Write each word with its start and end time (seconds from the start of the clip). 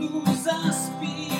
nous 0.00 0.48
inspirer 0.48 1.39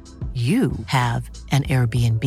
you 0.33 0.71
have 0.85 1.29
an 1.51 1.63
Airbnb. 1.63 2.25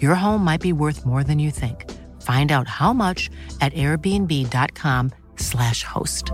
Your 0.00 0.14
home 0.14 0.42
might 0.42 0.62
be 0.62 0.72
worth 0.72 1.04
more 1.04 1.22
than 1.22 1.38
you 1.38 1.50
think. 1.50 1.92
Find 2.22 2.50
out 2.50 2.66
how 2.66 2.94
much 2.94 3.28
at 3.60 3.74
airbnb.com/slash 3.74 5.82
host. 5.82 6.32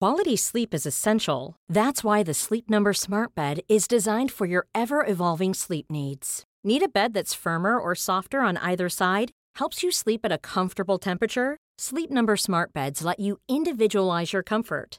Quality 0.00 0.36
sleep 0.36 0.74
is 0.74 0.84
essential. 0.84 1.54
That's 1.68 2.02
why 2.02 2.24
the 2.24 2.34
Sleep 2.34 2.68
Number 2.68 2.92
Smart 2.92 3.36
Bed 3.36 3.60
is 3.68 3.86
designed 3.86 4.32
for 4.32 4.46
your 4.46 4.66
ever 4.74 5.06
evolving 5.06 5.54
sleep 5.54 5.86
needs. 5.90 6.42
Need 6.64 6.82
a 6.82 6.88
bed 6.88 7.14
that's 7.14 7.34
firmer 7.34 7.78
or 7.78 7.94
softer 7.94 8.40
on 8.40 8.56
either 8.56 8.88
side? 8.88 9.30
Helps 9.56 9.84
you 9.84 9.92
sleep 9.92 10.22
at 10.24 10.32
a 10.32 10.38
comfortable 10.38 10.98
temperature? 10.98 11.56
Sleep 11.78 12.10
Number 12.10 12.36
Smart 12.36 12.72
Beds 12.72 13.04
let 13.04 13.20
you 13.20 13.38
individualize 13.48 14.32
your 14.32 14.42
comfort 14.42 14.98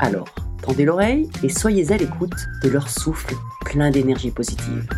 Alors, 0.00 0.28
tendez 0.60 0.84
l'oreille 0.84 1.28
et 1.44 1.48
soyez 1.48 1.92
à 1.92 1.96
l'écoute 1.96 2.34
de 2.64 2.68
leur 2.68 2.88
souffle 2.90 3.34
plein 3.64 3.90
d'énergie 3.90 4.32
positive. 4.32 4.88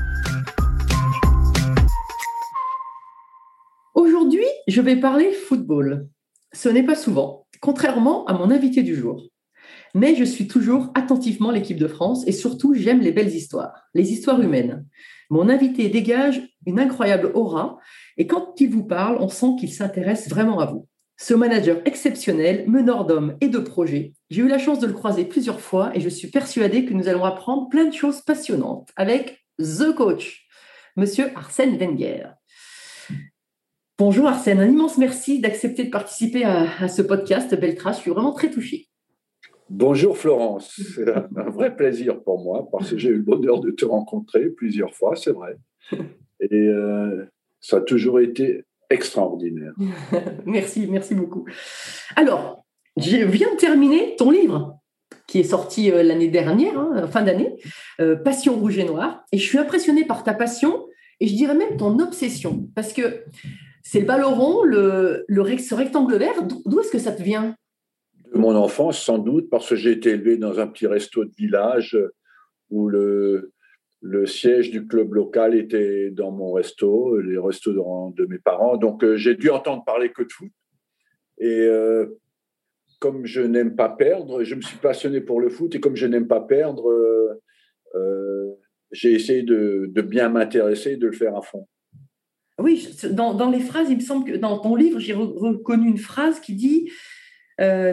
Aujourd'hui, 3.94 4.46
je 4.66 4.80
vais 4.80 4.96
parler 4.96 5.32
football. 5.32 6.08
Ce 6.54 6.70
n'est 6.70 6.82
pas 6.82 6.94
souvent, 6.94 7.46
contrairement 7.60 8.24
à 8.24 8.32
mon 8.32 8.50
invité 8.50 8.82
du 8.82 8.94
jour. 8.94 9.28
Mais 9.94 10.14
je 10.14 10.24
suis 10.24 10.48
toujours 10.48 10.90
attentivement 10.94 11.50
l'équipe 11.50 11.78
de 11.78 11.88
France 11.88 12.26
et 12.26 12.32
surtout 12.32 12.72
j'aime 12.72 13.00
les 13.00 13.12
belles 13.12 13.34
histoires, 13.34 13.84
les 13.92 14.12
histoires 14.12 14.40
humaines. 14.40 14.86
Mon 15.28 15.50
invité 15.50 15.90
dégage 15.90 16.40
une 16.64 16.80
incroyable 16.80 17.32
aura 17.34 17.78
et 18.16 18.26
quand 18.26 18.58
il 18.60 18.70
vous 18.70 18.84
parle, 18.84 19.18
on 19.20 19.28
sent 19.28 19.56
qu'il 19.60 19.72
s'intéresse 19.72 20.28
vraiment 20.30 20.58
à 20.58 20.66
vous. 20.66 20.88
Ce 21.18 21.32
manager 21.32 21.80
exceptionnel, 21.86 22.68
meneur 22.68 23.06
d'hommes 23.06 23.38
et 23.40 23.48
de 23.48 23.58
projets, 23.58 24.12
j'ai 24.28 24.42
eu 24.42 24.48
la 24.48 24.58
chance 24.58 24.80
de 24.80 24.86
le 24.86 24.92
croiser 24.92 25.24
plusieurs 25.24 25.60
fois 25.60 25.90
et 25.96 26.00
je 26.00 26.10
suis 26.10 26.28
persuadée 26.28 26.84
que 26.84 26.92
nous 26.92 27.08
allons 27.08 27.24
apprendre 27.24 27.70
plein 27.70 27.86
de 27.86 27.94
choses 27.94 28.20
passionnantes 28.20 28.90
avec 28.96 29.42
The 29.58 29.94
Coach, 29.94 30.46
Monsieur 30.94 31.30
Arsène 31.34 31.78
Wenger. 31.78 32.32
Bonjour 33.96 34.26
Arsène, 34.26 34.60
un 34.60 34.68
immense 34.68 34.98
merci 34.98 35.40
d'accepter 35.40 35.84
de 35.84 35.90
participer 35.90 36.44
à, 36.44 36.86
ce 36.86 37.00
podcast 37.00 37.58
Beltra. 37.58 37.92
Je 37.92 38.00
suis 38.00 38.10
vraiment 38.10 38.32
très 38.32 38.50
touchée. 38.50 38.88
Bonjour 39.70 40.18
Florence, 40.18 40.78
c'est 40.94 41.08
un 41.08 41.48
vrai 41.48 41.74
plaisir 41.74 42.22
pour 42.22 42.44
moi 42.44 42.68
parce 42.70 42.90
que 42.90 42.98
j'ai 42.98 43.08
eu 43.08 43.16
le 43.16 43.22
bonheur 43.22 43.60
de 43.60 43.70
te 43.70 43.86
rencontrer 43.86 44.50
plusieurs 44.50 44.94
fois, 44.94 45.16
c'est 45.16 45.32
vrai. 45.32 45.56
Et 46.40 46.68
euh, 46.68 47.24
ça 47.60 47.78
a 47.78 47.80
toujours 47.80 48.20
été 48.20 48.64
extraordinaire. 48.90 49.72
merci, 50.46 50.86
merci 50.86 51.14
beaucoup. 51.14 51.44
Alors, 52.16 52.64
je 52.96 53.16
viens 53.16 53.52
de 53.52 53.58
terminer 53.58 54.16
ton 54.16 54.30
livre 54.30 54.78
qui 55.26 55.40
est 55.40 55.44
sorti 55.44 55.90
euh, 55.90 56.02
l'année 56.02 56.28
dernière, 56.28 56.78
hein, 56.78 57.06
fin 57.08 57.22
d'année, 57.22 57.56
euh, 58.00 58.16
Passion 58.16 58.54
rouge 58.54 58.78
et 58.78 58.84
noire. 58.84 59.24
Et 59.32 59.38
je 59.38 59.46
suis 59.46 59.58
impressionnée 59.58 60.04
par 60.04 60.24
ta 60.24 60.34
passion 60.34 60.86
et 61.20 61.26
je 61.26 61.34
dirais 61.34 61.54
même 61.54 61.76
ton 61.76 61.98
obsession. 61.98 62.68
Parce 62.74 62.92
que 62.92 63.24
c'est 63.82 64.00
le 64.00 64.06
ballon 64.06 64.62
le, 64.62 65.24
le, 65.28 65.58
ce 65.58 65.74
rectangle 65.74 66.16
vert, 66.16 66.42
d'où 66.42 66.80
est-ce 66.80 66.90
que 66.90 66.98
ça 66.98 67.12
te 67.12 67.22
vient? 67.22 67.54
De 68.32 68.38
mon 68.38 68.54
enfance, 68.54 68.98
sans 68.98 69.18
doute, 69.18 69.48
parce 69.50 69.68
que 69.68 69.76
j'ai 69.76 69.92
été 69.92 70.10
élevé 70.10 70.36
dans 70.36 70.58
un 70.58 70.66
petit 70.66 70.86
resto 70.86 71.24
de 71.24 71.32
village 71.36 71.96
où 72.70 72.88
le, 72.88 73.52
le 74.08 74.26
siège 74.26 74.70
du 74.70 74.86
club 74.86 75.14
local 75.14 75.54
était 75.54 76.10
dans 76.10 76.30
mon 76.30 76.52
resto, 76.52 77.20
les 77.20 77.38
restaurants 77.38 78.10
de 78.10 78.24
mes 78.26 78.38
parents. 78.38 78.76
Donc, 78.76 79.02
euh, 79.02 79.16
j'ai 79.16 79.34
dû 79.34 79.50
entendre 79.50 79.84
parler 79.84 80.10
que 80.10 80.22
de 80.22 80.32
foot. 80.32 80.50
Et 81.38 81.62
euh, 81.62 82.06
comme 83.00 83.26
je 83.26 83.40
n'aime 83.42 83.74
pas 83.74 83.88
perdre, 83.88 84.44
je 84.44 84.54
me 84.54 84.60
suis 84.60 84.78
passionné 84.78 85.20
pour 85.20 85.40
le 85.40 85.48
foot. 85.48 85.74
Et 85.74 85.80
comme 85.80 85.96
je 85.96 86.06
n'aime 86.06 86.28
pas 86.28 86.40
perdre, 86.40 86.88
euh, 87.94 88.50
j'ai 88.92 89.12
essayé 89.12 89.42
de, 89.42 89.90
bien 90.02 90.28
m'intéresser 90.28 90.96
de 90.96 91.06
le 91.06 91.12
faire 91.12 91.36
à 91.36 91.42
fond. 91.42 91.66
Oui, 92.58 92.88
dans, 93.10 93.50
les 93.50 93.60
phrases, 93.60 93.90
il 93.90 93.96
me 93.96 94.02
semble 94.02 94.32
que 94.32 94.36
dans 94.36 94.58
ton 94.58 94.76
livre, 94.76 94.98
j'ai 94.98 95.12
reconnu 95.12 95.88
une 95.88 95.98
phrase 95.98 96.40
qui 96.40 96.54
dit 96.54 96.90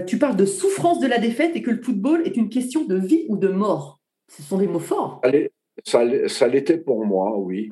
Tu 0.07 0.17
parles 0.17 0.37
de 0.37 0.45
souffrance 0.45 0.99
de 0.99 1.07
la 1.07 1.17
défaite 1.17 1.55
et 1.55 1.61
que 1.61 1.71
le 1.71 1.81
football 1.81 2.21
est 2.25 2.37
une 2.37 2.49
question 2.49 2.85
de 2.85 2.95
vie 2.95 3.25
ou 3.27 3.35
de 3.35 3.49
mort. 3.49 3.99
Ce 4.29 4.41
sont 4.41 4.57
des 4.57 4.67
mots 4.67 4.79
forts. 4.79 5.19
Allez, 5.23 5.51
ça, 5.83 6.47
l'était 6.47 6.77
pour 6.77 7.05
moi, 7.05 7.37
oui. 7.37 7.69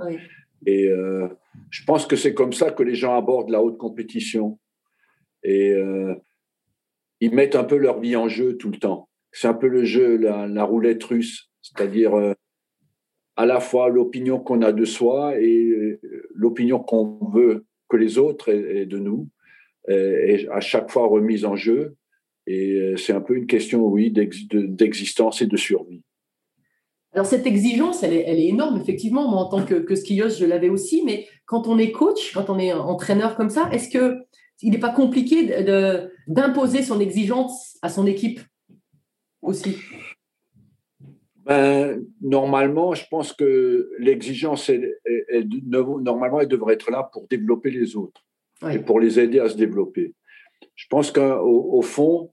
Et 0.65 0.87
euh, 0.87 1.27
je 1.69 1.83
pense 1.85 2.05
que 2.05 2.15
c'est 2.15 2.33
comme 2.33 2.53
ça 2.53 2.71
que 2.71 2.83
les 2.83 2.95
gens 2.95 3.17
abordent 3.17 3.49
la 3.49 3.61
haute 3.61 3.77
compétition. 3.77 4.59
Et 5.43 5.71
euh, 5.71 6.13
ils 7.19 7.33
mettent 7.33 7.55
un 7.55 7.63
peu 7.63 7.77
leur 7.77 7.99
vie 7.99 8.15
en 8.15 8.27
jeu 8.27 8.57
tout 8.57 8.69
le 8.69 8.77
temps. 8.77 9.09
C'est 9.31 9.47
un 9.47 9.53
peu 9.53 9.67
le 9.67 9.83
jeu, 9.83 10.17
la, 10.17 10.63
roulette 10.63 11.03
russe, 11.03 11.49
c'est-à-dire 11.61 12.15
euh, 12.15 12.33
à 13.37 13.45
la 13.45 13.59
fois 13.59 13.89
l'opinion 13.89 14.39
qu'on 14.39 14.61
a 14.61 14.71
de 14.71 14.85
soi 14.85 15.39
et 15.39 15.99
l'opinion 16.35 16.79
qu'on 16.79 17.17
veut 17.31 17.65
que 17.87 17.97
les 17.97 18.17
autres 18.17 18.49
aient, 18.49 18.85
de 18.85 18.99
nous, 18.99 19.29
est 19.87 20.47
à 20.49 20.59
chaque 20.59 20.91
fois 20.91 21.07
remise 21.07 21.45
en 21.45 21.55
jeu. 21.55 21.95
Et 22.45 22.93
c'est 22.97 23.13
un 23.13 23.21
peu 23.21 23.35
une 23.35 23.47
question, 23.47 23.85
oui, 23.85 24.11
d'existence 24.11 25.41
et 25.41 25.47
de 25.47 25.57
survie. 25.57 26.03
Alors 27.13 27.25
cette 27.25 27.45
exigence, 27.45 28.03
elle 28.03 28.13
est, 28.13 28.47
énorme, 28.47 28.79
effectivement. 28.79 29.29
Moi, 29.29 29.41
en 29.41 29.49
tant 29.49 29.65
que, 29.65 29.95
skieuse, 29.95 30.39
je 30.39 30.45
l'avais 30.45 30.69
aussi. 30.69 31.03
Mais 31.03 31.27
quand 31.45 31.67
on 31.67 31.77
est 31.77 31.91
coach, 31.91 32.33
quand 32.33 32.49
on 32.49 32.57
est 32.57 32.71
entraîneur 32.71 33.35
comme 33.35 33.49
ça, 33.49 33.69
est-ce 33.71 33.89
que 33.89 34.17
il 34.61 34.71
n'est 34.71 34.79
pas 34.79 34.93
compliqué 34.93 35.47
d'imposer 36.27 36.83
son 36.83 36.99
exigence 36.99 37.77
à 37.81 37.89
son 37.89 38.05
équipe 38.05 38.39
aussi? 39.41 39.75
Ben, 41.43 42.05
normalement, 42.21 42.93
je 42.93 43.03
pense 43.09 43.33
que 43.33 43.89
l'exigence, 43.97 44.69
normalement, 45.65 46.39
elle 46.39 46.47
devrait 46.47 46.75
être 46.75 46.91
là 46.91 47.09
pour 47.11 47.27
développer 47.27 47.71
les 47.71 47.95
autres 47.95 48.23
et 48.71 48.77
pour 48.77 48.99
les 48.99 49.19
aider 49.19 49.39
à 49.39 49.49
se 49.49 49.57
développer. 49.57 50.13
Je 50.75 50.85
pense 50.87 51.11
qu'au 51.11 51.73
au 51.73 51.81
fond, 51.81 52.31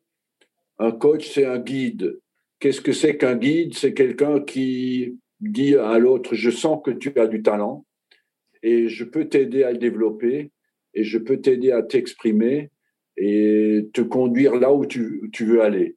Un 0.79 0.93
coach, 0.93 1.29
c'est 1.33 1.45
un 1.45 1.59
guide. 1.59 2.21
Qu'est-ce 2.61 2.81
que 2.81 2.93
c'est 2.93 3.17
qu'un 3.17 3.37
guide? 3.37 3.75
C'est 3.75 3.95
quelqu'un 3.95 4.41
qui 4.41 5.19
dit 5.41 5.77
à 5.77 5.99
l'autre, 5.99 6.35
je 6.35 6.51
sens 6.51 6.81
que 6.85 6.91
tu 6.91 7.13
as 7.19 7.27
du 7.27 7.43
talent 7.43 7.87
et 8.63 8.89
je 8.89 9.05
peux 9.05 9.29
t'aider 9.29 9.63
à 9.63 9.73
le 9.73 9.79
développer 9.79 10.51
et 10.95 11.05
je 11.05 11.19
peux 11.19 11.41
t'aider 11.41 11.71
à 11.71 11.83
t'exprimer 11.83 12.71
et 13.17 13.89
te 13.93 14.01
conduire 14.01 14.57
là 14.57 14.73
où 14.73 14.87
tu, 14.87 15.31
veux 15.41 15.63
aller. 15.63 15.97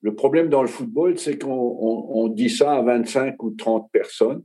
Le 0.00 0.14
problème 0.14 0.48
dans 0.48 0.62
le 0.62 0.68
football, 0.68 1.18
c'est 1.18 1.38
qu'on 1.38 2.28
dit 2.28 2.50
ça 2.50 2.74
à 2.76 2.82
25 2.82 3.42
ou 3.42 3.50
30 3.50 3.90
personnes. 3.90 4.42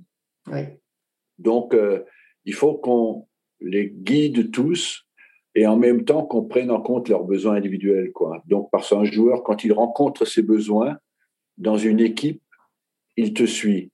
Donc, 1.37 1.73
euh, 1.73 2.03
il 2.45 2.53
faut 2.53 2.75
qu'on 2.75 3.27
les 3.61 3.89
guide 3.89 4.51
tous 4.51 5.05
et 5.55 5.67
en 5.67 5.77
même 5.77 6.03
temps 6.03 6.25
qu'on 6.25 6.43
prenne 6.43 6.71
en 6.71 6.81
compte 6.81 7.07
leurs 7.09 7.23
besoins 7.23 7.55
individuels. 7.55 8.11
Quoi. 8.11 8.41
Donc, 8.47 8.69
parce 8.71 8.89
qu'un 8.89 9.03
joueur, 9.03 9.43
quand 9.43 9.63
il 9.63 9.71
rencontre 9.71 10.25
ses 10.25 10.41
besoins 10.41 10.97
dans 11.57 11.77
une 11.77 11.99
équipe, 11.99 12.41
il 13.17 13.33
te 13.33 13.45
suit. 13.45 13.91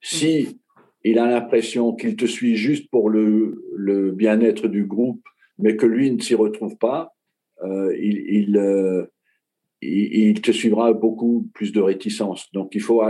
Si 0.00 0.60
il 1.02 1.18
a 1.18 1.26
l'impression 1.26 1.94
qu'il 1.94 2.16
te 2.16 2.26
suit 2.26 2.56
juste 2.56 2.90
pour 2.90 3.08
le, 3.08 3.64
le 3.74 4.12
bien-être 4.12 4.68
du 4.68 4.84
groupe, 4.84 5.22
mais 5.58 5.76
que 5.76 5.86
lui 5.86 6.10
ne 6.10 6.20
s'y 6.20 6.34
retrouve 6.34 6.76
pas, 6.76 7.14
euh, 7.62 7.94
il, 7.98 8.56
euh, 8.56 9.06
il, 9.82 10.14
il, 10.14 10.40
te 10.40 10.50
suivra 10.50 10.92
beaucoup 10.92 11.48
plus 11.54 11.72
de 11.72 11.80
réticence. 11.80 12.50
Donc, 12.52 12.74
il 12.74 12.80
faut 12.80 13.02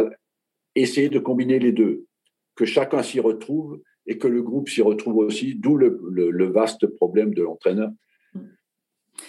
essayer 0.75 1.09
de 1.09 1.19
combiner 1.19 1.59
les 1.59 1.73
deux, 1.73 2.07
que 2.55 2.65
chacun 2.65 3.03
s'y 3.03 3.21
retrouve 3.21 3.81
et 4.07 4.19
que 4.19 4.29
le 4.29 4.43
groupe 4.43 4.69
s'y 4.69 4.83
retrouve 4.83 5.19
aussi, 5.19 5.55
d'où 5.55 5.77
le, 5.77 6.01
le, 6.11 6.47
vaste 6.47 6.87
problème 6.87 7.35
de 7.35 7.43
l'entraîneur. 7.43 7.91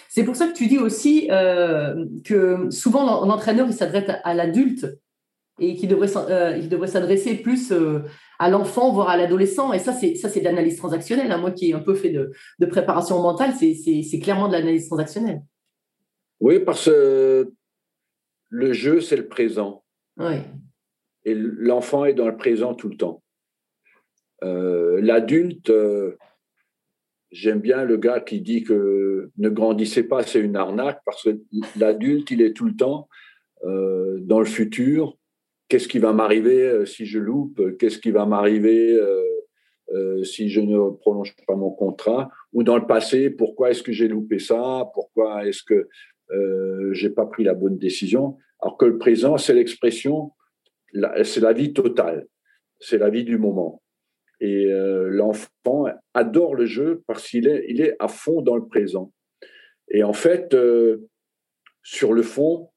C'est 0.08 0.24
pour 0.24 0.36
ça 0.36 0.46
que 0.48 0.54
tu 0.54 0.66
dis 0.66 0.78
aussi 0.78 1.28
euh, 1.30 2.04
que 2.24 2.70
souvent 2.70 3.24
l'entraîneur 3.24 3.66
il 3.66 3.72
s'adresse 3.72 4.10
à 4.22 4.34
l'adulte 4.34 4.86
et 5.58 5.76
qu'il 5.76 5.88
devrait, 5.88 6.08
euh, 6.16 6.56
il 6.56 6.68
devrait 6.68 6.88
s'adresser 6.88 7.36
plus 7.36 7.72
euh, 7.72 8.00
à 8.38 8.48
l'enfant, 8.50 8.92
voire 8.92 9.10
à 9.10 9.16
l'adolescent. 9.16 9.72
Et 9.72 9.78
ça, 9.78 9.92
c'est 9.92 10.14
ça, 10.14 10.28
c'est 10.28 10.40
de 10.40 10.44
l'analyse 10.44 10.76
transactionnelle. 10.76 11.30
Hein. 11.30 11.38
Moi, 11.38 11.50
qui 11.50 11.70
ai 11.70 11.74
un 11.74 11.80
peu 11.80 11.94
fait 11.94 12.10
de, 12.10 12.32
de 12.58 12.66
préparation 12.66 13.22
mentale, 13.22 13.52
c'est 13.54 14.20
clairement 14.20 14.48
de 14.48 14.54
l'analyse 14.54 14.86
transactionnelle. 14.86 15.42
Oui, 16.40 16.58
parce 16.58 16.86
que 16.86 17.52
le 18.48 18.72
jeu, 18.72 19.00
c'est 19.00 19.16
le 19.16 19.28
présent. 19.28 19.84
Oui. 20.16 20.36
Et 21.24 21.34
l'enfant 21.34 22.04
est 22.04 22.14
dans 22.14 22.26
le 22.26 22.36
présent 22.36 22.74
tout 22.74 22.88
le 22.88 22.96
temps. 22.96 23.22
L'adulte, 24.42 25.70
j'aime 27.32 27.60
bien 27.60 27.84
le 27.84 27.96
gars 27.96 28.20
qui 28.20 28.40
dit 28.40 28.62
que 28.62 29.30
ne 29.36 29.48
grandissez 29.48 30.04
pas, 30.04 30.22
c'est 30.22 30.40
une 30.40 30.56
arnaque, 30.56 31.00
parce 31.04 31.24
que 31.24 31.40
l'adulte, 31.78 32.30
il 32.30 32.42
est 32.42 32.52
tout 32.52 32.66
le 32.66 32.76
temps 32.76 33.08
dans 33.64 34.40
le 34.40 34.46
futur, 34.46 35.16
qu'est-ce 35.68 35.88
qui 35.88 35.98
va 35.98 36.12
m'arriver 36.12 36.66
euh, 36.66 36.84
si 36.84 37.06
je 37.06 37.18
loupe, 37.18 37.78
qu'est-ce 37.78 37.98
qui 37.98 38.10
va 38.10 38.26
m'arriver 38.26 38.92
euh, 38.92 39.22
euh, 39.94 40.22
si 40.22 40.48
je 40.48 40.60
ne 40.60 40.90
prolonge 40.90 41.34
pas 41.46 41.54
mon 41.54 41.70
contrat, 41.70 42.30
ou 42.52 42.62
dans 42.62 42.76
le 42.76 42.86
passé, 42.86 43.30
pourquoi 43.30 43.70
est-ce 43.70 43.82
que 43.82 43.92
j'ai 43.92 44.08
loupé 44.08 44.38
ça, 44.38 44.90
pourquoi 44.94 45.46
est-ce 45.46 45.62
que 45.62 45.88
euh, 46.30 46.92
j'ai 46.92 47.10
pas 47.10 47.26
pris 47.26 47.44
la 47.44 47.54
bonne 47.54 47.78
décision, 47.78 48.36
alors 48.60 48.76
que 48.78 48.86
le 48.86 48.96
présent, 48.96 49.36
c'est 49.36 49.54
l'expression, 49.54 50.32
c'est 51.24 51.40
la 51.40 51.52
vie 51.52 51.72
totale, 51.72 52.26
c'est 52.80 52.98
la 52.98 53.10
vie 53.10 53.24
du 53.24 53.38
moment. 53.38 53.81
Et 54.44 54.66
l'enfant 55.08 55.84
adore 56.14 56.56
le 56.56 56.66
jeu 56.66 57.04
parce 57.06 57.28
qu'il 57.28 57.46
est, 57.46 57.64
il 57.68 57.80
est 57.80 57.94
à 58.00 58.08
fond 58.08 58.42
dans 58.42 58.56
le 58.56 58.66
présent. 58.66 59.12
Et 59.88 60.02
en 60.02 60.12
fait, 60.12 60.56
sur 61.82 62.12
le 62.12 62.22
fond, 62.22 62.70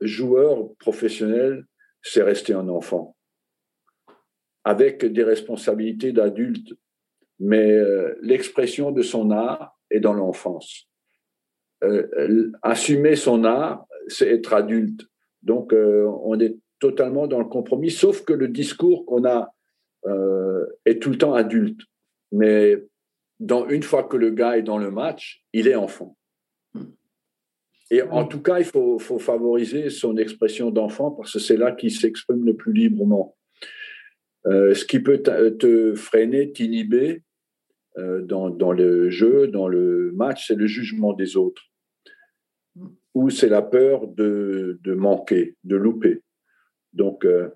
joueur 0.00 0.74
professionnel, 0.78 1.66
c'est 2.02 2.22
rester 2.22 2.54
un 2.54 2.68
enfant, 2.68 3.16
avec 4.64 5.04
des 5.04 5.24
responsabilités 5.24 6.12
d'adulte, 6.12 6.74
mais 7.38 7.72
euh, 7.72 8.14
l'expression 8.22 8.90
de 8.90 9.02
son 9.02 9.30
art 9.30 9.78
est 9.90 10.00
dans 10.00 10.14
l'enfance. 10.14 10.88
Euh, 11.84 12.50
assumer 12.62 13.16
son 13.16 13.44
art, 13.44 13.86
c'est 14.08 14.28
être 14.28 14.52
adulte. 14.52 15.06
Donc, 15.42 15.72
euh, 15.72 16.06
on 16.22 16.38
est 16.40 16.56
totalement 16.80 17.26
dans 17.26 17.38
le 17.38 17.44
compromis, 17.44 17.90
sauf 17.90 18.24
que 18.24 18.32
le 18.32 18.48
discours 18.48 19.04
qu'on 19.06 19.24
a 19.24 19.52
est 20.04 21.02
tout 21.02 21.10
le 21.10 21.18
temps 21.18 21.34
adulte. 21.34 21.80
Mais 22.32 22.76
dans, 23.40 23.68
une 23.68 23.82
fois 23.82 24.04
que 24.04 24.16
le 24.16 24.30
gars 24.30 24.58
est 24.58 24.62
dans 24.62 24.78
le 24.78 24.90
match, 24.90 25.44
il 25.52 25.68
est 25.68 25.74
enfant. 25.74 26.16
Et 27.90 28.02
en 28.02 28.26
tout 28.26 28.42
cas, 28.42 28.58
il 28.58 28.64
faut, 28.64 28.98
favoriser 28.98 29.88
son 29.88 30.16
expression 30.18 30.70
d'enfant 30.70 31.10
parce 31.10 31.32
que 31.32 31.38
c'est 31.38 31.56
là 31.56 31.72
qu'il 31.72 31.90
s'exprime 31.90 32.44
le 32.44 32.54
plus 32.54 32.72
librement. 32.72 33.36
Euh, 34.46 34.74
ce 34.74 34.84
qui 34.84 35.00
peut 35.00 35.22
te 35.22 35.94
freiner, 35.94 36.52
t'inhiber 36.52 37.22
euh, 37.96 38.22
dans, 38.22 38.72
le 38.72 39.10
jeu, 39.10 39.48
dans 39.48 39.68
le 39.68 40.12
match, 40.12 40.46
c'est 40.46 40.54
le 40.54 40.66
jugement 40.66 41.14
des 41.14 41.36
autres. 41.36 41.62
Ou 43.14 43.30
c'est 43.30 43.48
la 43.48 43.62
peur 43.62 44.06
de, 44.06 44.78
manquer, 44.84 45.56
de 45.64 45.76
louper. 45.76 46.22
Donc, 46.92 47.24
euh, 47.24 47.48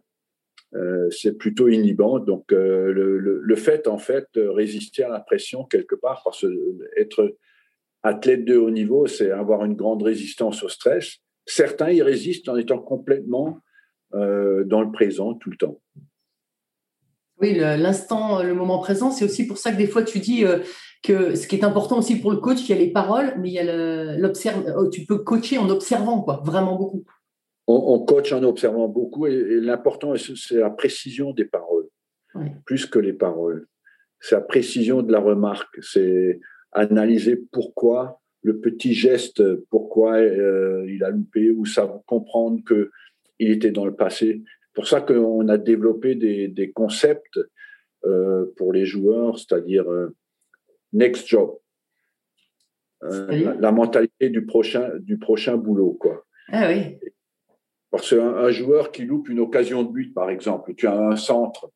c'est 1.10 1.36
plutôt 1.36 1.68
inhibant. 1.68 2.18
Donc, 2.18 2.50
le, 2.50 3.18
le, 3.18 3.56
fait, 3.56 3.86
en 3.86 3.98
fait, 3.98 4.26
de 4.34 4.46
résister 4.46 5.04
à 5.04 5.08
la 5.08 5.20
pression 5.20 5.64
quelque 5.64 5.94
part, 5.94 6.22
parce 6.24 6.40
que 6.42 6.78
être 6.96 7.36
athlète 8.02 8.44
de 8.44 8.56
haut 8.56 8.70
niveau, 8.70 9.06
c'est 9.06 9.30
avoir 9.30 9.64
une 9.64 9.74
grande 9.74 10.02
résistance 10.02 10.62
au 10.62 10.68
stress. 10.68 11.18
Certains 11.46 11.90
y 11.90 12.02
résistent 12.02 12.48
en 12.48 12.56
étant 12.56 12.78
complètement 12.78 13.58
euh, 14.14 14.64
dans 14.64 14.82
le 14.82 14.92
présent 14.92 15.34
tout 15.34 15.50
le 15.50 15.56
temps. 15.56 15.80
Oui, 17.40 17.54
l'instant, 17.54 18.42
le 18.42 18.54
moment 18.54 18.78
présent, 18.78 19.10
c'est 19.10 19.24
aussi 19.24 19.46
pour 19.46 19.58
ça 19.58 19.72
que 19.72 19.76
des 19.76 19.86
fois 19.86 20.02
tu 20.04 20.20
dis 20.20 20.44
euh, 20.44 20.58
que 21.02 21.34
ce 21.34 21.48
qui 21.48 21.56
est 21.56 21.64
important 21.64 21.98
aussi 21.98 22.20
pour 22.20 22.30
le 22.30 22.36
coach, 22.36 22.60
il 22.60 22.68
y 22.68 22.72
a 22.72 22.76
les 22.76 22.92
paroles, 22.92 23.34
mais 23.40 23.48
il 23.48 23.54
y 23.54 23.58
a 23.58 24.88
tu 24.90 25.04
peux 25.06 25.18
coacher 25.18 25.58
en 25.58 25.68
observant, 25.70 26.20
quoi, 26.20 26.40
vraiment 26.44 26.76
beaucoup. 26.76 27.04
On, 27.68 28.00
coach 28.00 28.32
en 28.32 28.42
observant 28.42 28.88
beaucoup 28.88 29.26
et, 29.26 29.60
l'important, 29.60 30.14
c'est 30.16 30.56
la 30.56 30.70
précision 30.70 31.32
des 31.32 31.44
paroles, 31.44 31.88
plus 32.66 32.86
que 32.86 32.98
les 32.98 33.12
paroles. 33.12 33.66
C'est 34.20 34.34
la 34.34 34.40
précision 34.40 35.02
de 35.02 35.12
la 35.12 35.20
remarque. 35.20 35.78
C'est 35.80 36.40
analyser 36.72 37.36
pourquoi 37.52 38.20
le 38.42 38.58
petit 38.58 38.94
geste, 38.94 39.42
pourquoi 39.70 40.16
euh, 40.16 40.84
il 40.88 41.04
a 41.04 41.10
loupé, 41.10 41.50
ou 41.50 41.64
ça 41.64 42.02
comprendre 42.06 42.62
que 42.64 42.90
il 43.38 43.50
était 43.50 43.70
dans 43.70 43.86
le 43.86 43.94
passé. 43.94 44.42
Pour 44.74 44.86
ça 44.86 45.00
qu'on 45.00 45.48
a 45.48 45.58
développé 45.58 46.14
des, 46.14 46.48
des 46.48 46.72
concepts 46.72 47.38
euh, 48.04 48.46
pour 48.56 48.72
les 48.72 48.84
joueurs, 48.84 49.38
c'est-à-dire 49.38 49.88
euh, 49.90 50.14
next 50.92 51.28
job, 51.28 51.58
la, 53.00 53.72
mentalité 53.72 54.28
du 54.28 54.46
prochain 54.46 54.90
du 55.00 55.18
prochain 55.18 55.56
boulot, 55.56 55.96
quoi. 56.00 56.24
Ah 56.48 56.68
oui. 56.68 56.98
Parce 57.92 58.10
qu'un 58.10 58.34
un 58.34 58.50
joueur 58.50 58.90
qui 58.90 59.04
loupe 59.04 59.28
une 59.28 59.38
occasion 59.38 59.84
de 59.84 59.92
but, 59.92 60.12
par 60.12 60.30
exemple, 60.30 60.74
tu 60.74 60.88
as 60.88 60.98
un 60.98 61.16
centre 61.16 61.70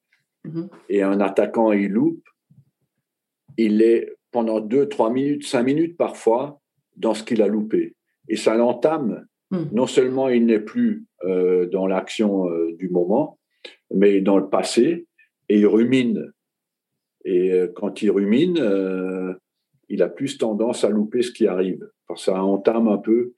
mm-hmm. 0.44 0.68
et 0.88 1.02
un 1.02 1.20
attaquant 1.20 1.70
il 1.70 1.92
loupe, 1.92 2.26
il 3.56 3.82
est 3.82 4.16
pendant 4.32 4.60
deux, 4.60 4.88
trois 4.88 5.10
minutes, 5.10 5.46
cinq 5.46 5.62
minutes 5.62 5.96
parfois 5.96 6.60
dans 6.96 7.14
ce 7.14 7.22
qu'il 7.22 7.42
a 7.42 7.46
loupé. 7.46 7.94
Et 8.28 8.36
ça 8.36 8.56
l'entame. 8.56 9.26
Hmm. 9.50 9.64
Non 9.72 9.86
seulement 9.86 10.28
il 10.28 10.46
n'est 10.46 10.60
plus 10.60 11.06
euh, 11.24 11.66
dans 11.66 11.86
l'action 11.86 12.50
euh, 12.50 12.74
du 12.76 12.88
moment, 12.88 13.38
mais 13.94 14.20
dans 14.20 14.38
le 14.38 14.48
passé, 14.48 15.06
et 15.48 15.60
il 15.60 15.66
rumine. 15.66 16.32
Et 17.24 17.52
euh, 17.52 17.68
quand 17.68 18.02
il 18.02 18.10
rumine, 18.10 18.58
il 19.88 20.02
a 20.02 20.08
plus 20.08 20.38
tendance 20.38 20.84
à 20.84 20.90
louper 20.90 21.22
ce 21.22 21.30
qui 21.30 21.46
arrive. 21.46 21.88
Parce 22.08 22.24
que 22.24 22.32
ça 22.32 22.42
entame 22.42 22.88
un 22.88 22.98
peu 22.98 23.32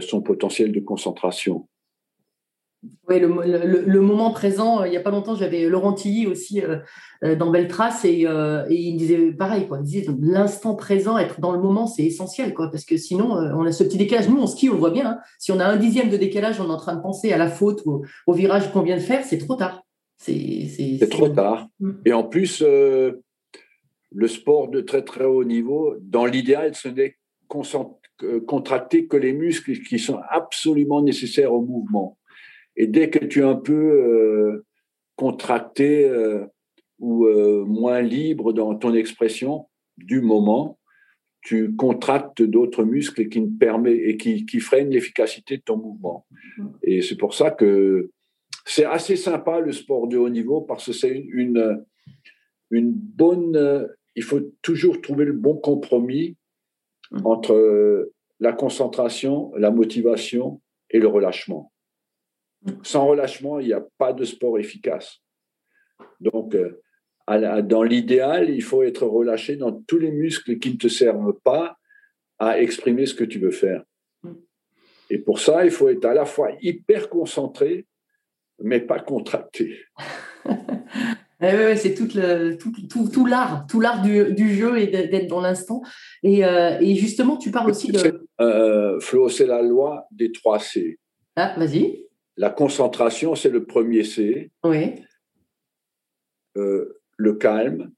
son 0.00 0.22
potentiel 0.22 0.72
de 0.72 0.80
concentration. 0.80 1.68
Oui, 3.08 3.20
le, 3.20 4.00
moment 4.00 4.32
présent, 4.32 4.84
il 4.84 4.90
n'y 4.90 4.96
a 4.96 5.00
pas 5.00 5.10
longtemps, 5.10 5.34
j'avais 5.36 5.68
Laurent 5.68 5.92
Tilly 5.92 6.26
aussi 6.26 6.60
euh, 6.60 6.78
euh, 7.24 7.36
dans 7.36 7.50
Belle 7.50 7.68
Trace 7.68 8.04
et, 8.04 8.26
euh, 8.26 8.64
et, 8.68 8.74
il 8.74 8.96
disait 8.96 9.32
pareil, 9.32 9.68
quoi. 9.68 9.78
il 9.78 9.84
disait 9.84 10.06
l'instant 10.20 10.74
présent, 10.74 11.16
être 11.16 11.40
dans 11.40 11.52
le 11.52 11.60
moment, 11.60 11.86
c'est 11.86 12.04
essentiel, 12.04 12.52
quoi, 12.52 12.70
parce 12.70 12.84
que 12.84 12.96
sinon, 12.96 13.30
on 13.30 13.64
a 13.64 13.72
ce 13.72 13.84
petit 13.84 13.98
décalage. 13.98 14.28
Nous, 14.28 14.40
on 14.40 14.46
skie, 14.46 14.68
on 14.68 14.74
le 14.74 14.78
voit 14.78 14.90
bien. 14.90 15.10
Hein. 15.10 15.18
Si 15.38 15.52
on 15.52 15.60
a 15.60 15.66
un 15.66 15.76
dixième 15.76 16.10
de 16.10 16.16
décalage, 16.16 16.60
on 16.60 16.66
est 16.66 16.72
en 16.72 16.76
train 16.76 16.96
de 16.96 17.02
penser 17.02 17.32
à 17.32 17.38
la 17.38 17.48
faute 17.48 17.82
ou 17.86 18.04
au, 18.26 18.32
virage 18.32 18.72
qu'on 18.72 18.82
vient 18.82 18.96
de 18.96 19.02
faire, 19.02 19.24
c'est 19.24 19.38
trop 19.38 19.54
tard. 19.54 19.82
C'est 20.18 21.08
trop 21.10 21.28
tard. 21.28 21.68
Mm. 21.78 21.90
Et 22.06 22.12
en 22.12 22.24
plus, 22.24 22.62
le 22.62 24.28
sport 24.28 24.68
de 24.68 24.80
très 24.80 25.02
très 25.02 25.24
haut 25.24 25.44
niveau, 25.44 25.94
dans 26.00 26.26
l'idéal, 26.26 26.74
ce 26.74 26.88
n'est 26.88 27.16
contracter 28.46 29.06
que 29.06 29.16
les 29.16 29.32
muscles 29.32 29.78
qui 29.80 29.98
sont 29.98 30.20
absolument 30.28 31.02
nécessaires 31.02 31.52
au 31.52 31.60
mouvement. 31.60 32.18
Et 32.76 32.86
dès 32.86 33.10
que 33.10 33.24
tu 33.24 33.40
es 33.40 33.44
un 33.44 33.56
peu 33.56 33.72
euh, 33.72 34.66
contracté 35.16 36.08
euh, 36.08 36.44
ou 36.98 37.26
euh, 37.26 37.64
moins 37.64 38.00
libre 38.00 38.52
dans 38.52 38.74
ton 38.74 38.94
expression 38.94 39.66
du 39.96 40.20
moment, 40.20 40.78
tu 41.40 41.74
contractes 41.74 42.42
d'autres 42.42 42.84
muscles 42.84 43.22
et 43.22 43.28
qui, 43.28 43.40
ne 43.40 43.56
permet, 43.56 43.94
et 43.94 44.16
qui, 44.16 44.46
qui 44.46 44.60
freinent 44.60 44.90
l'efficacité 44.90 45.58
de 45.58 45.62
ton 45.62 45.76
mouvement. 45.76 46.26
Mm. 46.58 46.66
Et 46.82 47.02
c'est 47.02 47.16
pour 47.16 47.34
ça 47.34 47.50
que 47.50 48.10
c'est 48.64 48.84
assez 48.84 49.16
sympa 49.16 49.60
le 49.60 49.72
sport 49.72 50.08
de 50.08 50.18
haut 50.18 50.28
niveau 50.28 50.60
parce 50.60 50.86
que 50.86 50.92
c'est 50.92 51.16
une, 51.16 51.84
une 52.70 52.92
bonne. 52.92 53.88
Il 54.16 54.22
faut 54.22 54.40
toujours 54.60 55.00
trouver 55.00 55.24
le 55.24 55.32
bon 55.32 55.56
compromis 55.56 56.36
mm. 57.10 57.26
entre 57.26 58.10
la 58.40 58.52
concentration, 58.52 59.52
la 59.56 59.70
motivation 59.70 60.60
et 60.90 60.98
le 60.98 61.06
relâchement. 61.06 61.72
Sans 62.82 63.06
relâchement, 63.06 63.60
il 63.60 63.66
n'y 63.66 63.72
a 63.72 63.84
pas 63.98 64.12
de 64.12 64.24
sport 64.24 64.58
efficace. 64.58 65.20
Donc, 66.20 66.54
euh, 66.54 66.82
dans 67.62 67.82
l'idéal, 67.82 68.50
il 68.50 68.62
faut 68.62 68.82
être 68.82 69.06
relâché 69.06 69.56
dans 69.56 69.72
tous 69.72 69.98
les 69.98 70.12
muscles 70.12 70.58
qui 70.58 70.72
ne 70.72 70.76
te 70.76 70.88
servent 70.88 71.38
pas 71.44 71.76
à 72.38 72.60
exprimer 72.60 73.06
ce 73.06 73.14
que 73.14 73.24
tu 73.24 73.38
veux 73.38 73.50
faire. 73.50 73.82
Mm. 74.22 74.32
Et 75.10 75.18
pour 75.18 75.40
ça, 75.40 75.64
il 75.64 75.70
faut 75.70 75.88
être 75.88 76.04
à 76.04 76.14
la 76.14 76.24
fois 76.24 76.50
hyper 76.60 77.08
concentré, 77.08 77.86
mais 78.62 78.80
pas 78.80 79.00
contracté. 79.00 79.80
Eh 81.42 81.76
c'est 81.76 81.94
tout, 81.94 82.08
tout, 82.08 83.08
tout, 83.10 83.26
l'art, 83.26 83.66
tout 83.68 83.78
l'art 83.78 84.00
du, 84.00 84.32
du, 84.32 84.54
jeu 84.54 84.78
et 84.78 84.86
d'être 84.86 85.26
dans 85.26 85.42
l'instant. 85.42 85.82
Et, 86.22 86.44
euh, 86.46 86.78
et, 86.80 86.94
justement, 86.94 87.36
tu 87.36 87.50
parles 87.50 87.70
aussi 87.70 87.92
de. 87.92 88.26
Euh, 88.40 88.98
Flo, 89.00 89.28
c'est 89.28 89.46
la 89.46 89.60
loi 89.60 90.06
des 90.10 90.32
trois 90.32 90.58
C. 90.58 90.98
Ah, 91.36 91.54
vas-y. 91.58 92.05
La 92.36 92.50
concentration, 92.50 93.34
c'est 93.34 93.48
le 93.48 93.64
premier 93.64 94.04
C. 94.04 94.50
Oui. 94.64 95.02
Euh, 96.56 97.00
le 97.16 97.34
calme, 97.34 97.92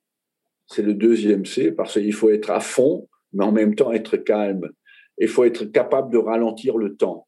c'est 0.67 0.83
le 0.83 0.95
deuxième 0.95 1.45
C, 1.45 1.73
parce 1.73 1.95
qu'il 1.95 2.13
faut 2.13 2.31
être 2.31 2.51
à 2.51 2.61
fond, 2.61 3.09
mais 3.33 3.45
en 3.45 3.53
même 3.53 3.75
temps 3.75 3.93
être 3.93 4.17
calme. 4.17 4.71
Il 5.19 5.29
faut 5.29 5.45
être 5.45 5.65
capable 5.65 6.13
de 6.13 6.19
ralentir 6.19 6.77
le 6.77 6.97
temps. 6.97 7.27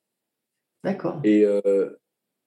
D'accord. 0.84 1.20
Et, 1.24 1.44
euh, 1.44 1.90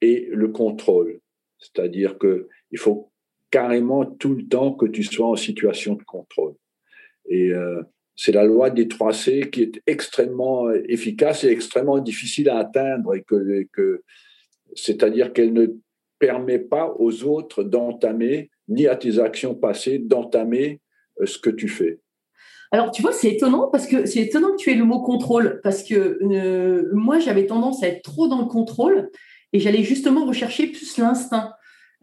et 0.00 0.28
le 0.32 0.48
contrôle. 0.48 1.20
C'est-à-dire 1.58 2.18
qu'il 2.18 2.78
faut 2.78 3.12
carrément 3.50 4.04
tout 4.04 4.34
le 4.34 4.46
temps 4.46 4.72
que 4.72 4.86
tu 4.86 5.02
sois 5.02 5.28
en 5.28 5.36
situation 5.36 5.94
de 5.94 6.02
contrôle. 6.02 6.54
Et 7.28 7.52
euh, 7.52 7.82
c'est 8.16 8.32
la 8.32 8.44
loi 8.44 8.70
des 8.70 8.88
3 8.88 9.12
C 9.12 9.50
qui 9.50 9.62
est 9.62 9.82
extrêmement 9.86 10.70
efficace 10.72 11.44
et 11.44 11.48
extrêmement 11.48 11.98
difficile 11.98 12.48
à 12.48 12.58
atteindre. 12.58 13.14
Et 13.14 13.22
que, 13.22 13.66
que, 13.72 14.02
C'est-à-dire 14.74 15.32
qu'elle 15.32 15.52
ne 15.52 15.66
permet 16.18 16.58
pas 16.58 16.94
aux 16.98 17.24
autres 17.24 17.62
d'entamer 17.62 18.50
ni 18.68 18.86
à 18.86 18.96
tes 18.96 19.18
actions 19.18 19.54
passées 19.54 19.98
d'entamer 19.98 20.80
euh, 21.20 21.26
ce 21.26 21.38
que 21.38 21.50
tu 21.50 21.68
fais. 21.68 22.00
Alors, 22.70 22.90
tu 22.90 23.02
vois, 23.02 23.12
c'est 23.12 23.30
étonnant 23.30 23.68
parce 23.70 23.86
que 23.86 24.06
c'est 24.06 24.20
étonnant 24.20 24.52
que 24.52 24.56
tu 24.56 24.70
aies 24.70 24.74
le 24.74 24.84
mot 24.84 25.00
contrôle 25.00 25.60
parce 25.62 25.82
que 25.82 26.18
euh, 26.22 26.90
moi, 26.92 27.18
j'avais 27.18 27.46
tendance 27.46 27.82
à 27.82 27.88
être 27.88 28.02
trop 28.02 28.26
dans 28.26 28.40
le 28.40 28.46
contrôle 28.46 29.10
et 29.52 29.60
j'allais 29.60 29.84
justement 29.84 30.24
rechercher 30.26 30.66
plus 30.66 30.98
l'instinct. 30.98 31.52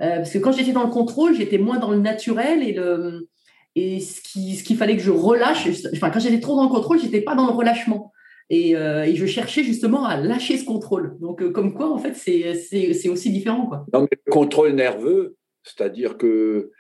Euh, 0.02 0.18
parce 0.18 0.32
que 0.32 0.38
quand 0.38 0.52
j'étais 0.52 0.72
dans 0.72 0.86
le 0.86 0.90
contrôle, 0.92 1.36
j'étais 1.36 1.58
moins 1.58 1.78
dans 1.78 1.92
le 1.92 2.00
naturel 2.00 2.64
et, 2.64 2.72
le, 2.72 3.28
et 3.76 4.00
ce 4.00 4.22
qu'il 4.64 4.78
fallait 4.78 4.96
que 4.96 5.04
je 5.04 5.12
relâche. 5.12 5.68
Enfin, 5.94 6.10
quand 6.10 6.20
j'étais 6.20 6.40
trop 6.40 6.56
dans 6.56 6.64
le 6.64 6.70
contrôle, 6.70 7.00
j'étais 7.00 7.22
pas 7.22 7.36
dans 7.36 7.48
le 7.48 7.54
relâchement. 7.54 8.11
Et, 8.54 8.72
et, 8.72 9.16
je 9.16 9.26
cherchais 9.26 9.64
justement 9.64 10.06
à 10.06 10.18
lâcher 10.18 10.58
ce 10.58 10.66
contrôle. 10.66 11.18
Donc, 11.22 11.52
comme 11.54 11.74
quoi, 11.74 11.90
en 11.90 11.98
fait, 11.98 12.14
c'est 12.16 13.10
aussi 13.10 13.32
différent. 13.32 13.66
Quoi. 13.66 13.86
Non, 13.94 14.02
mais 14.02 14.18
le 14.26 14.32
contrôle 14.32 14.74
nerveux, 14.74 15.38
c'est-à-dire 15.64 16.18
que 16.18 16.72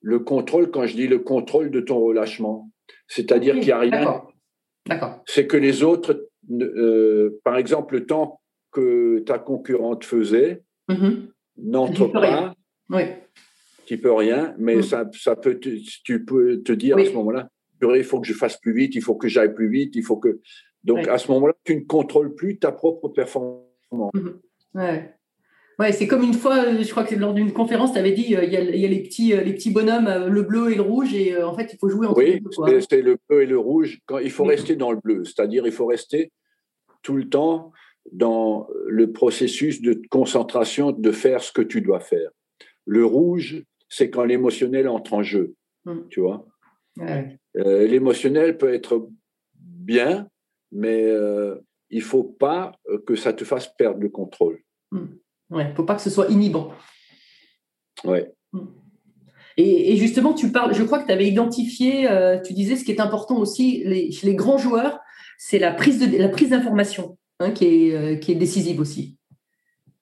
le 0.00 0.18
contrôle, 0.18 0.70
quand 0.70 0.86
je 0.86 0.96
dis 0.96 1.06
le 1.06 1.18
contrôle 1.18 1.70
de 1.70 1.80
ton 1.80 2.00
relâchement, 2.00 2.70
c'est-à-dire 3.06 3.54
qu'il 3.54 3.64
n'y 3.64 3.72
a 3.72 3.78
rien. 3.78 4.22
D'accord. 4.86 5.22
C'est 5.26 5.46
que 5.46 5.56
les 5.56 5.82
autres, 5.82 6.28
euh, 6.50 7.40
par 7.44 7.56
exemple, 7.56 7.94
le 7.94 8.06
temps 8.06 8.40
que 8.72 9.20
ta 9.20 9.38
concurrente 9.38 10.04
faisait, 10.04 10.62
mm-hmm. 10.88 11.28
n'entre 11.58 12.06
pas. 12.06 12.54
Oui. 12.88 13.02
Tu 13.86 13.98
peux 13.98 14.12
rien, 14.12 14.54
mais 14.58 14.76
mm. 14.76 14.82
ça, 14.82 15.10
ça 15.12 15.36
peut 15.36 15.58
tu 15.58 16.24
peux 16.24 16.62
te 16.62 16.72
dire 16.72 16.96
à 16.96 17.04
ce 17.04 17.12
moment-là, 17.12 17.50
il 17.82 18.04
faut 18.04 18.20
que 18.20 18.26
je 18.26 18.32
fasse 18.32 18.56
plus 18.58 18.72
vite, 18.72 18.94
il 18.94 19.02
faut 19.02 19.16
que 19.16 19.28
j'aille 19.28 19.54
plus 19.54 19.68
vite, 19.68 19.96
il 19.96 20.04
faut 20.04 20.16
que. 20.16 20.40
Donc 20.84 21.08
à 21.08 21.18
ce 21.18 21.30
moment-là, 21.32 21.54
tu 21.64 21.76
ne 21.76 21.80
contrôles 21.80 22.34
plus 22.34 22.58
ta 22.58 22.72
propre 22.72 23.08
performance. 23.08 23.64
Mm-hmm. 23.92 24.34
Ouais. 24.74 25.14
Ouais, 25.80 25.92
c'est 25.92 26.06
comme 26.06 26.22
une 26.22 26.34
fois, 26.34 26.62
euh, 26.66 26.82
je 26.82 26.90
crois 26.90 27.04
que 27.04 27.14
lors 27.14 27.32
d'une 27.32 27.54
conférence, 27.54 27.94
tu 27.94 27.98
avais 27.98 28.12
dit 28.12 28.36
euh, 28.36 28.44
il 28.44 28.52
y, 28.52 28.56
a, 28.56 28.60
les, 28.60 29.02
petits, 29.02 29.32
euh, 29.32 29.40
les 29.40 29.54
petits 29.54 29.70
bonhommes, 29.70 30.26
le 30.28 30.42
bleu 30.42 30.70
et 30.70 30.74
le 30.74 30.82
rouge, 30.82 31.14
et 31.14 31.42
en 31.42 31.54
fait, 31.54 31.72
il 31.72 31.78
faut 31.78 31.88
jouer 31.88 32.06
entre 32.06 32.18
oui, 32.18 32.38
Oui, 32.58 32.84
c'est 32.86 33.00
le 33.00 33.16
bleu 33.26 33.42
et 33.42 33.46
le 33.46 33.58
rouge. 33.58 33.98
Quand, 34.04 34.18
il 34.18 34.30
faut 34.30 34.44
rester 34.44 34.76
dans 34.76 34.92
le 34.92 34.98
bleu, 35.02 35.24
c'est-à-dire 35.24 35.66
il 35.66 35.72
faut 35.72 35.86
rester 35.86 36.32
tout 37.00 37.16
le 37.16 37.30
temps 37.30 37.72
dans 38.12 38.68
le 38.88 39.10
processus 39.10 39.80
de 39.80 40.02
concentration 40.10 40.92
de 40.92 41.12
faire 41.12 41.42
ce 41.42 41.50
que 41.50 41.62
tu 41.62 41.80
dois 41.80 42.00
faire. 42.00 42.28
Le 42.84 43.06
rouge, 43.06 43.64
c'est 43.88 44.10
quand 44.10 44.24
l'émotionnel 44.24 44.86
entre 44.86 45.14
en 45.14 45.22
jeu, 45.22 45.54
hum. 45.86 46.06
tu 46.10 46.20
vois. 46.20 46.46
l'émotionnel 47.54 48.58
peut 48.58 48.74
être 48.74 49.08
bien, 49.54 50.28
mais 50.72 51.06
il 51.90 51.98
ne 51.98 52.04
faut 52.04 52.24
pas 52.24 52.72
que 53.06 53.16
ça 53.16 53.32
te 53.32 53.44
fasse 53.44 53.68
perdre 53.76 54.00
le 54.00 54.08
contrôle. 54.08 54.60
Il 54.92 55.08
ne 55.50 55.74
faut 55.74 55.84
pas 55.84 55.94
que 55.94 56.02
ce 56.02 56.10
soit 56.10 56.28
inhibant. 56.28 56.72
Ouais. 58.04 58.32
Hmm. 58.52 58.66
Et, 59.56 59.96
justement, 59.96 60.32
tu 60.32 60.52
parles, 60.52 60.74
je 60.74 60.82
crois 60.82 61.00
que 61.00 61.06
tu 61.06 61.12
avais 61.12 61.28
identifié, 61.28 62.10
euh, 62.10 62.40
tu 62.40 62.54
disais 62.54 62.76
ce 62.76 62.84
qui 62.84 62.92
est 62.92 63.00
important 63.00 63.36
aussi 63.36 63.82
les, 63.84 64.10
chez 64.10 64.26
les 64.26 64.34
grands 64.34 64.56
joueurs, 64.56 64.98
c'est 65.36 65.58
la 65.58 65.72
prise 65.72 65.98
de 65.98 66.16
la 66.16 66.28
prise 66.28 66.50
d'information 66.50 67.18
hein, 67.40 67.50
qui, 67.50 67.66
est, 67.66 67.94
euh, 67.94 68.16
qui 68.16 68.32
est 68.32 68.36
décisive 68.36 68.80
aussi. 68.80 69.18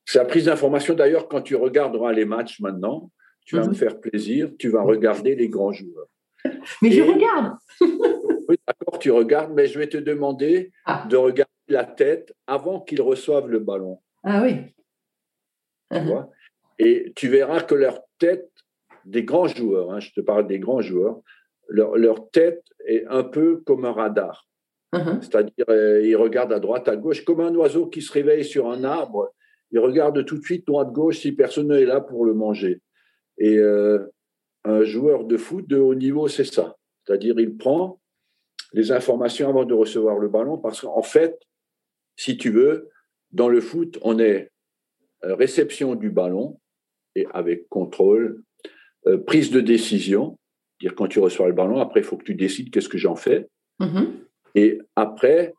C'est 0.04 0.18
la 0.18 0.26
prise 0.26 0.44
d'information. 0.44 0.94
D'ailleurs, 0.94 1.28
quand 1.28 1.40
tu 1.40 1.56
regarderas 1.56 2.12
les 2.12 2.24
matchs 2.24 2.60
maintenant, 2.60 3.10
tu 3.44 3.56
vas 3.56 3.64
me 3.64 3.68
mhm. 3.68 3.74
faire 3.74 4.00
plaisir, 4.00 4.50
tu 4.58 4.68
vas 4.68 4.82
regarder 4.82 5.34
les 5.34 5.48
grands 5.48 5.72
joueurs. 5.72 6.08
Mais 6.82 6.92
je 6.92 7.02
regarde. 7.02 7.56
oui, 8.48 8.56
d'accord, 8.66 8.98
tu 8.98 9.10
regardes, 9.10 9.52
mais 9.52 9.66
je 9.66 9.78
vais 9.78 9.88
te 9.88 9.98
demander 9.98 10.72
ah. 10.86 11.06
de 11.08 11.16
regarder 11.16 11.52
la 11.68 11.84
tête 11.84 12.34
avant 12.46 12.80
qu'ils 12.80 13.02
reçoivent 13.02 13.48
le 13.48 13.58
ballon. 13.58 14.00
Ah 14.24 14.42
oui. 14.42 14.74
Uh-huh. 15.92 16.26
Et 16.78 17.12
tu 17.14 17.28
verras 17.28 17.60
que 17.60 17.74
leur 17.74 18.00
tête, 18.18 18.50
des 19.04 19.22
grands 19.22 19.48
joueurs, 19.48 19.92
hein, 19.92 20.00
je 20.00 20.12
te 20.12 20.20
parle 20.20 20.46
des 20.46 20.58
grands 20.58 20.80
joueurs, 20.80 21.20
leur, 21.68 21.96
leur, 21.96 22.30
tête 22.30 22.64
est 22.86 23.04
un 23.08 23.22
peu 23.24 23.58
comme 23.58 23.84
un 23.84 23.92
radar. 23.92 24.48
Uh-huh. 24.94 25.20
C'est-à-dire, 25.20 25.66
euh, 25.68 26.02
ils 26.02 26.16
regardent 26.16 26.52
à 26.52 26.60
droite, 26.60 26.88
à 26.88 26.96
gauche, 26.96 27.24
comme 27.24 27.40
un 27.40 27.54
oiseau 27.54 27.86
qui 27.86 28.00
se 28.00 28.12
réveille 28.12 28.44
sur 28.44 28.70
un 28.70 28.84
arbre. 28.84 29.34
Il 29.70 29.78
regarde 29.78 30.24
tout 30.24 30.38
de 30.38 30.44
suite 30.44 30.66
droite, 30.66 30.92
gauche 30.92 31.18
si 31.18 31.32
personne 31.32 31.68
n'est 31.68 31.84
là 31.84 32.00
pour 32.00 32.24
le 32.24 32.32
manger. 32.32 32.80
Et 33.36 33.58
euh, 33.58 34.10
un 34.64 34.82
joueur 34.84 35.24
de 35.24 35.36
foot 35.36 35.68
de 35.68 35.78
haut 35.78 35.94
niveau, 35.94 36.28
c'est 36.28 36.44
ça. 36.44 36.76
C'est-à-dire, 37.04 37.38
il 37.38 37.56
prend 37.56 38.00
les 38.72 38.92
informations 38.92 39.48
avant 39.48 39.64
de 39.64 39.74
recevoir 39.74 40.18
le 40.18 40.28
ballon 40.28 40.58
parce 40.58 40.80
qu'en 40.80 41.02
fait, 41.02 41.38
si 42.16 42.36
tu 42.36 42.50
veux, 42.50 42.90
dans 43.32 43.48
le 43.48 43.60
foot, 43.60 43.98
on 44.02 44.18
est 44.18 44.50
euh, 45.24 45.34
réception 45.34 45.94
du 45.94 46.10
ballon 46.10 46.60
et 47.14 47.26
avec 47.32 47.68
contrôle, 47.68 48.42
euh, 49.06 49.18
prise 49.18 49.50
de 49.50 49.60
décision, 49.60 50.38
dire 50.80 50.94
quand 50.94 51.08
tu 51.08 51.18
reçois 51.18 51.48
le 51.48 51.54
ballon, 51.54 51.80
après 51.80 52.00
il 52.00 52.04
faut 52.04 52.16
que 52.16 52.24
tu 52.24 52.34
décides 52.34 52.70
qu'est-ce 52.70 52.88
que 52.88 52.98
j'en 52.98 53.16
fais, 53.16 53.48
mm-hmm. 53.80 54.06
et 54.54 54.78
après 54.96 55.54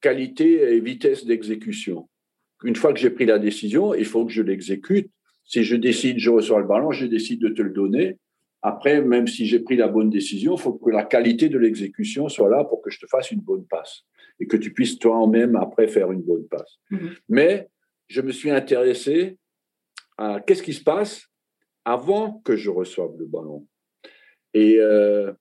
qualité 0.00 0.74
et 0.74 0.80
vitesse 0.80 1.26
d'exécution. 1.26 2.08
Une 2.64 2.76
fois 2.76 2.92
que 2.92 2.98
j'ai 2.98 3.10
pris 3.10 3.26
la 3.26 3.38
décision, 3.38 3.94
il 3.94 4.04
faut 4.04 4.24
que 4.24 4.32
je 4.32 4.42
l'exécute. 4.42 5.10
Si 5.44 5.64
je 5.64 5.76
décide, 5.76 6.18
je 6.18 6.30
reçois 6.30 6.60
le 6.60 6.66
ballon, 6.66 6.92
je 6.92 7.06
décide 7.06 7.40
de 7.40 7.48
te 7.48 7.62
le 7.62 7.70
donner. 7.70 8.18
Après, 8.62 9.00
même 9.00 9.26
si 9.26 9.46
j'ai 9.46 9.60
pris 9.60 9.76
la 9.76 9.88
bonne 9.88 10.10
décision, 10.10 10.56
il 10.56 10.60
faut 10.60 10.74
que 10.74 10.90
la 10.90 11.04
qualité 11.04 11.48
de 11.48 11.58
l'exécution 11.58 12.28
soit 12.28 12.50
là 12.50 12.64
pour 12.64 12.82
que 12.82 12.90
je 12.90 13.00
te 13.00 13.06
fasse 13.06 13.30
une 13.30 13.40
bonne 13.40 13.66
passe 13.66 14.02
et 14.38 14.46
que 14.46 14.56
tu 14.56 14.72
puisses 14.72 14.98
toi-même 14.98 15.56
après 15.56 15.88
faire 15.88 16.12
une 16.12 16.22
bonne 16.22 16.46
passe. 16.46 16.78
Mm-hmm. 16.90 17.16
Mais 17.28 17.68
je 18.08 18.20
me 18.20 18.32
suis 18.32 18.50
intéressé 18.50 19.38
à 20.18 20.40
qu'est-ce 20.40 20.62
qui 20.62 20.74
se 20.74 20.82
passe 20.82 21.26
avant 21.84 22.40
que 22.44 22.56
je 22.56 22.68
reçoive 22.68 23.16
le 23.18 23.26
ballon. 23.26 23.66
Et 24.52 24.76
euh, 24.78 25.32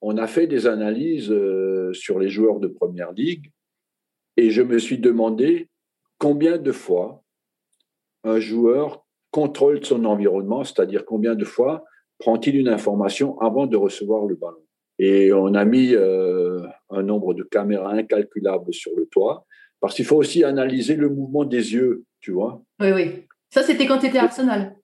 on 0.00 0.16
a 0.16 0.26
fait 0.26 0.46
des 0.46 0.66
analyses 0.66 1.30
euh, 1.30 1.92
sur 1.92 2.18
les 2.18 2.28
joueurs 2.28 2.60
de 2.60 2.68
première 2.68 3.12
ligue 3.12 3.50
et 4.36 4.50
je 4.50 4.62
me 4.62 4.78
suis 4.78 4.98
demandé 4.98 5.68
combien 6.18 6.58
de 6.58 6.72
fois 6.72 7.24
un 8.24 8.38
joueur 8.38 9.04
contrôle 9.30 9.84
son 9.84 10.04
environnement, 10.04 10.62
c'est-à-dire 10.62 11.04
combien 11.04 11.34
de 11.34 11.44
fois 11.44 11.84
prend-il 12.22 12.56
une 12.56 12.68
information 12.68 13.38
avant 13.40 13.66
de 13.66 13.76
recevoir 13.76 14.26
le 14.26 14.36
ballon? 14.36 14.64
Et 15.00 15.32
on 15.32 15.54
a 15.54 15.64
mis 15.64 15.94
euh, 15.94 16.62
un 16.90 17.02
nombre 17.02 17.34
de 17.34 17.42
caméras 17.42 17.92
incalculable 17.92 18.72
sur 18.72 18.92
le 18.96 19.06
toit 19.06 19.44
parce 19.80 19.96
qu'il 19.96 20.04
faut 20.04 20.16
aussi 20.16 20.44
analyser 20.44 20.94
le 20.94 21.08
mouvement 21.08 21.44
des 21.44 21.74
yeux, 21.74 22.04
tu 22.20 22.30
vois. 22.30 22.62
Oui, 22.80 22.92
oui. 22.92 23.26
Ça, 23.50 23.64
c'était 23.64 23.86
quand 23.86 23.98
tu 23.98 24.06
étais 24.06 24.18
à 24.18 24.24
Arsenal. 24.24 24.76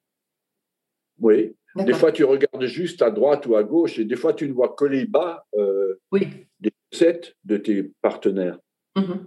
Oui. 1.20 1.54
Des 1.76 1.92
fois, 1.92 2.10
tu 2.10 2.24
regardes 2.24 2.64
juste 2.64 3.02
à 3.02 3.12
droite 3.12 3.46
ou 3.46 3.54
à 3.54 3.62
gauche, 3.62 4.00
et 4.00 4.04
des 4.04 4.16
fois, 4.16 4.34
tu 4.34 4.48
ne 4.48 4.52
vois 4.52 4.70
que 4.70 4.84
les 4.84 5.06
bas 5.06 5.46
euh, 5.56 6.00
oui. 6.10 6.26
des 6.58 6.72
chaussettes 6.92 7.36
de 7.44 7.56
tes 7.56 7.84
partenaires. 8.02 8.58
Mhm. 8.96 9.26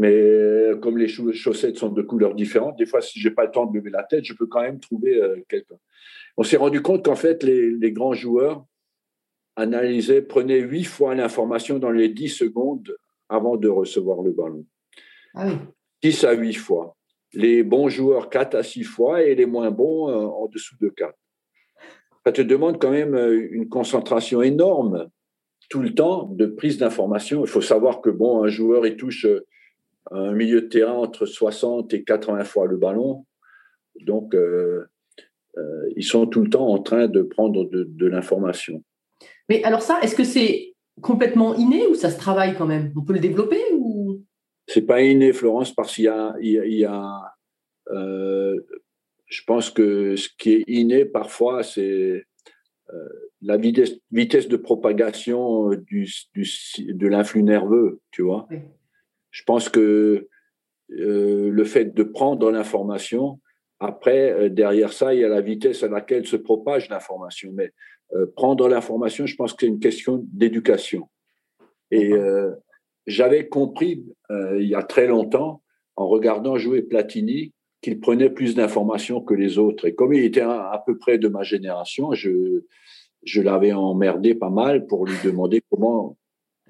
Mais 0.00 0.14
euh, 0.14 0.76
comme 0.76 0.96
les 0.96 1.08
chaussettes 1.08 1.76
sont 1.76 1.90
de 1.90 2.00
couleurs 2.00 2.34
différentes, 2.34 2.78
des 2.78 2.86
fois, 2.86 3.02
si 3.02 3.20
j'ai 3.20 3.30
pas 3.30 3.44
le 3.44 3.50
temps 3.50 3.66
de 3.66 3.76
lever 3.76 3.90
la 3.90 4.02
tête, 4.02 4.24
je 4.24 4.32
peux 4.32 4.46
quand 4.46 4.62
même 4.62 4.80
trouver 4.80 5.22
euh, 5.22 5.36
quelqu'un. 5.46 5.74
On 6.38 6.42
s'est 6.42 6.56
rendu 6.56 6.80
compte 6.80 7.04
qu'en 7.04 7.16
fait, 7.16 7.42
les, 7.42 7.70
les, 7.70 7.92
grands 7.92 8.14
joueurs 8.14 8.64
analysaient, 9.56 10.22
prenaient 10.22 10.60
huit 10.60 10.84
fois 10.84 11.14
l'information 11.14 11.78
dans 11.78 11.90
les 11.90 12.08
dix 12.08 12.30
secondes 12.30 12.96
avant 13.28 13.58
de 13.58 13.68
recevoir 13.68 14.22
le 14.22 14.32
ballon. 14.32 14.64
Ah 15.34 15.48
oui. 15.48 15.52
10 16.02 16.24
à 16.24 16.32
huit 16.32 16.54
fois. 16.54 16.96
Les 17.34 17.62
bons 17.62 17.90
joueurs, 17.90 18.30
quatre 18.30 18.54
à 18.54 18.62
six 18.62 18.84
fois, 18.84 19.22
et 19.22 19.34
les 19.34 19.44
moins 19.44 19.70
bons, 19.70 20.08
euh, 20.08 20.14
en 20.14 20.46
dessous 20.46 20.76
de 20.80 20.88
quatre. 20.88 21.18
Ça 22.24 22.32
te 22.32 22.40
demande 22.40 22.80
quand 22.80 22.90
même 22.90 23.14
une 23.50 23.68
concentration 23.68 24.40
énorme 24.40 25.10
tout 25.68 25.80
le 25.80 25.92
temps 25.94 26.24
de 26.24 26.46
prise 26.46 26.78
d'information. 26.78 27.44
Il 27.44 27.50
faut 27.50 27.60
savoir 27.60 28.00
que 28.00 28.08
bon, 28.08 28.42
un 28.42 28.48
joueur, 28.48 28.86
il 28.86 28.96
touche 28.96 29.26
un 30.10 30.32
milieu 30.32 30.62
de 30.62 30.66
terrain 30.66 30.92
entre 30.92 31.26
60 31.26 31.92
et 31.94 32.04
80 32.04 32.44
fois 32.44 32.66
le 32.66 32.76
ballon. 32.76 33.26
Donc, 34.00 34.34
euh, 34.34 34.86
euh, 35.56 35.88
ils 35.96 36.04
sont 36.04 36.26
tout 36.26 36.42
le 36.42 36.50
temps 36.50 36.68
en 36.68 36.78
train 36.78 37.08
de 37.08 37.22
prendre 37.22 37.68
de, 37.70 38.06
l'information. 38.06 38.82
Mais 39.48 39.62
alors 39.64 39.82
ça, 39.82 40.00
est-ce 40.02 40.14
que 40.14 40.24
c'est 40.24 40.74
complètement 41.00 41.54
inné 41.54 41.86
ou 41.86 41.94
ça 41.94 42.10
se 42.10 42.18
travaille 42.18 42.54
quand 42.56 42.66
même? 42.66 42.92
On 42.96 43.02
peut 43.02 43.12
le 43.12 43.20
développer 43.20 43.60
ou? 43.74 44.22
C'est 44.68 44.82
pas 44.82 45.02
inné, 45.02 45.32
Florence, 45.32 45.74
parce 45.74 45.94
qu'il 45.94 46.04
y 46.04 46.08
a, 46.08 46.34
il 46.40 46.74
y 46.74 46.84
a, 46.84 47.34
euh, 47.90 48.56
je 49.26 49.42
pense 49.44 49.70
que 49.70 50.14
ce 50.14 50.28
qui 50.38 50.52
est 50.52 50.64
inné 50.68 51.04
parfois, 51.04 51.62
c'est 51.62 52.24
la 53.40 53.56
vitesse, 53.56 53.92
vitesse, 54.10 54.48
de 54.48 54.56
propagation 54.56 55.70
du, 55.70 56.08
du, 56.34 56.46
de 56.78 57.06
l'influx 57.06 57.44
nerveux, 57.44 58.00
tu 58.10 58.22
vois? 58.22 58.48
Oui 58.50 58.58
je 59.30 59.42
pense 59.44 59.68
que 59.68 60.28
euh, 60.92 61.50
le 61.50 61.64
fait 61.64 61.94
de 61.94 62.02
prendre 62.02 62.50
l'information, 62.50 63.40
après, 63.78 64.32
euh, 64.32 64.48
derrière 64.48 64.92
ça, 64.92 65.14
il 65.14 65.20
y 65.20 65.24
a 65.24 65.28
la 65.28 65.40
vitesse 65.40 65.82
à 65.82 65.88
laquelle 65.88 66.26
se 66.26 66.36
propage 66.36 66.88
l'information. 66.88 67.50
Mais 67.52 67.72
euh, 68.14 68.26
prendre 68.34 68.68
l'information, 68.68 69.26
je 69.26 69.36
pense 69.36 69.52
que 69.52 69.60
c'est 69.60 69.72
une 69.72 69.80
question 69.80 70.24
d'éducation. 70.32 71.08
Et 71.92 72.12
j'avais 73.08 73.48
compris 73.48 74.04
il 74.30 74.68
y 74.68 74.76
a 74.76 74.82
très 74.84 75.08
longtemps, 75.08 75.60
en 75.96 76.06
regardant 76.06 76.56
jouer 76.56 76.82
Platini, 76.82 77.52
qu'il 77.82 77.98
prenait 77.98 78.30
plus 78.30 78.54
d'informations 78.54 79.20
que 79.20 79.34
les 79.34 79.58
autres. 79.58 79.86
Et 79.86 79.94
comme 79.96 80.14
il 80.14 80.22
était 80.22 80.40
à, 80.40 80.80
peu 80.86 80.96
près 80.98 81.18
de 81.18 81.26
ma 81.26 81.42
génération, 81.42 82.12
je, 82.12 82.62
je 83.24 83.42
l'avais 83.42 83.72
emmerdé 83.72 84.36
pas 84.36 84.50
mal 84.50 84.86
pour 84.86 85.04
lui 85.04 85.16
demander 85.24 85.62
comment 85.68 86.16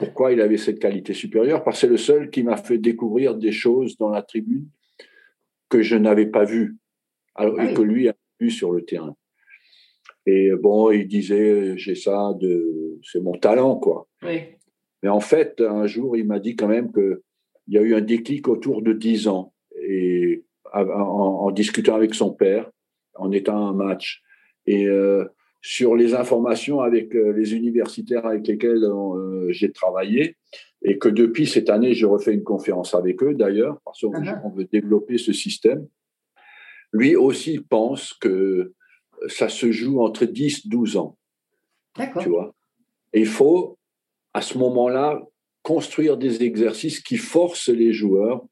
pourquoi 0.00 0.32
il 0.32 0.40
avait 0.40 0.56
cette 0.56 0.78
qualité 0.78 1.12
supérieure 1.12 1.62
Parce 1.62 1.76
que 1.76 1.80
c'est 1.82 1.92
le 1.92 1.98
seul 1.98 2.30
qui 2.30 2.42
m'a 2.42 2.56
fait 2.56 2.78
découvrir 2.78 3.36
des 3.36 3.52
choses 3.52 3.96
dans 3.98 4.08
la 4.08 4.22
tribune 4.22 4.66
que 5.68 5.82
je 5.82 5.94
n'avais 5.94 6.26
pas 6.26 6.44
vues 6.44 6.78
alors, 7.34 7.60
et 7.60 7.74
que 7.74 7.82
lui 7.82 8.08
a 8.08 8.14
vu 8.40 8.50
sur 8.50 8.72
le 8.72 8.84
terrain. 8.84 9.14
Et 10.26 10.50
bon, 10.60 10.90
il 10.90 11.06
disait, 11.06 11.76
j'ai 11.76 11.94
ça, 11.94 12.32
de, 12.40 12.98
c'est 13.02 13.20
mon 13.20 13.32
talent, 13.32 13.76
quoi. 13.76 14.08
Mais 14.22 15.08
en 15.08 15.20
fait, 15.20 15.60
un 15.60 15.86
jour, 15.86 16.16
il 16.16 16.26
m'a 16.26 16.40
dit 16.40 16.56
quand 16.56 16.68
même 16.68 16.92
qu'il 16.92 17.18
y 17.68 17.78
a 17.78 17.82
eu 17.82 17.94
un 17.94 18.00
déclic 18.00 18.48
autour 18.48 18.82
de 18.82 18.92
10 18.92 19.28
ans. 19.28 19.52
Et 19.82 20.44
en, 20.72 20.80
en 20.80 21.50
discutant 21.50 21.94
avec 21.94 22.14
son 22.14 22.32
père, 22.32 22.70
en 23.14 23.30
étant 23.32 23.68
un 23.68 23.74
match. 23.74 24.22
Et 24.66 24.86
euh, 24.86 25.24
sur 25.62 25.94
les 25.94 26.14
informations 26.14 26.80
avec 26.80 27.14
euh, 27.14 27.32
les 27.32 27.54
universitaires 27.54 28.26
avec 28.26 28.46
lesquels 28.46 28.82
euh, 28.82 29.46
j'ai 29.50 29.72
travaillé 29.72 30.36
et 30.82 30.98
que 30.98 31.08
depuis 31.08 31.46
cette 31.46 31.68
année, 31.68 31.92
je 31.92 32.06
refais 32.06 32.32
une 32.32 32.42
conférence 32.42 32.94
avec 32.94 33.22
eux 33.22 33.34
d'ailleurs, 33.34 33.78
parce 33.84 34.00
qu'on 34.00 34.12
uh-huh. 34.12 34.54
veut 34.54 34.64
développer 34.64 35.18
ce 35.18 35.32
système. 35.32 35.86
Lui 36.92 37.16
aussi 37.16 37.58
pense 37.58 38.14
que 38.14 38.72
ça 39.28 39.48
se 39.48 39.70
joue 39.70 40.00
entre 40.00 40.24
10 40.24 40.68
12 40.68 40.96
ans. 40.96 41.18
D'accord. 41.96 42.22
Tu 42.22 42.28
vois? 42.30 42.54
Et 43.12 43.20
il 43.20 43.26
faut, 43.26 43.78
à 44.32 44.40
ce 44.40 44.56
moment-là, 44.56 45.20
construire 45.62 46.16
des 46.16 46.42
exercices 46.42 47.00
qui 47.00 47.18
forcent 47.18 47.68
les 47.68 47.92
joueurs 47.92 48.42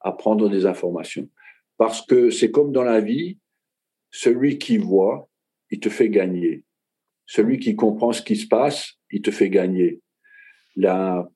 à 0.00 0.12
prendre 0.12 0.48
des 0.48 0.64
informations. 0.64 1.28
Parce 1.76 2.00
que 2.06 2.30
c'est 2.30 2.50
comme 2.50 2.72
dans 2.72 2.84
la 2.84 3.00
vie, 3.00 3.38
celui 4.10 4.58
qui 4.58 4.78
voit, 4.78 5.28
il 5.70 5.80
te 5.80 5.88
fait 5.88 6.08
gagner. 6.08 6.64
Celui 7.26 7.58
qui 7.58 7.74
comprend 7.76 8.12
ce 8.12 8.22
qui 8.22 8.36
se 8.36 8.46
passe, 8.46 8.94
il 9.10 9.22
te 9.22 9.30
fait 9.30 9.50
gagner. 9.50 10.00
Là, 10.76 11.28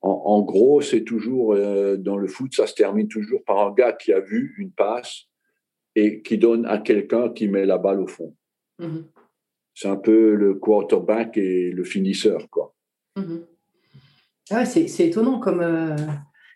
en, 0.00 0.42
gros, 0.42 0.82
c'est 0.82 1.02
toujours 1.02 1.54
euh, 1.54 1.96
dans 1.96 2.18
le 2.18 2.28
foot, 2.28 2.54
ça 2.54 2.66
se 2.66 2.74
termine 2.74 3.08
toujours 3.08 3.42
par 3.44 3.66
un 3.66 3.72
gars 3.72 3.92
qui 3.92 4.12
a 4.12 4.20
vu 4.20 4.54
une 4.58 4.70
passe 4.70 5.24
et 5.94 6.20
qui 6.20 6.36
donne 6.36 6.66
à 6.66 6.78
quelqu'un 6.78 7.30
qui 7.30 7.48
met 7.48 7.64
la 7.64 7.78
balle 7.78 8.00
au 8.00 8.06
fond. 8.06 8.36
Mm-hmm. 8.80 9.04
C'est 9.74 9.88
un 9.88 9.96
peu 9.96 10.34
le 10.34 10.54
quarterback 10.54 11.38
et 11.38 11.70
le 11.70 11.84
finisseur, 11.84 12.50
quoi. 12.50 12.74
Mm-hmm. 13.16 13.46
Ah 14.50 14.66
c'est 14.66 15.06
étonnant 15.06 15.40
comme. 15.40 15.60
Euh, 15.60 15.96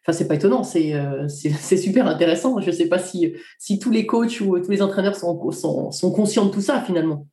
enfin, 0.08 0.16
c'est 0.16 0.28
pas 0.28 0.36
étonnant, 0.36 0.62
euh, 0.76 1.28
c'est 1.28 1.76
super 1.76 2.06
intéressant. 2.06 2.60
Je 2.60 2.70
ne 2.70 2.74
sais 2.74 2.88
pas 2.88 2.98
si, 2.98 3.34
si 3.58 3.78
tous 3.78 3.90
les 3.90 4.06
coachs 4.06 4.40
ou 4.40 4.58
tous 4.58 4.70
les 4.70 4.82
entraîneurs 4.82 5.16
sont, 5.16 5.50
sont, 5.50 5.90
sont 5.90 6.12
conscients 6.12 6.46
de 6.46 6.50
tout 6.50 6.60
ça 6.60 6.80
finalement. 6.80 7.26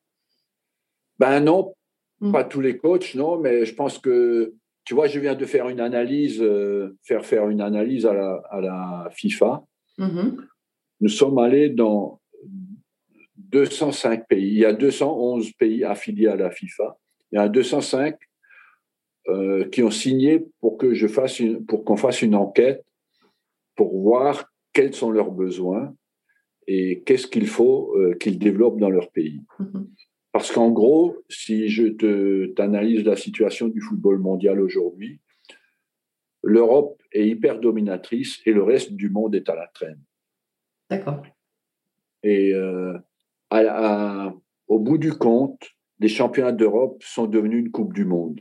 Ben 1.17 1.39
non, 1.39 1.73
mm. 2.19 2.31
pas 2.31 2.43
tous 2.43 2.61
les 2.61 2.77
coachs, 2.77 3.15
non, 3.15 3.39
mais 3.39 3.65
je 3.65 3.73
pense 3.73 3.97
que, 3.97 4.53
tu 4.83 4.93
vois, 4.93 5.07
je 5.07 5.19
viens 5.19 5.35
de 5.35 5.45
faire 5.45 5.69
une 5.69 5.79
analyse, 5.79 6.41
euh, 6.41 6.97
faire 7.03 7.25
faire 7.25 7.49
une 7.49 7.61
analyse 7.61 8.05
à 8.05 8.13
la, 8.13 8.41
à 8.49 8.61
la 8.61 9.09
FIFA. 9.11 9.63
Mm-hmm. 9.97 10.35
Nous 11.01 11.09
sommes 11.09 11.37
allés 11.37 11.69
dans 11.69 12.19
205 13.37 14.27
pays. 14.27 14.51
Il 14.51 14.59
y 14.59 14.65
a 14.65 14.73
211 14.73 15.53
pays 15.53 15.83
affiliés 15.85 16.27
à 16.27 16.35
la 16.35 16.51
FIFA. 16.51 16.97
Il 17.31 17.35
y 17.37 17.39
a 17.39 17.47
205 17.47 18.17
euh, 19.27 19.67
qui 19.69 19.81
ont 19.81 19.91
signé 19.91 20.45
pour 20.61 20.77
que 20.77 20.93
je 20.93 21.07
fasse 21.07 21.39
une, 21.39 21.65
pour 21.65 21.83
qu'on 21.83 21.97
fasse 21.97 22.21
une 22.21 22.35
enquête 22.35 22.85
pour 23.75 23.99
voir 23.99 24.51
quels 24.71 24.93
sont 24.93 25.09
leurs 25.09 25.31
besoins 25.31 25.95
et 26.67 27.01
qu'est-ce 27.05 27.27
qu'il 27.27 27.47
faut 27.47 27.95
euh, 27.97 28.13
qu'ils 28.15 28.39
développent 28.39 28.79
dans 28.79 28.89
leur 28.89 29.11
pays. 29.11 29.41
Mm-hmm. 29.59 29.87
Parce 30.31 30.51
qu'en 30.51 30.69
gros, 30.69 31.17
si 31.29 31.69
je 31.69 31.87
te 31.87 32.47
t'analyse 32.53 33.03
la 33.03 33.15
situation 33.15 33.67
du 33.67 33.81
football 33.81 34.19
mondial 34.19 34.59
aujourd'hui, 34.59 35.19
l'Europe 36.43 37.01
est 37.11 37.27
hyper 37.27 37.59
dominatrice 37.59 38.41
et 38.45 38.51
le 38.51 38.61
reste 38.61 38.93
du 38.93 39.09
monde 39.09 39.33
est 39.33 39.49
à 39.49 39.55
la 39.55 39.67
traîne. 39.67 40.01
D'accord. 40.89 41.23
Et 42.21 42.53
euh, 42.53 42.97
au 44.67 44.79
bout 44.79 44.97
du 44.97 45.13
compte, 45.13 45.67
les 45.99 46.09
championnats 46.09 46.51
d'Europe 46.51 47.01
sont 47.03 47.27
devenus 47.27 47.61
une 47.61 47.71
Coupe 47.71 47.93
du 47.93 48.05
Monde. 48.05 48.39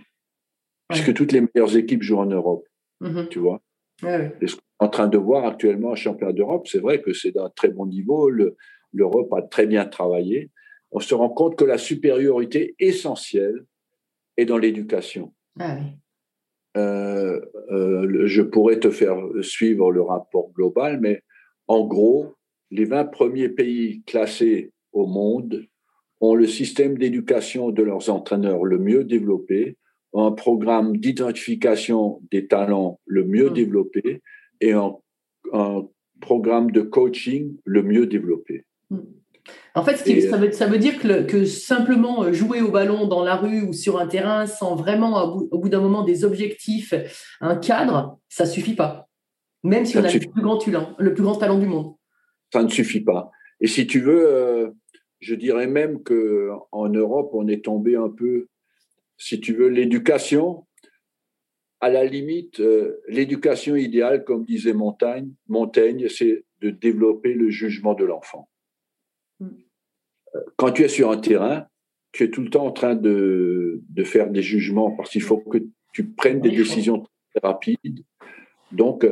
Puisque 0.88 1.14
toutes 1.14 1.32
les 1.32 1.40
meilleures 1.40 1.76
équipes 1.76 2.02
jouent 2.02 2.18
en 2.18 2.26
Europe. 2.26 2.66
Mm-hmm. 3.00 3.28
Tu 3.28 3.38
vois 3.38 3.60
ouais, 4.02 4.32
ce 4.46 4.54
qu'on 4.54 4.60
est 4.60 4.86
en 4.86 4.88
train 4.88 5.08
de 5.08 5.18
voir 5.18 5.46
actuellement 5.46 5.92
un 5.92 5.96
championnat 5.96 6.32
d'Europe, 6.32 6.68
c'est 6.68 6.80
vrai 6.80 7.00
que 7.00 7.12
c'est 7.12 7.32
d'un 7.32 7.50
très 7.56 7.68
bon 7.68 7.86
niveau. 7.86 8.30
L'Europe 8.92 9.32
a 9.32 9.42
très 9.42 9.66
bien 9.66 9.86
travaillé 9.86 10.50
on 10.94 11.00
se 11.00 11.14
rend 11.14 11.28
compte 11.28 11.56
que 11.56 11.64
la 11.64 11.76
supériorité 11.76 12.76
essentielle 12.78 13.66
est 14.36 14.46
dans 14.46 14.58
l'éducation. 14.58 15.34
Ah 15.58 15.76
euh, 16.76 17.40
euh, 17.70 18.26
je 18.26 18.42
pourrais 18.42 18.80
te 18.80 18.90
faire 18.90 19.16
suivre 19.42 19.92
le 19.92 20.02
rapport 20.02 20.50
global, 20.52 21.00
mais 21.00 21.22
en 21.68 21.84
gros, 21.86 22.34
les 22.70 22.84
20 22.84 23.06
premiers 23.06 23.48
pays 23.48 24.02
classés 24.06 24.72
au 24.92 25.06
monde 25.06 25.66
ont 26.20 26.34
le 26.34 26.46
système 26.46 26.96
d'éducation 26.96 27.70
de 27.70 27.82
leurs 27.82 28.10
entraîneurs 28.10 28.64
le 28.64 28.78
mieux 28.78 29.04
développé, 29.04 29.76
un 30.14 30.32
programme 30.32 30.96
d'identification 30.96 32.20
des 32.30 32.46
talents 32.46 33.00
le 33.04 33.24
mieux 33.24 33.50
hmm. 33.50 33.54
développé 33.54 34.22
et 34.60 34.72
un, 34.72 34.92
programme 36.20 36.70
de 36.70 36.80
coaching 36.80 37.56
le 37.64 37.82
mieux 37.82 38.06
développé. 38.06 38.64
Hmm. 38.88 39.00
En 39.74 39.84
fait, 39.84 39.96
ça, 39.96 40.66
veut, 40.66 40.78
dire 40.78 40.98
que, 41.26 41.44
simplement 41.44 42.24
euh, 42.24 42.32
jouer 42.32 42.62
au 42.62 42.70
ballon 42.70 43.06
dans 43.06 43.22
la 43.22 43.36
rue 43.36 43.62
ou 43.62 43.72
sur 43.72 43.98
un 43.98 44.06
terrain 44.06 44.46
sans 44.46 44.74
vraiment, 44.74 45.22
au 45.50 45.58
bout, 45.58 45.68
d'un 45.68 45.80
moment, 45.80 46.02
des 46.02 46.24
objectifs, 46.24 46.94
un 47.40 47.56
cadre, 47.56 48.18
ça 48.28 48.44
ne 48.44 48.48
suffit 48.48 48.74
pas. 48.74 49.08
Même 49.64 49.84
si 49.84 49.98
on 49.98 50.04
a 50.04 50.10
le 50.10 50.18
plus, 50.18 50.42
grand 50.42 50.58
talent, 50.58 50.94
le 50.98 51.12
plus 51.12 51.24
grand 51.24 51.34
talent 51.34 51.58
du 51.58 51.66
monde. 51.66 51.94
Ça 52.52 52.62
ne 52.62 52.68
suffit 52.68 53.00
pas. 53.00 53.30
Et 53.60 53.66
si 53.66 53.86
tu 53.86 54.00
veux, 54.00 54.26
euh, 54.26 54.70
je 55.20 55.34
dirais 55.34 55.66
même 55.66 56.02
qu'en 56.02 56.88
Europe, 56.88 57.30
on 57.32 57.48
est 57.48 57.64
tombé 57.64 57.96
un 57.96 58.10
peu, 58.10 58.48
si 59.16 59.40
tu 59.40 59.54
veux, 59.54 59.68
l'éducation, 59.68 60.66
à 61.80 61.88
la 61.90 62.04
limite, 62.04 62.60
euh, 62.60 63.00
l'éducation 63.08 63.76
idéale, 63.76 64.24
comme 64.24 64.44
disait 64.44 64.72
Montaigne, 64.72 65.32
Montaigne 65.48 66.08
c'est 66.08 66.44
de 66.60 66.70
développer 66.70 67.34
le 67.34 67.50
jugement 67.50 67.94
de 67.94 68.04
l'enfant. 68.04 68.48
Quand 70.56 70.72
tu 70.72 70.82
es 70.82 70.88
sur 70.88 71.10
un 71.10 71.18
terrain, 71.18 71.66
tu 72.12 72.24
es 72.24 72.30
tout 72.30 72.42
le 72.42 72.50
temps 72.50 72.66
en 72.66 72.72
train 72.72 72.94
de, 72.94 73.82
de 73.88 74.04
faire 74.04 74.30
des 74.30 74.42
jugements 74.42 74.90
parce 74.92 75.10
qu'il 75.10 75.22
faut 75.22 75.38
que 75.38 75.58
tu 75.92 76.04
prennes 76.08 76.40
des 76.40 76.50
décisions 76.50 77.02
très 77.02 77.40
rapides. 77.42 78.04
Donc, 78.72 79.06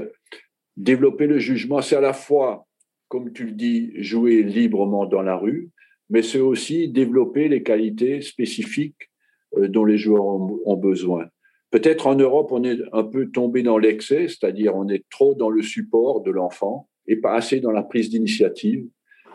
développer 0.76 1.26
le 1.26 1.38
jugement, 1.38 1.80
c'est 1.80 1.96
à 1.96 2.00
la 2.00 2.12
fois, 2.12 2.66
comme 3.08 3.32
tu 3.32 3.44
le 3.44 3.52
dis, 3.52 3.92
jouer 4.02 4.42
librement 4.42 5.06
dans 5.06 5.22
la 5.22 5.36
rue, 5.36 5.70
mais 6.10 6.22
c'est 6.22 6.40
aussi 6.40 6.88
développer 6.88 7.48
les 7.48 7.62
qualités 7.62 8.20
spécifiques 8.20 8.96
euh, 8.96 9.11
dont 9.56 9.84
les 9.84 9.98
joueurs 9.98 10.24
ont, 10.24 10.76
besoin. 10.76 11.26
Peut-être 11.70 12.06
en 12.06 12.14
Europe, 12.14 12.48
on 12.52 12.64
est 12.64 12.78
un 12.92 13.04
peu 13.04 13.30
tombé 13.30 13.62
dans 13.62 13.78
l'excès, 13.78 14.28
c'est-à-dire 14.28 14.76
on 14.76 14.88
est 14.88 15.04
trop 15.10 15.34
dans 15.34 15.50
le 15.50 15.62
support 15.62 16.22
de 16.22 16.30
l'enfant 16.30 16.88
et 17.06 17.16
pas 17.16 17.34
assez 17.34 17.60
dans 17.60 17.70
la 17.70 17.82
prise 17.82 18.10
d'initiative, 18.10 18.86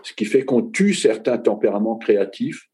ce 0.03 0.13
qui 0.13 0.25
fait 0.25 0.45
qu'on 0.45 0.61
tue 0.61 0.93
certains 0.93 1.37
tempéraments 1.37 1.97
créatifs 1.97 2.69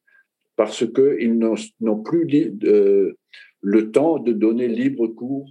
parce 0.56 0.86
qu'ils 0.86 1.40
n'ont 1.80 2.04
plus 2.04 2.54
euh, 2.64 3.18
le 3.62 3.92
temps 3.92 4.20
de 4.20 4.34
donner 4.34 4.68
libre 4.68 5.08
cours 5.08 5.50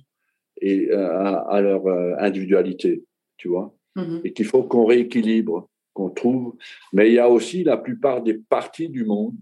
et, 0.61 0.90
euh, 0.92 1.40
à, 1.48 1.61
leur 1.61 1.87
individualité, 2.20 3.05
tu 3.37 3.48
vois, 3.48 3.74
mm-hmm. 3.96 4.20
et 4.24 4.33
qu'il 4.33 4.46
faut 4.46 4.62
qu'on 4.62 4.85
rééquilibre, 4.85 5.68
qu'on 5.92 6.11
trouve. 6.11 6.55
Mais 6.92 7.09
il 7.09 7.14
y 7.14 7.18
a 7.18 7.28
aussi 7.28 7.64
la 7.64 7.76
plupart 7.76 8.22
des 8.22 8.35
parties 8.35 8.88
du 8.88 9.05
monde 9.05 9.35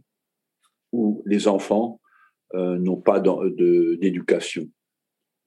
où 0.92 1.22
les 1.26 1.46
enfants 1.46 1.99
euh, 2.54 2.78
n'ont 2.78 3.00
pas 3.00 3.20
d'éducation 3.20 4.68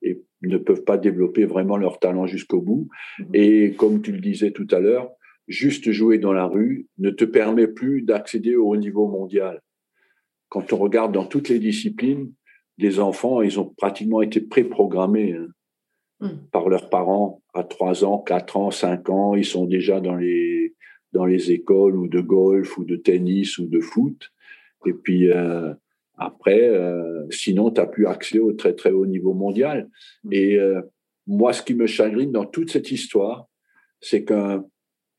et 0.02 0.22
ne 0.42 0.58
peuvent 0.58 0.84
pas 0.84 0.98
développer 0.98 1.44
vraiment 1.44 1.76
leur 1.76 1.98
talent 1.98 2.26
jusqu'au 2.26 2.60
bout. 2.60 2.88
Mhm. 3.18 3.26
Et 3.34 3.74
comme 3.74 4.02
tu 4.02 4.12
le 4.12 4.20
disais 4.20 4.52
tout 4.52 4.66
à 4.70 4.80
l'heure, 4.80 5.10
juste 5.48 5.90
jouer 5.90 6.18
dans 6.18 6.32
la 6.32 6.46
rue 6.46 6.88
ne 6.98 7.10
te 7.10 7.24
permet 7.24 7.66
plus 7.66 8.02
d'accéder 8.02 8.56
au 8.56 8.68
haut 8.68 8.76
niveau 8.76 9.08
mondial. 9.08 9.60
Quand 10.48 10.72
on 10.72 10.76
regarde 10.76 11.12
dans 11.12 11.26
toutes 11.26 11.48
les 11.48 11.58
disciplines, 11.58 12.32
les 12.78 13.00
enfants, 13.00 13.42
ils 13.42 13.60
ont 13.60 13.66
pratiquement 13.76 14.22
été 14.22 14.40
préprogrammés 14.40 15.34
hein, 15.34 15.48
mhm. 16.20 16.48
par 16.52 16.68
leurs 16.68 16.90
parents 16.90 17.42
à 17.54 17.64
3 17.64 18.04
ans, 18.04 18.18
4 18.18 18.56
ans, 18.56 18.70
5 18.70 19.08
ans. 19.10 19.34
Ils 19.34 19.44
sont 19.44 19.66
déjà 19.66 20.00
dans 20.00 20.16
les, 20.16 20.74
dans 21.12 21.24
les 21.24 21.52
écoles 21.52 21.96
ou 21.96 22.08
de 22.08 22.20
golf 22.20 22.78
ou 22.78 22.84
de 22.84 22.96
tennis 22.96 23.58
ou 23.58 23.66
de 23.66 23.80
foot. 23.80 24.30
Et 24.86 24.92
puis, 24.92 25.30
euh, 25.30 25.72
après, 26.16 26.68
euh, 26.68 27.26
sinon, 27.30 27.70
tu 27.70 27.80
n'as 27.80 27.86
plus 27.86 28.06
accès 28.06 28.38
au 28.38 28.52
très 28.52 28.74
très 28.74 28.90
haut 28.90 29.06
niveau 29.06 29.34
mondial. 29.34 29.88
Et 30.30 30.58
euh, 30.58 30.80
moi, 31.26 31.52
ce 31.52 31.62
qui 31.62 31.74
me 31.74 31.86
chagrine 31.86 32.30
dans 32.30 32.44
toute 32.44 32.70
cette 32.70 32.90
histoire, 32.90 33.48
c'est 34.00 34.24
que 34.24 34.60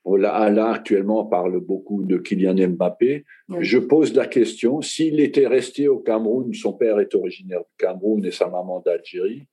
là, 0.05 0.49
là, 0.49 0.71
actuellement, 0.71 1.21
on 1.21 1.25
parle 1.25 1.59
beaucoup 1.59 2.03
de 2.03 2.17
Kylian 2.17 2.69
Mbappé. 2.69 3.25
Je 3.59 3.77
pose 3.79 4.13
la 4.13 4.27
question, 4.27 4.81
s'il 4.81 5.19
était 5.19 5.47
resté 5.47 5.87
au 5.87 5.99
Cameroun, 5.99 6.53
son 6.53 6.73
père 6.73 6.99
est 6.99 7.15
originaire 7.15 7.61
du 7.61 7.75
Cameroun 7.77 8.23
et 8.23 8.31
sa 8.31 8.47
maman 8.47 8.81
d'Algérie, 8.85 9.47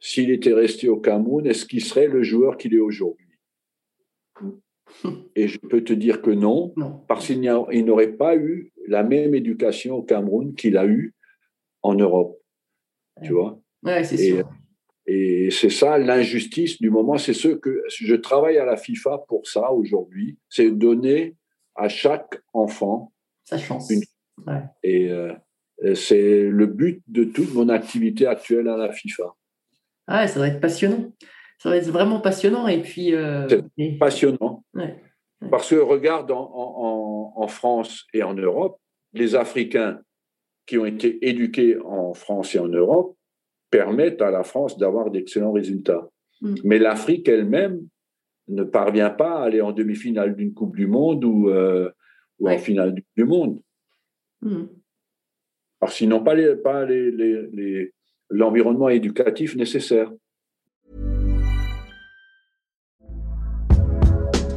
s'il 0.00 0.30
était 0.30 0.52
resté 0.52 0.88
au 0.88 0.98
Cameroun, 0.98 1.46
est-ce 1.46 1.64
qu'il 1.64 1.82
serait 1.82 2.08
le 2.08 2.22
joueur 2.22 2.56
qu'il 2.56 2.74
est 2.74 2.80
aujourd'hui? 2.80 3.26
Et 5.34 5.48
je 5.48 5.58
peux 5.58 5.82
te 5.82 5.92
dire 5.92 6.20
que 6.20 6.30
non, 6.30 6.74
parce 7.08 7.26
qu'il 7.26 7.40
n'aurait 7.40 8.12
pas 8.12 8.36
eu 8.36 8.72
la 8.86 9.02
même 9.02 9.34
éducation 9.34 9.96
au 9.96 10.02
Cameroun 10.02 10.54
qu'il 10.54 10.76
a 10.76 10.86
eu 10.86 11.14
en 11.82 11.94
Europe. 11.94 12.38
Tu 13.22 13.32
vois 13.32 13.60
Ouais, 13.82 14.02
c'est 14.04 14.16
sûr. 14.16 14.48
Et 15.06 15.50
c'est 15.50 15.70
ça 15.70 15.98
l'injustice 15.98 16.80
du 16.80 16.90
moment. 16.90 17.18
C'est 17.18 17.34
ce 17.34 17.48
que 17.48 17.84
je 17.88 18.14
travaille 18.14 18.58
à 18.58 18.64
la 18.64 18.76
FIFA 18.76 19.24
pour 19.28 19.46
ça 19.46 19.70
aujourd'hui. 19.70 20.38
C'est 20.48 20.70
donner 20.70 21.36
à 21.74 21.88
chaque 21.88 22.40
enfant 22.52 23.12
sa 23.44 23.58
chance. 23.58 23.92
Et 24.82 25.10
euh, 25.10 25.34
c'est 25.94 26.44
le 26.44 26.66
but 26.66 27.02
de 27.06 27.24
toute 27.24 27.52
mon 27.52 27.68
activité 27.68 28.26
actuelle 28.26 28.68
à 28.68 28.76
la 28.76 28.92
FIFA. 28.92 29.34
Ah 30.06 30.26
ça 30.26 30.40
va 30.40 30.48
être 30.48 30.60
passionnant. 30.60 31.12
Ça 31.58 31.68
va 31.68 31.76
être 31.76 31.90
vraiment 31.90 32.20
passionnant. 32.20 32.66
Et 32.66 32.80
puis. 32.80 33.14
Euh, 33.14 33.46
c'est 33.48 33.98
passionnant. 33.98 34.64
Parce 35.50 35.70
que 35.70 35.76
regarde 35.76 36.30
en, 36.30 36.44
France 37.48 38.06
et 38.12 38.22
en 38.22 38.34
Europe, 38.34 38.78
les 39.12 39.34
Africains 39.34 40.00
qui 40.66 40.78
ont 40.78 40.86
été 40.86 41.26
éduqués 41.28 41.78
en 41.80 42.14
France 42.14 42.54
et 42.54 42.58
en 42.58 42.68
Europe 42.68 43.16
permettent 43.70 44.22
à 44.22 44.30
la 44.30 44.44
France 44.44 44.78
d'avoir 44.78 45.10
d'excellents 45.10 45.52
résultats. 45.52 46.08
Mm. 46.40 46.54
Mais 46.64 46.78
l'Afrique 46.78 47.28
elle-même 47.28 47.86
ne 48.48 48.62
parvient 48.62 49.10
pas 49.10 49.38
à 49.38 49.44
aller 49.44 49.60
en 49.60 49.72
demi-finale 49.72 50.36
d'une 50.36 50.54
Coupe 50.54 50.76
du 50.76 50.86
Monde 50.86 51.24
ou, 51.24 51.48
euh, 51.48 51.90
en 52.40 52.58
finale 52.58 52.94
du 53.16 53.24
monde. 53.24 53.60
Mm. 54.42 54.64
Parce 55.80 55.96
qu'ils 55.96 56.08
n'ont 56.08 56.24
pas 56.24 56.34
l'environnement 58.30 58.88
éducatif 58.88 59.56
nécessaire. 59.56 60.10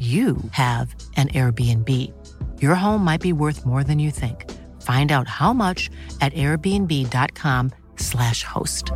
you 0.00 0.38
have 0.52 0.94
an 1.16 1.28
Airbnb. 1.28 1.88
Your 2.62 2.74
home 2.74 3.04
might 3.04 3.20
be 3.20 3.34
worth 3.34 3.66
more 3.66 3.84
than 3.84 3.98
you 3.98 4.10
think. 4.10 4.50
Find 4.80 5.12
out 5.12 5.28
how 5.28 5.52
much 5.52 5.90
at 6.22 6.32
airbnb.com/slash 6.32 8.44
host. 8.44 8.92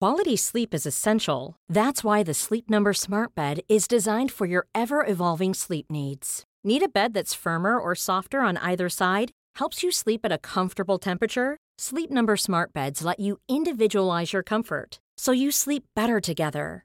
Quality 0.00 0.36
sleep 0.36 0.74
is 0.74 0.86
essential. 0.86 1.56
That's 1.68 2.04
why 2.04 2.22
the 2.22 2.34
Sleep 2.34 2.68
Number 2.68 2.92
Smart 2.92 3.34
Bed 3.34 3.60
is 3.68 3.88
designed 3.88 4.30
for 4.30 4.46
your 4.46 4.66
ever 4.74 5.04
evolving 5.04 5.54
sleep 5.54 5.86
needs. 5.90 6.44
Need 6.62 6.82
a 6.82 6.88
bed 6.88 7.14
that's 7.14 7.34
firmer 7.34 7.78
or 7.78 7.94
softer 7.94 8.40
on 8.40 8.56
either 8.58 8.88
side? 8.88 9.32
Helps 9.56 9.82
you 9.82 9.90
sleep 9.90 10.20
at 10.24 10.32
a 10.32 10.38
comfortable 10.38 10.98
temperature? 10.98 11.56
Sleep 11.78 12.10
Number 12.10 12.36
Smart 12.36 12.72
Beds 12.72 13.02
let 13.02 13.18
you 13.18 13.38
individualize 13.48 14.32
your 14.32 14.42
comfort 14.42 15.00
so 15.16 15.32
you 15.32 15.50
sleep 15.50 15.84
better 15.96 16.20
together. 16.20 16.84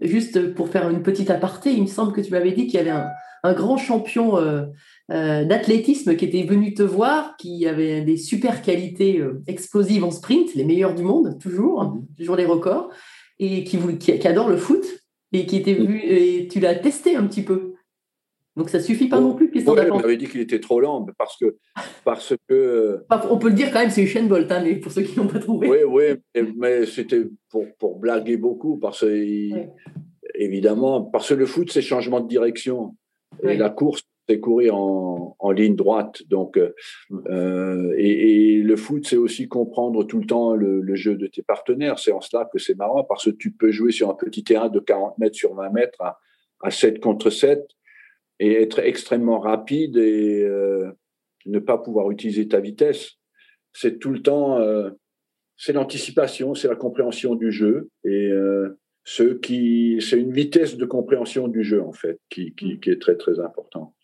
Juste 0.00 0.54
pour 0.54 0.68
faire 0.68 0.88
une 0.88 1.02
petite 1.02 1.30
aparté, 1.30 1.72
il 1.72 1.82
me 1.82 1.88
semble 1.88 2.12
que 2.12 2.20
tu 2.20 2.30
m'avais 2.30 2.52
dit 2.52 2.66
qu'il 2.66 2.74
y 2.74 2.78
avait 2.78 2.90
un, 2.90 3.52
grand 3.54 3.76
champion 3.76 4.36
euh, 4.36 4.66
euh, 5.10 5.44
d'athlétisme 5.44 6.16
qui 6.16 6.24
était 6.24 6.42
venu 6.42 6.74
te 6.74 6.82
voir, 6.82 7.36
qui 7.36 7.66
avait 7.66 8.02
des 8.02 8.16
super 8.16 8.62
qualités 8.62 9.18
euh, 9.18 9.42
explosives 9.46 10.04
en 10.04 10.10
sprint, 10.10 10.54
les 10.54 10.64
meilleurs 10.64 10.94
du 10.94 11.02
monde, 11.02 11.38
toujours, 11.40 11.84
mhm. 11.84 12.06
toujours 12.16 12.36
les 12.36 12.46
records, 12.46 12.90
et 13.38 13.64
qui, 13.64 13.78
qui, 13.98 14.28
adore 14.28 14.48
le 14.48 14.56
foot, 14.56 14.84
et 15.32 15.46
qui 15.46 15.56
était 15.56 15.74
venu, 15.74 16.00
et 16.04 16.46
tu 16.48 16.60
l'as 16.60 16.74
testé 16.74 17.16
un 17.16 17.26
petit 17.26 17.42
peu. 17.42 17.67
Donc 18.58 18.70
ça 18.70 18.80
suffit 18.80 19.08
pas 19.08 19.20
non 19.20 19.34
plus. 19.34 19.46
Ouais, 19.54 19.90
on 19.90 20.00
m'avait 20.00 20.16
dit 20.16 20.26
qu'il 20.26 20.40
était 20.40 20.58
trop 20.58 20.80
lent 20.80 21.06
parce 21.16 21.36
que 21.38 21.56
parce 22.04 22.34
que. 22.48 23.04
on 23.30 23.38
peut 23.38 23.50
le 23.50 23.54
dire 23.54 23.70
quand 23.72 23.78
même, 23.78 23.90
c'est 23.90 24.02
Usain 24.02 24.24
Bolt, 24.24 24.50
hein, 24.50 24.62
mais 24.64 24.74
pour 24.74 24.90
ceux 24.90 25.02
qui 25.02 25.14
l'ont 25.14 25.28
pas 25.28 25.38
trouvé. 25.38 25.68
Oui, 25.68 25.78
oui, 25.86 26.42
mais, 26.56 26.84
c'était 26.84 27.22
pour, 27.50 27.66
pour 27.78 28.00
blaguer 28.00 28.36
beaucoup 28.36 28.76
parce 28.76 29.02
que 29.02 29.50
évidemment 30.34 31.02
parce 31.02 31.28
que 31.28 31.34
le 31.34 31.46
foot 31.46 31.70
c'est 31.70 31.82
changement 31.82 32.20
de 32.20 32.28
direction 32.28 32.96
et 33.42 33.56
la 33.56 33.70
course 33.70 34.02
c'est 34.28 34.40
courir 34.40 34.76
en, 34.76 35.36
en, 35.38 35.50
ligne 35.52 35.74
droite 35.74 36.22
donc 36.28 36.58
euh, 36.58 37.94
et, 37.96 38.56
et, 38.56 38.62
le 38.62 38.76
foot 38.76 39.06
c'est 39.06 39.16
aussi 39.16 39.48
comprendre 39.48 40.04
tout 40.04 40.18
le 40.18 40.26
temps 40.26 40.54
le, 40.54 40.80
le 40.80 40.94
jeu 40.96 41.14
de 41.14 41.28
tes 41.28 41.42
partenaires. 41.42 41.98
C'est 42.00 42.12
en 42.12 42.20
cela 42.20 42.48
que 42.52 42.58
c'est 42.58 42.76
marrant 42.76 43.04
parce 43.04 43.26
que 43.26 43.30
tu 43.30 43.52
peux 43.52 43.70
jouer 43.70 43.92
sur 43.92 44.10
un 44.10 44.14
petit 44.14 44.42
terrain 44.42 44.68
de 44.68 44.80
40 44.80 45.16
mètres 45.18 45.36
sur 45.36 45.54
20 45.54 45.70
mètres 45.70 46.00
à, 46.02 46.18
à 46.60 46.70
7 46.70 47.00
contre 47.00 47.30
7 47.30 47.64
et 48.40 48.62
être 48.62 48.78
extrêmement 48.78 49.40
rapide 49.40 49.96
et 49.96 50.44
euh, 50.44 50.90
ne 51.46 51.58
pas 51.58 51.78
pouvoir 51.78 52.10
utiliser 52.10 52.48
ta 52.48 52.60
vitesse. 52.60 53.12
C'est 53.72 53.98
tout 53.98 54.10
le 54.10 54.22
temps, 54.22 54.58
euh, 54.58 54.90
c'est 55.56 55.72
l'anticipation, 55.72 56.54
c'est 56.54 56.68
la 56.68 56.76
compréhension 56.76 57.34
du 57.34 57.50
jeu 57.50 57.90
et 58.04 58.28
euh, 58.30 58.78
ce 59.04 59.24
qui, 59.24 59.98
c'est 60.00 60.20
une 60.20 60.32
vitesse 60.32 60.76
de 60.76 60.84
compréhension 60.84 61.48
du 61.48 61.64
jeu, 61.64 61.82
en 61.82 61.92
fait, 61.92 62.20
qui, 62.28 62.54
qui, 62.54 62.78
qui 62.78 62.90
est 62.90 63.00
très, 63.00 63.16
très 63.16 63.40
importante. 63.40 63.94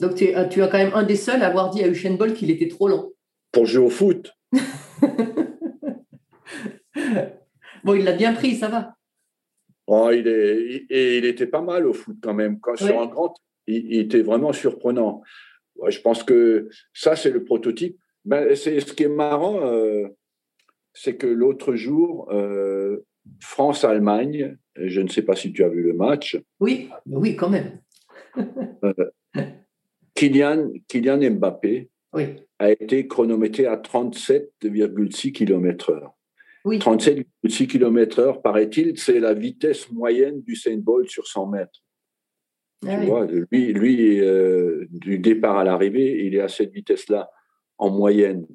Donc, 0.00 0.16
tu, 0.16 0.34
as 0.34 0.48
quand 0.68 0.78
même 0.78 0.94
un 0.94 1.04
des 1.04 1.14
seuls 1.16 1.42
à 1.42 1.46
avoir 1.46 1.70
dit 1.70 1.84
à 1.84 1.88
Usain 1.88 2.14
Bolt 2.14 2.34
qu'il 2.34 2.50
était 2.50 2.68
trop 2.68 2.88
lent. 2.88 3.10
Pour 3.52 3.66
jouer 3.66 3.84
au 3.84 3.90
foot. 3.90 4.32
bon, 7.84 7.94
il 7.94 8.04
l'a 8.04 8.12
bien 8.12 8.32
pris, 8.32 8.56
ça 8.56 8.68
va. 8.68 8.94
Oh, 9.92 10.12
il 10.12 10.28
est, 10.28 10.86
et 10.88 11.18
il 11.18 11.24
était 11.24 11.48
pas 11.48 11.62
mal 11.62 11.84
au 11.84 11.92
foot 11.92 12.16
quand 12.22 12.32
même. 12.32 12.60
Quand, 12.60 12.76
Sur 12.76 13.00
un 13.00 13.06
grand, 13.06 13.34
il, 13.66 13.98
était 13.98 14.22
vraiment 14.22 14.52
surprenant. 14.52 15.20
je 15.88 16.00
pense 16.00 16.22
que 16.22 16.68
ça, 16.94 17.16
c'est 17.16 17.32
le 17.32 17.42
prototype. 17.42 17.98
Ben, 18.24 18.54
c'est, 18.54 18.78
ce 18.78 18.92
qui 18.92 19.02
est 19.02 19.08
marrant, 19.08 19.66
euh, 19.66 20.06
c'est 20.92 21.16
que 21.16 21.26
l'autre 21.26 21.74
jour, 21.74 22.30
euh, 22.30 23.04
France-Allemagne, 23.40 24.56
je 24.76 25.00
ne 25.00 25.08
sais 25.08 25.22
pas 25.22 25.34
si 25.34 25.52
tu 25.52 25.64
as 25.64 25.68
vu 25.68 25.82
le 25.82 25.92
match. 25.92 26.40
Oui, 26.60 26.88
oui, 27.06 27.34
quand 27.34 27.50
même. 27.50 27.80
Euh, 28.84 28.94
Kylian, 30.14 30.70
Kylian 30.86 31.32
Mbappé 31.32 31.90
a 32.60 32.70
été 32.70 33.08
chronométré 33.08 33.66
à 33.66 33.76
37,6 33.76 35.32
km/h. 35.32 36.12
Oui. 36.64 36.78
37,6 36.78 37.66
km/h, 37.66 38.42
paraît-il, 38.42 38.98
c'est 38.98 39.20
la 39.20 39.34
vitesse 39.34 39.90
moyenne 39.90 40.42
du 40.42 40.54
Saint 40.56 40.76
Bolt 40.76 41.08
sur 41.08 41.26
100 41.26 41.46
mètres. 41.48 41.80
Ah 42.86 42.98
tu 42.98 43.06
vois, 43.06 43.26
lui, 43.26 43.72
lui 43.72 44.20
euh, 44.20 44.86
du 44.90 45.18
départ 45.18 45.58
à 45.58 45.64
l'arrivée, 45.64 46.26
il 46.26 46.34
est 46.34 46.40
à 46.40 46.48
cette 46.48 46.72
vitesse-là 46.72 47.30
en 47.78 47.90
moyenne. 47.90 48.46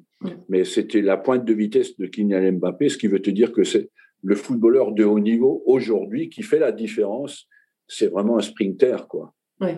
Mais 0.48 0.64
c'était 0.64 1.02
la 1.02 1.16
pointe 1.16 1.44
de 1.44 1.52
vitesse 1.52 1.96
de 1.98 2.06
Kylian 2.06 2.52
Mbappé, 2.52 2.88
ce 2.88 2.96
qui 2.96 3.06
veut 3.06 3.20
te 3.20 3.30
dire 3.30 3.52
que 3.52 3.64
c'est 3.64 3.90
le 4.22 4.34
footballeur 4.34 4.92
de 4.92 5.04
haut 5.04 5.20
niveau 5.20 5.62
aujourd'hui 5.66 6.28
qui 6.28 6.42
fait 6.42 6.58
la 6.58 6.72
différence. 6.72 7.46
C'est 7.86 8.08
vraiment 8.08 8.38
un 8.38 8.40
sprinter, 8.40 9.06
quoi. 9.08 9.32
Oui. 9.60 9.70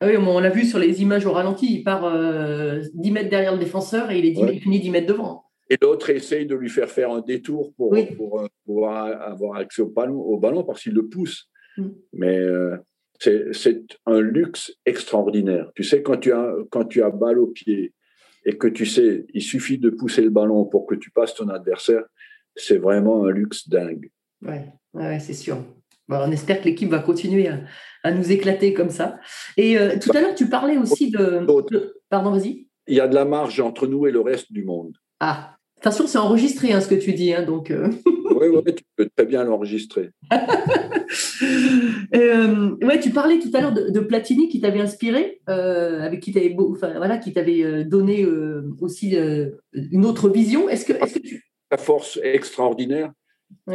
Ah 0.00 0.06
oui, 0.06 0.16
on 0.18 0.38
l'a 0.38 0.50
vu 0.50 0.64
sur 0.64 0.78
les 0.78 1.00
images 1.00 1.24
au 1.24 1.32
ralenti, 1.32 1.78
il 1.78 1.82
part 1.82 2.02
10 2.02 2.08
euh, 2.14 3.12
mètres 3.12 3.30
derrière 3.30 3.52
le 3.52 3.58
défenseur 3.58 4.10
et 4.10 4.18
il 4.18 4.26
est 4.26 4.32
10 4.32 4.60
finit 4.60 4.80
10 4.80 4.90
mètres 4.90 5.06
devant. 5.06 5.45
Et 5.68 5.76
l'autre 5.80 6.10
essaye 6.10 6.46
de 6.46 6.54
lui 6.54 6.68
faire 6.68 6.88
faire 6.88 7.10
un 7.10 7.20
détour 7.20 7.74
pour, 7.74 7.96
pour, 8.16 8.48
pouvoir 8.64 9.06
euh, 9.06 9.18
avoir 9.18 9.58
accès 9.58 9.82
au 9.82 9.88
ballon, 9.88 10.20
au 10.20 10.38
ballon 10.38 10.64
parce 10.64 10.82
qu'il 10.82 10.94
le 10.94 11.08
pousse. 11.08 11.48
Mm. 11.76 11.88
Mais 12.12 12.38
euh, 12.38 12.76
c'est 13.18 13.86
un 14.04 14.20
luxe 14.20 14.72
extraordinaire. 14.84 15.70
Tu 15.74 15.82
sais, 15.82 16.02
quand 16.02 16.18
tu, 16.18 16.32
as, 16.32 16.54
quand 16.70 16.84
tu 16.84 17.02
as 17.02 17.10
balle 17.10 17.38
au 17.38 17.48
pied 17.48 17.94
et 18.44 18.56
que 18.56 18.68
tu 18.68 18.86
sais, 18.86 19.26
il 19.34 19.42
suffit 19.42 19.78
de 19.78 19.90
pousser 19.90 20.22
le 20.22 20.30
ballon 20.30 20.64
pour 20.66 20.86
que 20.86 20.94
tu 20.94 21.10
passes 21.10 21.34
ton 21.34 21.48
adversaire, 21.48 22.04
c'est 22.54 22.78
vraiment 22.78 23.24
un 23.24 23.30
luxe 23.30 23.68
dingue. 23.68 24.10
Oui, 24.42 24.56
ouais, 24.94 25.18
c'est 25.18 25.34
sûr. 25.34 25.58
on 26.08 26.30
espère 26.30 26.60
que 26.60 26.66
l'équipe 26.66 26.90
va 26.90 27.00
continuer 27.00 27.48
à, 27.48 27.60
à 28.04 28.12
nous 28.12 28.30
éclater 28.30 28.72
comme 28.72 28.90
ça. 28.90 29.18
Et 29.56 29.78
euh, 29.78 29.98
tout 30.00 30.10
à 30.16 30.20
l'heure, 30.20 30.34
tu 30.34 30.48
parlais 30.48 30.78
aussi 30.78 31.10
de, 31.10 31.44
Pardon, 32.08 32.30
vas-y. 32.30 32.68
Il 32.86 32.96
y 32.96 33.00
a 33.00 33.08
de 33.08 33.14
la 33.14 33.24
marge 33.24 33.58
entre 33.60 33.86
nous 33.86 34.06
et 34.06 34.12
le 34.12 34.20
reste 34.20 34.52
du 34.52 34.64
monde. 34.64 34.96
Ah, 35.18 35.55
de 35.55 35.55
toute 35.86 35.98
façon, 35.98 36.08
c'est 36.08 36.18
enregistré 36.18 36.72
hein, 36.72 36.80
ce 36.80 36.88
que 36.88 36.96
tu 36.96 37.12
dis. 37.12 37.32
Hein, 37.32 37.42
donc, 37.44 37.70
euh. 37.70 37.88
oui, 38.06 38.48
oui, 38.48 38.74
tu 38.74 38.82
peux 38.96 39.08
très 39.16 39.24
bien 39.24 39.44
l'enregistrer. 39.44 40.10
euh, 42.14 42.76
ouais, 42.82 42.98
tu 42.98 43.10
parlais 43.10 43.38
tout 43.38 43.50
à 43.54 43.60
l'heure 43.60 43.72
de, 43.72 44.00
Platini 44.00 44.48
qui 44.48 44.60
t'avait 44.60 44.80
inspiré, 44.80 45.40
euh, 45.48 46.00
avec 46.00 46.20
qui 46.20 46.32
t'avais, 46.32 46.54
enfin, 46.58 46.94
voilà, 46.96 47.18
qui 47.18 47.32
t'avait 47.32 47.84
donné 47.84 48.26
aussi 48.80 49.16
une 49.72 50.04
autre 50.04 50.28
vision. 50.28 50.68
Est-ce 50.68 50.84
que, 50.84 50.92
est 50.92 51.14
que 51.14 51.20
tu... 51.20 51.44
La 51.70 51.78
force 51.78 52.18
extraordinaire, 52.22 53.12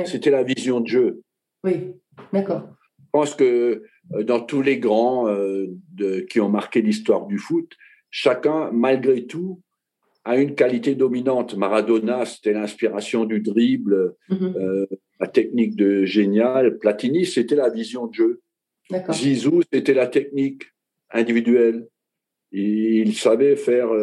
c'était 0.05 0.31
la 0.31 0.43
vision 0.43 0.81
de 0.81 0.87
jeu. 0.87 1.21
Oui, 1.63 1.93
d'accord. 2.33 2.63
Je 2.99 3.09
pense 3.13 3.35
que 3.35 3.83
dans 4.23 4.41
tous 4.41 4.61
les 4.61 4.79
grands 4.79 5.27
de, 5.27 6.21
qui 6.29 6.39
ont 6.39 6.49
marqué 6.49 6.81
l'histoire 6.81 7.25
du 7.27 7.37
foot, 7.37 7.73
chacun, 8.09 8.69
malgré 8.71 9.25
tout, 9.25 9.61
a 10.23 10.37
une 10.37 10.55
qualité 10.55 10.95
dominante. 10.95 11.55
Maradona, 11.55 12.25
c'était 12.25 12.53
l'inspiration 12.53 13.25
du 13.25 13.39
dribble, 13.39 14.15
mhm. 14.29 14.53
euh, 14.55 14.85
la 15.19 15.27
technique 15.27 15.75
de 15.75 16.05
génial. 16.05 16.77
Platini, 16.77 17.25
c'était 17.25 17.55
la 17.55 17.69
vision 17.69 18.07
de 18.07 18.13
jeu. 18.13 18.41
Zizou, 19.11 19.61
c'était 19.71 19.93
la 19.93 20.07
technique 20.07 20.63
individuelle. 21.09 21.87
Il 22.51 23.15
savait 23.15 23.55
faire 23.55 23.93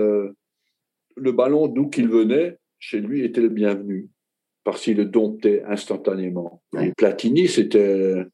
le 1.19 1.33
ballon 1.33 1.69
d'où 1.69 1.89
qu'il 1.89 2.09
venait, 2.09 2.57
chez 2.79 3.01
lui 3.01 3.25
était 3.25 3.41
le 3.41 3.49
bienvenu, 3.49 4.09
parce 4.65 4.83
qu'il 4.83 4.97
le 4.97 5.05
domptait 5.05 5.63
instantanément. 5.65 6.63
Et 6.81 6.93
Platini, 6.97 7.49
c'était 7.49 8.25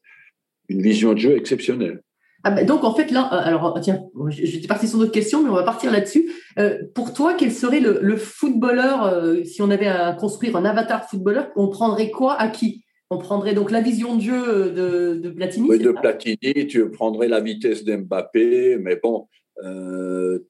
une 0.69 0.81
vision 0.81 1.13
de 1.13 1.19
jeu 1.19 1.35
exceptionnelle. 1.35 2.01
Ah 2.47 2.51
bah, 2.51 2.63
donc 2.63 2.83
en 2.83 2.93
fait 2.93 3.09
là, 3.09 3.27
euh, 3.33 3.37
alors 3.43 3.75
tiens, 3.81 4.03
j'étais 4.29 4.67
parti 4.67 4.87
sur 4.87 4.99
d'autres 4.99 5.11
questions, 5.11 5.41
mais 5.41 5.49
on 5.49 5.55
va 5.55 5.63
partir 5.63 5.91
là-dessus. 5.91 6.31
Euh, 6.59 6.77
pour 6.93 7.11
toi, 7.11 7.33
quel 7.33 7.51
serait 7.51 7.79
le, 7.79 8.17
footballeur, 8.17 9.03
euh, 9.03 9.43
si 9.43 9.63
on 9.63 9.71
avait 9.71 9.87
à 9.87 10.13
construire 10.13 10.55
un 10.55 10.63
avatar 10.63 11.09
footballeur, 11.09 11.49
on 11.55 11.69
prendrait 11.69 12.11
quoi 12.11 12.39
à 12.39 12.49
qui? 12.49 12.83
On 13.09 13.17
prendrait 13.17 13.55
donc 13.55 13.71
la 13.71 13.81
vision 13.81 14.15
de 14.15 14.21
jeu 14.21 14.69
de, 14.69 15.15
de 15.15 15.29
Platini 15.31 15.67
Oui, 15.67 15.79
de 15.79 15.91
Platini, 15.91 16.67
tu 16.67 16.87
prendrais 16.91 17.27
la 17.27 17.39
vitesse 17.39 17.83
d'Mbappé, 17.83 18.77
mais 18.79 18.99
bon, 19.01 19.27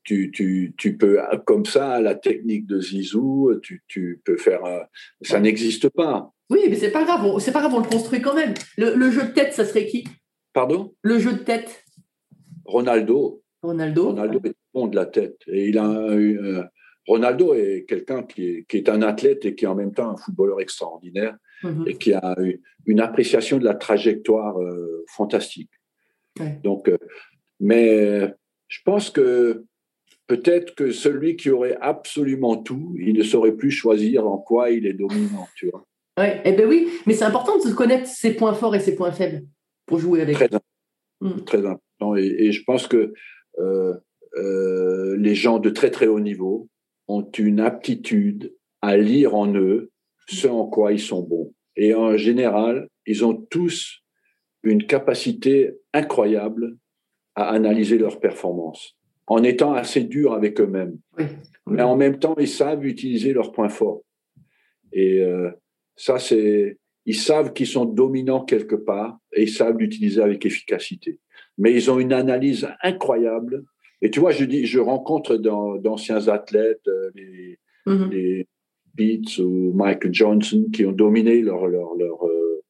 tu, 0.03 0.31
tu, 0.31 0.73
tu, 0.77 0.97
peux, 0.97 1.19
comme 1.45 1.65
ça, 1.65 2.01
la 2.01 2.15
technique 2.15 2.67
de 2.67 2.81
Zizou, 2.81 3.53
tu, 3.63 3.83
tu 3.87 4.21
peux 4.25 4.35
faire. 4.35 4.59
ça 5.21 5.39
n'existe 5.39 5.87
pas. 5.87 6.33
Oui, 6.49 6.59
mais 6.69 6.75
c'est 6.75 6.91
pas 6.91 7.05
grave, 7.05 7.39
c'est 7.39 7.53
pas 7.53 7.61
grave, 7.61 7.73
on 7.73 7.79
le 7.79 7.87
construit 7.87 8.21
quand 8.21 8.35
même. 8.35 8.53
Le, 8.77 9.09
jeu 9.11 9.23
de 9.23 9.31
tête, 9.31 9.53
ça 9.53 9.63
serait 9.63 9.85
qui? 9.85 10.03
Pardon? 10.51 10.93
Le 11.01 11.19
jeu 11.19 11.31
de 11.31 11.39
tête. 11.39 11.84
Ronaldo. 12.65 13.41
Ronaldo. 13.61 14.09
Ronaldo 14.09 14.41
est 14.43 14.55
bon 14.73 14.87
de 14.87 14.95
la 14.95 15.05
tête. 15.05 15.41
Et 15.47 15.69
il 15.69 15.77
a 15.77 15.89
euh, 15.89 16.63
Ronaldo 17.07 17.53
est 17.53 17.85
quelqu'un 17.87 18.23
qui 18.23 18.65
est, 18.71 18.89
un 18.89 19.01
athlète 19.01 19.45
et 19.45 19.55
qui 19.55 19.65
est 19.65 19.67
en 19.67 19.75
même 19.75 19.93
temps 19.93 20.09
un 20.09 20.17
footballeur 20.17 20.59
extraordinaire 20.59 21.37
mhm. 21.63 21.85
et 21.87 21.95
qui 21.95 22.13
a 22.13 22.35
une 22.85 22.99
appréciation 22.99 23.57
de 23.57 23.63
la 23.63 23.75
trajectoire 23.75 24.59
euh, 24.59 25.05
fantastique. 25.15 25.69
Donc, 26.63 26.89
euh, 26.89 26.97
mais 27.59 28.33
je 28.67 28.79
pense 28.83 29.09
que 29.09 29.63
peut-être 30.27 30.75
que 30.75 30.91
celui 30.91 31.37
qui 31.37 31.49
aurait 31.49 31.77
absolument 31.79 32.57
tout, 32.57 32.95
il 32.99 33.13
ne 33.13 33.23
saurait 33.23 33.53
plus 33.53 33.71
choisir 33.71 34.27
en 34.27 34.37
quoi 34.37 34.71
il 34.71 34.85
est 34.85 34.93
dominant, 34.93 35.47
tu 35.55 35.69
vois. 35.69 35.85
Ouais, 36.17 36.41
eh 36.45 36.53
ben 36.53 36.67
oui, 36.67 36.89
mais 37.05 37.13
c'est 37.13 37.25
important 37.25 37.57
de 37.57 37.63
se 37.63 37.73
connaître 37.73 38.07
ses 38.07 38.35
points 38.35 38.53
forts 38.53 38.75
et 38.75 38.79
ses 38.79 38.95
points 38.95 39.11
faibles 39.11 39.45
pour 39.85 39.99
jouer 39.99 40.21
avec. 40.21 40.35
Très, 40.35 40.49
mm. 41.25 41.45
très 41.45 41.65
important. 41.65 42.15
Et, 42.15 42.51
je 42.51 42.63
pense 42.63 42.87
que 42.87 43.13
euh, 43.59 43.93
euh, 44.37 45.15
les 45.17 45.35
gens 45.35 45.59
de 45.59 45.69
très 45.69 45.91
très 45.91 46.07
haut 46.07 46.19
niveau 46.19 46.69
ont 47.07 47.29
une 47.37 47.59
aptitude 47.59 48.53
à 48.81 48.97
lire 48.97 49.35
en 49.35 49.53
eux 49.53 49.91
ce 50.27 50.47
en 50.47 50.67
quoi 50.67 50.91
ils 50.91 50.99
sont 50.99 51.21
bons. 51.21 51.53
Et 51.75 51.93
en 51.93 52.17
général, 52.17 52.89
ils 53.05 53.25
ont 53.25 53.33
tous 53.33 54.01
une 54.63 54.85
capacité 54.85 55.73
incroyable 55.93 56.77
à 57.35 57.49
analyser 57.49 57.97
leurs 57.97 58.19
performances 58.19 58.95
en 59.27 59.43
étant 59.43 59.73
assez 59.73 60.03
durs 60.03 60.33
avec 60.33 60.59
eux-mêmes. 60.59 60.97
Mais 61.67 61.81
en 61.81 61.95
même 61.95 62.19
temps, 62.19 62.35
ils 62.37 62.47
savent 62.47 62.85
utiliser 62.85 63.33
leurs 63.33 63.51
points 63.51 63.69
forts. 63.69 64.03
Et 64.91 65.19
euh, 65.21 65.49
ça, 65.95 66.19
c'est, 66.19 66.77
ils 67.05 67.15
savent 67.15 67.53
qu'ils 67.53 67.67
sont 67.67 67.85
dominants 67.85 68.43
quelque 68.43 68.75
part 68.75 69.17
et 69.33 69.43
ils 69.43 69.49
savent 69.49 69.77
l'utiliser 69.77 70.21
avec 70.21 70.45
efficacité. 70.45 71.19
Mais 71.57 71.73
ils 71.73 71.89
ont 71.91 71.99
une 71.99 72.13
analyse 72.13 72.67
incroyable. 72.81 73.63
Et 74.01 74.09
tu 74.09 74.19
vois, 74.19 74.31
je 74.31 74.43
dis, 74.43 74.65
je 74.65 74.79
rencontre 74.79 75.37
d'anciens 75.37 76.27
athlètes, 76.27 76.87
euh, 76.87 77.11
les, 77.15 77.59
mm-hmm. 77.87 78.09
les, 78.09 78.47
Beats 78.95 79.41
ou 79.41 79.73
Michael 79.73 80.13
Johnson, 80.13 80.67
qui 80.71 80.85
ont 80.85 80.93
dominé 80.93 81.41
leur 81.41 81.67
leur 81.67 81.95
leur 81.95 82.25
euh, 82.25 82.63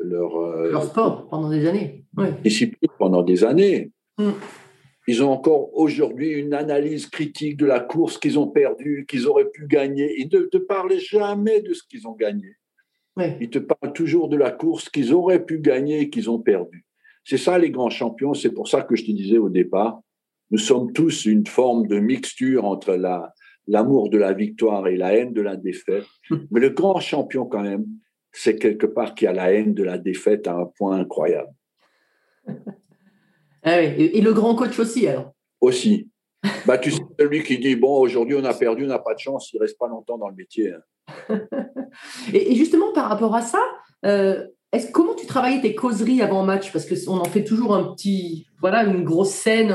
leur, 0.00 0.36
euh, 0.36 0.72
leur 0.72 0.82
sport 0.82 1.28
pendant 1.28 1.48
des 1.48 1.64
années. 1.64 2.04
Discipline 2.42 2.90
pendant 2.98 3.22
des 3.22 3.44
années. 3.44 3.92
Mm. 4.18 4.30
Ils 5.06 5.22
ont 5.22 5.30
encore 5.30 5.72
aujourd'hui 5.76 6.30
une 6.30 6.54
analyse 6.54 7.06
critique 7.06 7.56
de 7.56 7.66
la 7.66 7.78
course 7.78 8.18
qu'ils 8.18 8.38
ont 8.38 8.48
perdue, 8.48 9.06
qu'ils 9.08 9.28
auraient 9.28 9.48
pu 9.48 9.68
gagner. 9.68 10.12
Ils 10.18 10.28
ne 10.32 10.40
te 10.40 10.56
parlent 10.56 10.98
jamais 10.98 11.60
de 11.60 11.72
ce 11.72 11.82
qu'ils 11.88 12.08
ont 12.08 12.14
gagné. 12.14 12.56
Ils 13.40 13.50
te 13.50 13.58
parlent 13.58 13.92
toujours 13.92 14.28
de 14.28 14.36
la 14.36 14.50
course 14.50 14.88
qu'ils 14.88 15.12
auraient 15.12 15.44
pu 15.44 15.58
gagner 15.58 16.00
et 16.00 16.10
qu'ils 16.10 16.30
ont 16.30 16.38
perdu. 16.38 16.84
C'est 17.24 17.38
ça 17.38 17.58
les 17.58 17.70
grands 17.70 17.90
champions. 17.90 18.34
C'est 18.34 18.52
pour 18.52 18.68
ça 18.68 18.82
que 18.82 18.96
je 18.96 19.04
te 19.04 19.10
disais 19.10 19.38
au 19.38 19.48
départ, 19.48 20.00
nous 20.50 20.58
sommes 20.58 20.92
tous 20.92 21.26
une 21.26 21.46
forme 21.46 21.86
de 21.86 21.98
mixture 21.98 22.64
entre 22.64 22.94
la, 22.94 23.32
l'amour 23.66 24.10
de 24.10 24.18
la 24.18 24.32
victoire 24.32 24.88
et 24.88 24.96
la 24.96 25.14
haine 25.14 25.32
de 25.32 25.42
la 25.42 25.56
défaite. 25.56 26.06
Mais 26.50 26.60
le 26.60 26.70
grand 26.70 27.00
champion 27.00 27.46
quand 27.46 27.62
même, 27.62 27.86
c'est 28.32 28.56
quelque 28.56 28.86
part 28.86 29.14
qui 29.14 29.26
a 29.26 29.32
la 29.32 29.52
haine 29.52 29.74
de 29.74 29.82
la 29.82 29.98
défaite 29.98 30.46
à 30.46 30.54
un 30.54 30.66
point 30.66 30.96
incroyable. 30.96 31.52
Ah 33.62 33.82
et 33.82 34.22
le 34.22 34.32
grand 34.32 34.54
coach 34.54 34.78
aussi 34.78 35.06
alors? 35.06 35.34
Aussi. 35.60 36.08
Bah, 36.66 36.78
tu 36.78 36.90
sais, 36.90 37.02
celui 37.18 37.42
qui 37.42 37.58
dit 37.58 37.76
bon, 37.76 38.00
aujourd'hui 38.00 38.34
on 38.34 38.44
a 38.44 38.54
perdu, 38.54 38.84
on 38.84 38.88
n'a 38.88 38.98
pas 38.98 39.14
de 39.14 39.18
chance, 39.18 39.52
il 39.52 39.60
reste 39.60 39.78
pas 39.78 39.88
longtemps 39.88 40.16
dans 40.16 40.28
le 40.28 40.34
métier. 40.34 40.72
Hein. 40.72 40.80
et, 42.32 42.54
justement, 42.54 42.92
par 42.92 43.08
rapport 43.08 43.34
à 43.34 43.42
ça, 43.42 43.60
euh, 44.04 44.46
comment 44.92 45.14
tu 45.14 45.26
travaillais 45.26 45.60
tes 45.60 45.74
causeries 45.74 46.22
avant 46.22 46.42
match? 46.42 46.72
Parce 46.72 46.86
qu'on 46.86 47.18
en 47.18 47.24
fait 47.24 47.44
toujours 47.44 47.74
un 47.74 47.92
petit, 47.92 48.46
voilà, 48.60 48.84
une 48.84 49.04
grosse 49.04 49.30
scène. 49.30 49.74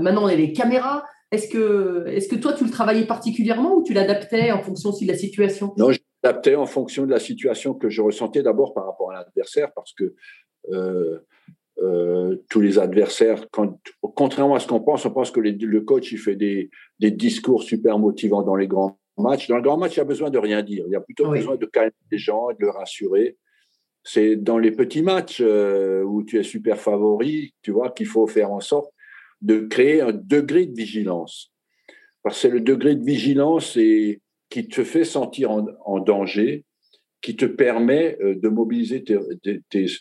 maintenant, 0.00 0.24
on 0.24 0.28
a 0.28 0.34
les 0.34 0.52
caméras. 0.52 1.04
Est-ce 1.32 1.48
que, 1.48 2.04
est 2.06 2.28
que 2.30 2.36
toi, 2.36 2.52
tu 2.52 2.64
le 2.64 2.70
travaillais 2.70 3.04
particulièrement 3.04 3.74
ou 3.74 3.82
tu 3.82 3.92
l'adaptais 3.92 4.52
en 4.52 4.62
fonction 4.62 4.90
aussi 4.90 5.06
de 5.06 5.12
la 5.12 5.18
situation? 5.18 5.74
Non, 5.76 5.90
je 5.90 5.98
l'adaptais 6.22 6.54
en 6.54 6.66
fonction 6.66 7.04
de 7.04 7.10
la 7.10 7.18
situation 7.18 7.74
que 7.74 7.88
je 7.88 8.00
ressentais 8.00 8.42
d'abord 8.42 8.74
par 8.74 8.86
rapport 8.86 9.10
à 9.10 9.14
l'adversaire, 9.14 9.72
parce 9.74 9.92
que 9.92 10.14
euh, 10.72 11.18
euh, 11.82 12.36
tous 12.48 12.60
les 12.60 12.78
adversaires, 12.78 13.44
contrairement 14.14 14.54
à 14.54 14.60
ce 14.60 14.66
qu'on 14.66 14.80
pense, 14.80 15.04
on 15.04 15.10
pense 15.10 15.30
que 15.30 15.40
le 15.40 15.80
coach 15.80 16.10
il 16.12 16.18
fait 16.18 16.36
des, 16.36 16.70
discours 16.98 17.62
super 17.62 17.98
motivants 17.98 18.42
dans 18.42 18.56
les 18.56 18.66
grands 18.66 18.98
matchs. 19.18 19.48
Dans 19.48 19.56
le 19.56 19.62
grand 19.62 19.76
match, 19.76 19.94
il 19.94 19.98
y 19.98 20.00
a 20.00 20.04
besoin 20.04 20.30
de 20.30 20.38
rien 20.38 20.62
dire. 20.62 20.84
Il 20.86 20.92
y 20.92 20.96
a 20.96 21.00
plutôt 21.00 21.30
besoin 21.30 21.56
de 21.56 21.66
calmer 21.66 21.92
les 22.10 22.18
gens, 22.18 22.48
de 22.48 22.56
les 22.60 22.70
rassurer. 22.70 23.36
C'est 24.02 24.36
dans 24.36 24.58
les 24.58 24.70
petits 24.70 25.02
matchs 25.02 25.40
euh, 25.40 26.02
où 26.02 26.22
tu 26.22 26.38
es 26.38 26.44
super 26.44 26.78
favori, 26.78 27.54
tu 27.62 27.72
vois, 27.72 27.90
qu'il 27.90 28.06
faut 28.06 28.26
faire 28.26 28.52
en 28.52 28.60
sorte 28.60 28.92
de 29.40 29.60
créer 29.60 30.00
un 30.00 30.12
degré 30.12 30.66
de 30.66 30.74
vigilance. 30.74 31.52
Parce 32.22 32.36
que 32.36 32.42
c'est 32.42 32.50
le 32.50 32.60
degré 32.60 32.94
de 32.94 33.04
vigilance 33.04 33.76
et, 33.76 34.20
qui 34.48 34.68
te 34.68 34.84
fait 34.84 35.04
sentir 35.04 35.50
en, 35.50 36.00
danger, 36.00 36.64
qui 37.20 37.36
te 37.36 37.46
permet 37.46 38.16
euh, 38.20 38.34
de 38.36 38.48
mobiliser 38.48 39.02
tes, 39.04 39.18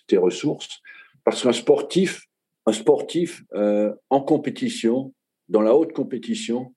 tes, 0.07 0.17
ressources. 0.17 0.81
Parce 1.23 1.41
qu'un 1.41 1.53
sportif, 1.53 2.25
un 2.65 2.73
sportif 2.73 3.43
euh, 3.53 3.93
en 4.09 4.21
compétition, 4.21 5.13
dans 5.49 5.61
la 5.61 5.75
haute 5.75 5.93
compétition, 5.93 6.73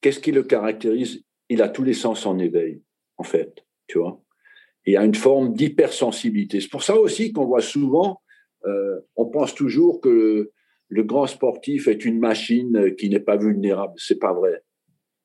qu'est-ce 0.00 0.20
qui 0.20 0.32
le 0.32 0.42
caractérise 0.42 1.24
Il 1.52 1.62
a 1.62 1.68
tous 1.68 1.84
les 1.84 1.94
sens 1.94 2.26
en 2.26 2.38
éveil, 2.38 2.82
en 3.16 3.24
fait, 3.24 3.64
tu 3.86 3.98
vois 3.98 4.22
il 4.86 4.94
y 4.94 4.96
a 4.96 5.04
une 5.04 5.14
forme 5.14 5.52
d'hypersensibilité. 5.54 6.60
C'est 6.60 6.70
pour 6.70 6.82
ça 6.82 6.98
aussi 6.98 7.32
qu'on 7.32 7.44
voit 7.44 7.62
souvent, 7.62 8.20
euh, 8.66 9.00
on 9.16 9.26
pense 9.26 9.54
toujours 9.54 10.00
que 10.00 10.50
le, 10.88 11.02
grand 11.02 11.26
sportif 11.26 11.88
est 11.88 12.04
une 12.04 12.18
machine 12.18 12.94
qui 12.98 13.08
n'est 13.08 13.20
pas 13.20 13.36
vulnérable. 13.36 13.94
C'est 13.96 14.18
pas 14.18 14.32
vrai. 14.32 14.62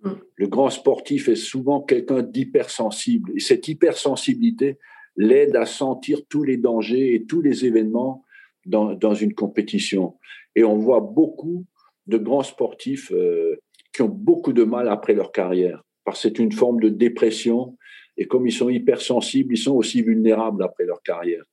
Mm. 0.02 0.12
Le 0.36 0.48
grand 0.48 0.70
sportif 0.70 1.28
est 1.28 1.36
souvent 1.36 1.82
quelqu'un 1.82 2.22
d'hypersensible. 2.22 3.32
Et 3.36 3.40
cette 3.40 3.68
hypersensibilité 3.68 4.78
l'aide 5.16 5.56
à 5.56 5.66
sentir 5.66 6.20
tous 6.30 6.44
les 6.44 6.58
dangers 6.58 7.16
et 7.16 7.26
tous 7.26 7.42
les 7.42 7.66
événements 7.66 8.24
dans, 8.66 8.94
dans 8.94 9.16
une 9.16 9.34
compétition. 9.34 10.18
Et 10.56 10.64
on 10.64 10.78
voit 10.78 11.02
beaucoup 11.02 11.66
de 12.06 12.18
grands 12.18 12.44
sportifs 12.44 13.12
euh, 13.12 13.58
qui 13.92 14.04
ont 14.04 14.10
beaucoup 14.10 14.54
de 14.54 14.64
mal 14.64 14.88
après 14.88 15.14
leur 15.14 15.32
carrière, 15.32 15.84
parce 16.08 16.22
que 16.24 16.30
c'est 16.30 16.40
une 16.40 16.54
forme 16.54 16.80
de 16.80 16.88
dépression 16.88 17.76
et 18.16 18.28
comme 18.28 18.48
ils 18.48 18.54
sont 18.54 18.70
hypersensibles, 18.70 19.54
ils 19.54 19.58
sont 19.58 19.76
aussi 19.76 20.02
vulnérables 20.02 20.64
après 20.64 20.86
leur 20.86 21.04
carrière. 21.04 21.44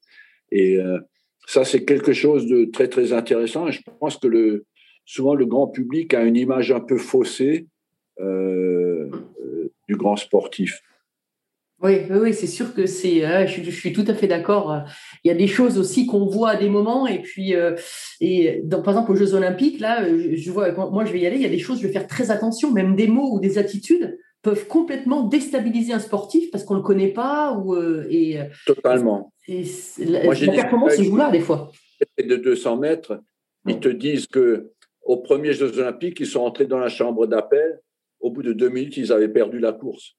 Et 0.53 0.77
euh, 0.77 1.01
ça, 1.49 1.64
c'est 1.64 1.85
quelque 1.85 2.12
chose 2.12 2.47
de 2.47 2.67
très, 2.67 2.87
très 2.87 3.12
intéressant. 3.12 3.69
Je 3.73 3.81
pense 3.99 4.17
que 4.17 4.29
le, 4.29 4.64
souvent, 5.05 5.35
le 5.35 5.45
grand 5.45 5.67
public 5.67 6.14
a 6.14 6.23
une 6.23 6.37
image 6.37 6.71
un 6.71 6.79
peu 6.79 6.99
faussée 6.99 7.67
euh, 8.21 9.11
euh, 9.45 9.73
du 9.88 9.97
grand 9.97 10.14
sportif. 10.14 10.81
Oui, 11.83 12.03
oui, 12.09 12.33
c'est 12.33 12.47
sûr 12.47 12.75
que 12.75 12.87
c'est. 12.87 13.47
je, 13.49 13.71
suis 13.73 13.93
tout 13.93 14.05
à 14.07 14.14
fait 14.14 14.29
d'accord. 14.29 14.85
Il 15.25 15.29
y 15.29 15.33
a 15.33 15.35
des 15.35 15.49
choses 15.49 15.79
aussi 15.79 16.07
qu'on 16.07 16.27
voit 16.27 16.51
à 16.51 16.57
des 16.57 16.69
moments, 16.71 17.09
et 17.09 17.21
puis, 17.21 17.53
et 18.21 18.62
par 18.71 18.88
exemple 18.88 19.11
aux 19.11 19.17
Jeux 19.17 19.35
Olympiques, 19.35 19.81
là, 19.81 20.07
je 20.09 20.51
vois, 20.51 20.73
moi 20.73 21.05
je 21.05 21.12
vais 21.12 21.19
y 21.19 21.27
aller. 21.27 21.37
Il 21.37 21.43
y 21.43 21.47
a 21.47 21.51
des 21.51 21.59
choses, 21.59 21.83
je 21.83 21.87
vais 21.88 21.93
faire 21.93 22.07
très 22.07 22.31
attention, 22.31 22.73
même 22.73 22.95
des 22.95 23.09
mots 23.09 23.35
ou 23.35 23.40
des 23.40 23.59
attitudes 23.59 24.17
peuvent 24.44 24.68
complètement 24.68 25.22
déstabiliser 25.22 25.94
un 25.94 25.98
sportif 25.98 26.50
parce 26.52 26.62
qu'on 26.64 26.74
ne 26.74 26.80
le 26.80 26.85
connaît 26.85 27.12
pas. 27.12 27.52
Ou, 27.52 27.74
euh, 27.74 28.07
et, 28.11 28.38
euh, 28.38 28.44
Totalement. 28.66 29.33
Et 29.48 29.64
la, 29.98 30.22
Moi, 30.22 30.35
la 30.35 30.52
performance 30.52 30.94
se 30.94 31.02
joue 31.02 31.16
là, 31.16 31.30
des 31.30 31.40
fois. 31.40 31.72
De 32.22 32.37
200 32.37 32.76
mètres, 32.76 33.20
ils 33.66 33.80
te 33.80 33.88
disent 33.88 34.26
que 34.26 34.70
aux 35.02 35.16
premiers 35.16 35.54
Jeux 35.54 35.78
Olympiques, 35.78 36.20
ils 36.20 36.26
sont 36.26 36.40
entrés 36.40 36.66
dans 36.66 36.78
la 36.78 36.88
chambre 36.88 37.26
d'appel. 37.26 37.80
Au 38.20 38.30
bout 38.30 38.42
de 38.42 38.52
deux 38.52 38.68
minutes, 38.68 38.96
ils 38.96 39.12
avaient 39.12 39.28
perdu 39.28 39.59
la 39.59 39.72
course. 39.72 40.16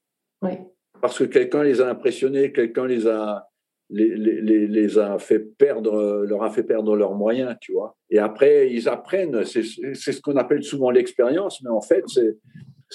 Parce 1.01 1.17
que 1.17 1.23
quelqu'un 1.23 1.63
les 1.63 1.81
a 1.81 1.89
impressionnés, 1.89 2.51
quelqu'un 2.51 2.87
les 2.87 3.07
a, 3.07 3.47
les, 3.89 4.15
les, 4.15 4.67
les, 4.67 4.99
a 4.99 5.19
fait 5.19 5.39
perdre, 5.39 6.23
leur 6.27 6.43
a 6.43 6.49
fait 6.49 6.63
perdre 6.63 6.95
leurs 6.95 7.13
moyens, 7.13 7.55
tu 7.61 7.73
vois. 7.73 7.95
Et 8.09 8.19
après, 8.19 8.71
ils 8.71 8.87
apprennent. 8.89 9.43
C'est 9.45 9.63
ce 9.63 10.21
qu'on 10.21 10.37
appelle 10.37 10.63
souvent 10.63 10.89
l'expérience, 10.89 11.61
mais 11.63 11.69
en 11.69 11.81
fait, 11.81 12.03
c'est 12.07 12.37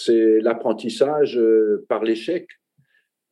c'est 0.04 0.40
l'apprentissage 0.40 1.38
euh, 1.38 1.84
par 1.88 2.04
l'échec. 2.04 2.46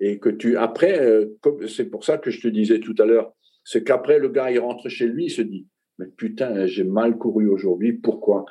Et 0.00 0.18
que 0.18 0.28
tu, 0.28 0.56
après, 0.56 1.00
euh, 1.00 1.36
c'est 1.66 1.90
pour 1.90 2.04
ça 2.04 2.18
que 2.18 2.30
je 2.30 2.40
te 2.40 2.48
disais 2.48 2.78
tout 2.78 2.94
à 2.98 3.04
l'heure, 3.04 3.32
c'est 3.64 3.82
qu'après, 3.84 4.18
le 4.18 4.28
gars, 4.28 4.50
il 4.50 4.58
rentre 4.60 4.88
chez 4.88 5.06
lui, 5.06 5.24
il 5.24 5.30
se 5.30 5.42
dit, 5.42 5.66
mais 5.98 6.06
putain, 6.06 6.66
j'ai 6.66 6.84
mal 6.84 7.18
couru 7.18 7.48
aujourd'hui, 7.48 7.92
pourquoi? 7.92 8.46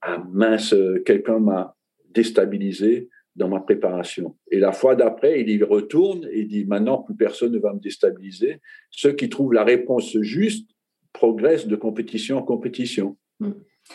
Ah 0.00 0.24
mince, 0.30 0.74
quelqu'un 1.04 1.40
m'a 1.40 1.76
déstabilisé 2.10 3.08
dans 3.36 3.48
ma 3.48 3.60
préparation. 3.60 4.36
Et 4.50 4.58
la 4.58 4.72
fois 4.72 4.94
d'après, 4.94 5.40
il 5.40 5.50
y 5.50 5.62
retourne 5.62 6.28
et 6.30 6.44
dit, 6.44 6.64
maintenant, 6.64 7.02
plus 7.02 7.16
personne 7.16 7.52
ne 7.52 7.58
va 7.58 7.72
me 7.72 7.80
déstabiliser. 7.80 8.60
Ceux 8.90 9.12
qui 9.12 9.28
trouvent 9.28 9.52
la 9.52 9.64
réponse 9.64 10.16
juste 10.20 10.70
progressent 11.12 11.66
de 11.66 11.76
compétition 11.76 12.38
en 12.38 12.42
compétition. 12.42 13.16
Mmh. 13.40 13.50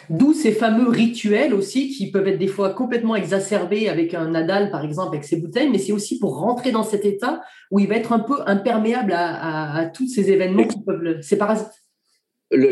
D'où 0.10 0.34
ces 0.34 0.52
fameux 0.52 0.88
rituels 0.88 1.54
aussi 1.54 1.90
qui 1.90 2.12
peuvent 2.12 2.28
être 2.28 2.38
des 2.38 2.48
fois 2.48 2.74
complètement 2.74 3.16
exacerbés 3.16 3.90
avec 3.90 4.14
un 4.14 4.30
Nadal, 4.30 4.70
par 4.70 4.86
exemple, 4.86 5.16
avec 5.16 5.24
ses 5.24 5.38
bouteilles, 5.38 5.70
mais 5.70 5.80
c'est 5.80 5.92
aussi 5.92 6.20
pour 6.20 6.38
rentrer 6.38 6.72
dans 6.72 6.84
cet 6.84 7.06
état 7.06 7.42
où 7.72 7.80
il 7.80 7.88
va 7.88 7.96
être 7.96 8.14
un 8.14 8.20
peu 8.20 8.36
imperméable 8.46 9.14
à, 9.16 9.92
tous 9.94 10.08
ces 10.08 10.32
événements 10.32 10.68
qui 10.68 10.82
peuvent 10.84 11.02
le. 11.02 11.22
C'est 11.22 11.38
parasite. 11.38 11.72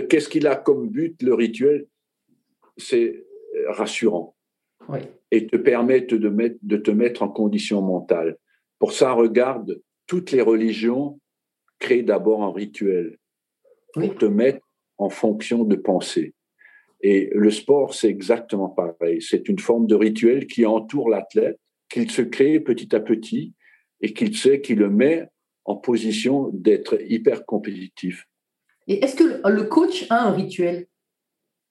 Qu'est-ce 0.09 0.29
qu'il 0.29 0.47
a 0.47 0.55
comme 0.55 0.89
but, 0.89 1.21
le 1.21 1.33
rituel? 1.33 1.87
C'est 2.77 3.25
rassurant. 3.67 4.35
Et 5.31 5.47
te 5.47 5.57
permettre 5.57 6.15
de, 6.15 6.29
mettre, 6.29 6.57
de 6.61 6.77
te 6.77 6.91
mettre 6.91 7.23
en 7.23 7.29
condition 7.29 7.81
mentale. 7.81 8.37
Pour 8.79 8.93
ça, 8.93 9.11
regarde, 9.11 9.81
toutes 10.05 10.31
les 10.31 10.41
religions 10.41 11.19
créent 11.79 12.03
d'abord 12.03 12.43
un 12.43 12.53
rituel 12.53 13.17
pour 13.93 14.15
te 14.15 14.25
mettre 14.25 14.65
en 14.97 15.09
fonction 15.09 15.63
de 15.63 15.75
pensée. 15.75 16.33
Et 17.01 17.29
le 17.33 17.51
sport, 17.51 17.93
c'est 17.93 18.09
exactement 18.09 18.69
pareil. 18.69 19.21
C'est 19.21 19.49
une 19.49 19.59
forme 19.59 19.87
de 19.87 19.95
rituel 19.95 20.47
qui 20.47 20.65
entoure 20.65 21.09
l'athlète, 21.09 21.59
qu'il 21.89 22.09
se 22.09 22.21
crée 22.21 22.59
petit 22.59 22.95
à 22.95 22.99
petit 22.99 23.53
et 24.01 24.13
qu'il 24.13 24.35
sait 24.35 24.61
qu'il 24.61 24.79
le 24.79 24.89
met 24.89 25.27
en 25.65 25.75
position 25.75 26.49
d'être 26.53 26.97
hyper 27.07 27.45
compétitif. 27.45 28.25
Et 28.87 29.03
est-ce 29.03 29.15
que 29.15 29.47
le 29.47 29.63
coach 29.63 30.05
a 30.09 30.27
un 30.27 30.31
rituel? 30.31 30.87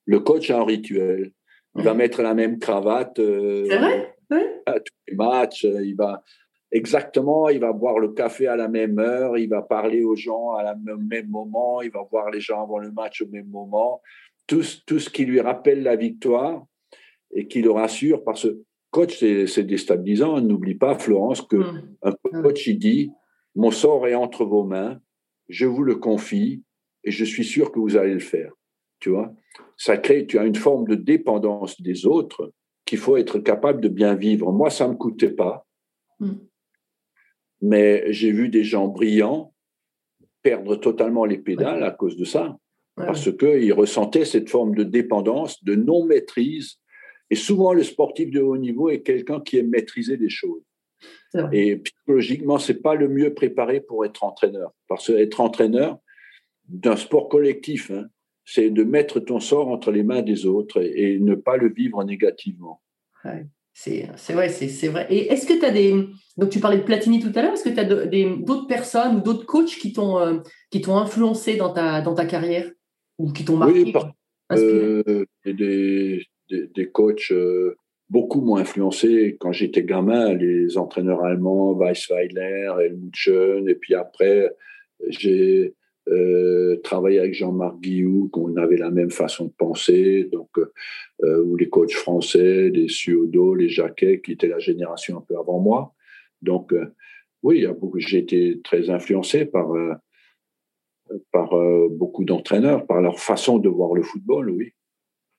Le 0.05 0.21
coach 0.21 0.51
a 0.51 0.59
un 0.59 0.65
rituel. 0.65 1.33
Il 1.77 1.85
va 1.85 1.95
mettre 1.95 2.23
la 2.23 2.35
même 2.35 2.59
cravate 2.59 3.19
euh, 3.19 3.69
à 4.67 4.81
tous 4.81 4.95
les 5.09 5.15
matchs. 5.15 5.65
Il 5.65 5.95
va 5.97 6.23
exactement, 6.73 7.49
il 7.49 7.61
va 7.61 7.73
boire 7.73 7.99
le 7.99 8.09
café 8.13 8.47
à 8.47 8.57
la 8.57 8.69
même 8.69 8.99
heure, 8.99 9.39
il 9.39 9.49
va 9.49 9.63
parler 9.63 10.03
aux 10.03 10.17
gens 10.17 10.53
à 10.53 10.63
la 10.63 10.75
même 10.75 11.29
moment, 11.29 11.81
il 11.83 11.91
va 11.91 12.03
voir 12.11 12.31
les 12.31 12.41
gens 12.41 12.63
avant 12.63 12.79
le 12.79 12.91
match 12.91 13.23
au 13.23 13.29
même 13.29 13.49
moment 13.49 14.01
tout, 14.47 14.63
tout 14.87 14.99
ce 14.99 15.11
qui 15.11 15.25
lui 15.25 15.41
rappelle 15.41 15.83
la 15.83 15.97
victoire 15.97 16.65
et 17.33 17.49
qui 17.49 17.63
le 17.63 17.71
rassure, 17.71 18.25
parce 18.25 18.45
que 18.45 18.63
coach, 18.91 19.19
c'est 19.19 19.65
déstabilisant. 19.65 20.41
N'oublie 20.41 20.75
pas, 20.75 20.99
Florence, 20.99 21.43
que 21.43 21.57
mmh. 21.57 21.97
un 22.03 22.43
coach, 22.43 22.67
il 22.67 22.79
dit, 22.79 23.11
mon 23.55 23.71
sort 23.71 24.07
est 24.07 24.15
entre 24.15 24.45
vos 24.45 24.65
mains, 24.65 25.01
je 25.49 25.67
vous 25.67 25.83
le 25.83 25.97
confie 25.97 26.63
et 27.05 27.11
je 27.11 27.25
suis 27.25 27.45
sûr 27.45 27.73
que 27.73 27.79
vous 27.79 27.97
allez 27.97 28.15
le 28.15 28.21
faire. 28.21 28.53
Tu 29.01 29.11
vois, 29.11 29.35
ça 29.77 29.99
crée, 29.99 30.27
tu 30.27 30.39
as 30.39 30.45
une 30.45 30.55
forme 30.55 30.87
de 30.87 30.95
dépendance 30.95 31.81
des 31.81 32.07
autres 32.07 32.53
qu'il 32.87 32.99
faut 32.99 33.17
être 33.17 33.39
capable 33.39 33.81
de 33.81 33.89
bien 33.89 34.15
vivre. 34.15 34.51
Moi, 34.53 34.71
ça 34.71 34.87
ne 34.87 34.93
me 34.93 34.97
coûtait 34.97 35.31
pas, 35.31 35.67
mmh. 36.21 36.33
mais 37.63 38.11
j'ai 38.13 38.33
vu 38.33 38.49
des 38.49 38.65
gens 38.65 38.89
brillants 38.89 39.53
perdre 40.43 40.77
totalement 40.77 41.25
les 41.25 41.39
pédales 41.39 41.83
à 41.83 41.91
cause 41.91 42.17
de 42.17 42.25
ça 42.25 42.57
parce 42.97 43.31
qu'ils 43.37 43.73
ressentaient 43.73 44.25
cette 44.25 44.49
forme 44.49 44.75
de 44.75 44.83
dépendance, 44.83 45.63
de 45.63 45.75
non-maîtrise. 45.75 46.79
Et 47.31 47.35
souvent, 47.35 47.73
le 47.73 47.83
sportif 47.83 48.31
de 48.31 48.41
haut 48.41 48.57
niveau 48.57 48.89
est 48.89 49.03
quelqu'un 49.03 49.41
qui 49.41 49.59
aime 49.59 49.69
maîtriser 49.69 50.17
des 50.17 50.31
choses. 50.31 50.63
Et 51.53 51.77
psychologiquement, 51.77 52.59
c'est 52.59 52.81
pas 52.81 52.95
le 52.95 53.09
mieux 53.09 53.35
préparé 53.35 53.81
pour 53.81 54.07
être 54.07 54.25
entraîneur. 54.25 54.73
Parce 54.89 55.09
que 55.09 55.13
être 55.13 55.41
entraîneur 55.41 55.99
d'un 56.69 56.97
sport 56.97 57.29
collectif, 57.29 57.91
hein, 57.91 58.07
c'est 58.45 58.71
de 58.71 58.85
mettre 58.85 59.21
ton 59.21 59.41
sort 59.41 59.69
entre 59.69 59.91
les 59.91 60.03
mains 60.03 60.23
des 60.23 60.47
autres 60.47 60.83
et, 60.83 61.19
ne 61.19 61.35
pas 61.35 61.57
le 61.57 61.69
vivre 61.69 62.03
négativement. 62.05 62.81
C'est 63.75 64.09
vrai, 64.33 64.49
c'est 64.49 64.89
vrai. 64.89 65.07
Et 65.11 65.31
est-ce 65.31 65.47
que 65.47 65.59
tu 65.59 65.65
as 65.65 65.71
des. 65.71 65.93
Donc, 66.39 66.49
tu 66.49 66.61
parlais 66.61 66.79
de 66.79 66.83
Platini 66.83 67.21
tout 67.21 67.33
à 67.35 67.43
l'heure. 67.43 67.53
Est-ce 67.53 67.65
que 67.65 67.75
tu 67.75 67.79
as 67.79 67.85
d'autres 67.85 68.67
personnes 68.67 69.17
ou 69.17 69.21
d'autres 69.21 69.45
coachs 69.45 69.77
qui 69.77 69.93
t'ont 69.93 70.19
euh, 70.19 70.39
influencé 70.89 71.57
dans 71.57 71.75
ta, 71.75 72.01
dans 72.01 72.15
ta 72.15 72.25
carrière? 72.25 72.71
Ou 73.19 73.33
qui 73.33 73.45
t'ont 73.45 73.57
marqué 73.57 73.85
Oui, 73.85 73.95
euh, 74.53 75.25
des, 75.45 75.55
des, 76.49 76.67
des, 76.69 76.89
coachs 76.89 77.33
euh, 77.33 77.77
beaucoup 78.09 78.41
moins 78.41 78.61
influencés. 78.61 79.37
Quand 79.41 79.53
j'étais 79.53 79.83
gamin, 79.83 80.35
les 80.35 80.79
entraîneurs 80.79 81.25
allemands, 81.25 81.73
Weissweiler, 81.73 82.73
Helmut 82.81 83.15
Schön, 83.15 83.69
et 83.69 83.75
puis 83.75 83.95
après, 83.95 84.51
j'ai 85.09 85.75
euh, 86.09 86.77
travailler 86.85 87.19
avec 87.19 87.35
Jean-Marc 87.35 87.81
Guillou, 87.81 88.29
qu'on 88.29 88.57
avait 88.57 88.77
la 88.77 88.91
même 88.91 89.11
façon 89.11 89.47
de 89.47 89.53
penser, 89.53 90.29
donc, 90.31 90.51
euh, 91.25 91.43
ou 91.43 91.57
les 91.57 91.69
coachs 91.69 91.95
français, 91.95 92.71
les 92.71 92.89
Suodo, 92.89 93.55
les 93.55 93.69
Jacquet, 93.69 94.21
qui 94.21 94.33
étaient 94.33 94.47
la 94.47 94.61
génération 94.61 95.19
un 95.19 95.23
peu 95.23 95.37
avant 95.37 95.59
moi. 95.59 95.93
Donc, 96.43 96.73
oui, 97.43 97.67
j'ai 97.97 98.19
été 98.19 98.61
très 98.63 98.91
influencé 98.91 99.47
par, 99.47 99.73
par 101.33 101.51
beaucoup 101.91 102.25
d'entraîneurs, 102.25 102.87
par 102.87 103.01
leur 103.01 103.19
façon 103.19 103.59
de 103.59 103.69
voir 103.69 103.95
le 103.95 104.03
football, 104.03 104.51
oui. 104.51 104.73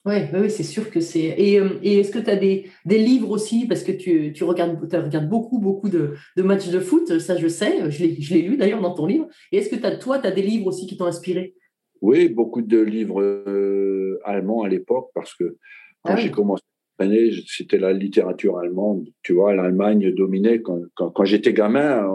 Ouais, 0.07 0.30
oui, 0.34 0.49
c'est 0.49 0.63
sûr 0.63 0.89
que 0.89 1.01
c'est. 1.01 1.36
Et, 1.38 1.59
euh, 1.59 1.82
est-ce 1.84 2.11
que 2.11 2.20
tu 2.20 2.30
as 2.30 2.38
des, 2.38 2.70
livres 2.86 3.30
aussi? 3.30 3.68
Parce 3.68 3.84
que 3.84 3.91
tu, 3.91 4.32
regardes, 4.45 4.80
regardes 4.82 5.28
beaucoup, 5.28 5.59
beaucoup 5.59 5.89
de, 5.89 6.13
matchs 6.38 6.70
de 6.70 6.80
foot, 6.80 7.20
ça 7.20 7.36
je 7.36 7.49
sais, 7.49 7.91
je 7.91 8.34
l'ai 8.34 8.41
lu 8.41 8.55
d'ailleurs 8.55 8.80
dans 8.80 8.93
ton 8.93 9.05
livre. 9.05 9.28
Et 9.51 9.57
est-ce 9.57 9.70
que 9.70 9.86
as, 9.86 9.97
toi, 9.97 10.20
tu 10.20 10.28
as 10.28 10.32
des 10.32 10.43
livres 10.43 10.68
aussi 10.68 10.88
qui 10.88 10.95
t'ont 10.95 11.07
inspiré? 11.07 11.55
Oui, 11.99 12.30
beaucoup 12.30 12.61
de 12.61 12.80
livres 12.80 13.22
euh, 13.22 14.22
allemands 14.24 14.61
à 14.61 14.70
l'époque, 14.70 15.09
parce 15.13 15.36
que 15.36 15.57
quand 16.03 16.13
ah 16.13 16.15
j'ai 16.15 16.32
commencé 16.32 16.63
à 16.99 17.05
c'était 17.45 17.78
la 17.78 17.91
littérature 17.91 18.57
allemande. 18.59 19.07
Tu 19.24 19.34
vois, 19.34 19.53
l'Allemagne 19.53 20.13
dominait. 20.15 20.61
Quand, 20.61 21.26
j'étais 21.26 21.53
gamin, 21.53 22.07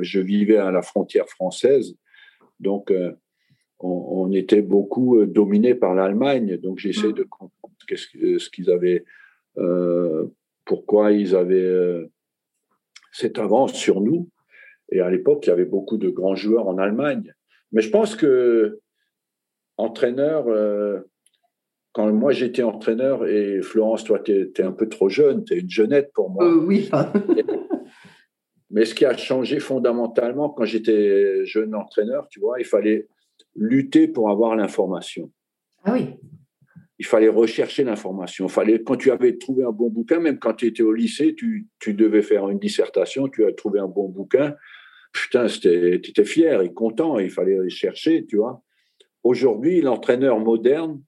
je 0.00 0.20
vivais 0.20 0.56
à 0.56 0.70
la 0.70 0.80
frontière 0.80 1.28
française. 1.28 1.94
Donc, 2.60 2.90
euh, 2.90 3.12
on, 3.80 4.32
était 4.32 4.62
beaucoup 4.62 5.18
euh, 5.18 5.26
dominé 5.26 5.74
par 5.74 5.94
l'Allemagne. 5.94 6.56
Donc 6.58 6.78
j'essaie 6.78 7.08
mm. 7.08 7.14
de 7.14 7.22
comprendre 7.24 7.74
ce 7.88 8.50
qu'ils 8.50 8.70
avaient, 8.70 9.04
euh, 9.58 10.26
pourquoi 10.64 11.12
ils 11.12 11.34
avaient 11.34 11.60
euh, 11.60 12.06
cette 13.12 13.38
avance 13.38 13.72
sur 13.72 14.00
nous. 14.00 14.28
Et 14.92 15.00
à 15.00 15.10
l'époque, 15.10 15.46
il 15.46 15.50
y 15.50 15.52
avait 15.52 15.64
beaucoup 15.64 15.96
de 15.96 16.10
grands 16.10 16.34
joueurs 16.34 16.68
en 16.68 16.78
Allemagne. 16.78 17.34
Mais 17.72 17.82
je 17.82 17.90
pense 17.90 18.16
que 18.16 18.80
entraîneur, 19.76 20.46
quand 21.92 22.12
moi 22.12 22.32
j'étais 22.32 22.64
entraîneur, 22.64 23.24
et 23.24 23.62
Florence, 23.62 24.02
toi, 24.02 24.18
tu 24.18 24.32
es, 24.32 24.62
un 24.62 24.72
peu 24.72 24.88
trop 24.88 25.08
jeune, 25.08 25.44
tu 25.44 25.54
es 25.54 25.58
une 25.60 25.70
jeunette 25.70 26.10
pour 26.12 26.28
moi. 26.28 26.52
oui. 26.52 26.90
Mais 28.70 28.84
ce 28.84 28.94
qui 28.94 29.04
a 29.04 29.16
changé 29.16 29.58
fondamentalement 29.58 30.48
quand 30.50 30.64
j'étais 30.64 31.44
jeune 31.44 31.74
entraîneur, 31.74 32.28
tu 32.28 32.40
vois, 32.40 32.60
il 32.60 32.64
fallait 32.64 33.08
lutter 33.56 34.06
pour 34.06 34.30
avoir 34.30 34.54
l'information. 34.54 35.30
Ah 35.84 35.94
oui. 35.94 36.14
Il 36.98 37.06
fallait 37.06 37.28
rechercher 37.28 37.82
l'information. 37.82 38.46
Fallait, 38.48 38.82
quand 38.82 38.96
tu 38.96 39.10
avais 39.10 39.38
trouvé 39.38 39.64
un 39.64 39.72
bon 39.72 39.88
bouquin, 39.88 40.20
même 40.20 40.38
quand 40.38 40.54
tu 40.54 40.66
étais 40.66 40.82
au 40.82 40.92
lycée, 40.92 41.34
tu, 41.34 41.68
devais 41.94 42.22
faire 42.22 42.48
une 42.48 42.58
dissertation, 42.58 43.28
tu 43.28 43.44
as 43.44 43.52
trouvé 43.52 43.80
un 43.80 43.88
bon 43.88 44.08
bouquin. 44.08 44.54
Putain, 45.12 45.46
tu 45.46 45.94
étais 45.94 46.24
fier 46.24 46.60
et 46.60 46.72
content, 46.72 47.18
il 47.18 47.30
fallait 47.30 47.58
aller 47.58 47.70
chercher, 47.70 48.26
tu 48.26 48.36
vois. 48.36 48.62
Aujourd'hui, 49.24 49.80
l'entraîneur 49.80 50.38
moderne, 50.38 51.02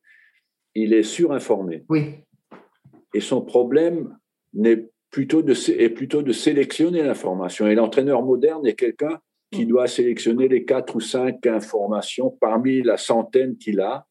il 0.74 0.94
est 0.94 1.02
surinformé. 1.02 1.84
Oui. 1.88 2.24
Et 3.14 3.20
son 3.20 3.42
problème 3.42 4.18
n'est 4.54 4.91
plutôt 5.12 5.42
de, 5.42 5.52
est 5.78 5.90
plutôt 5.90 6.22
de 6.22 6.32
sélectionner 6.32 7.02
l'information. 7.02 7.68
Et 7.68 7.76
l'entraîneur 7.76 8.24
moderne 8.24 8.66
est 8.66 8.74
quelqu'un 8.74 9.20
qui 9.52 9.66
doit 9.66 9.86
sélectionner 9.86 10.48
les 10.48 10.64
quatre 10.64 10.96
ou 10.96 11.00
cinq 11.00 11.46
informations 11.46 12.30
parmi 12.40 12.82
la 12.82 12.96
centaine 12.96 13.56
qu'il 13.58 13.80
a 13.80 14.06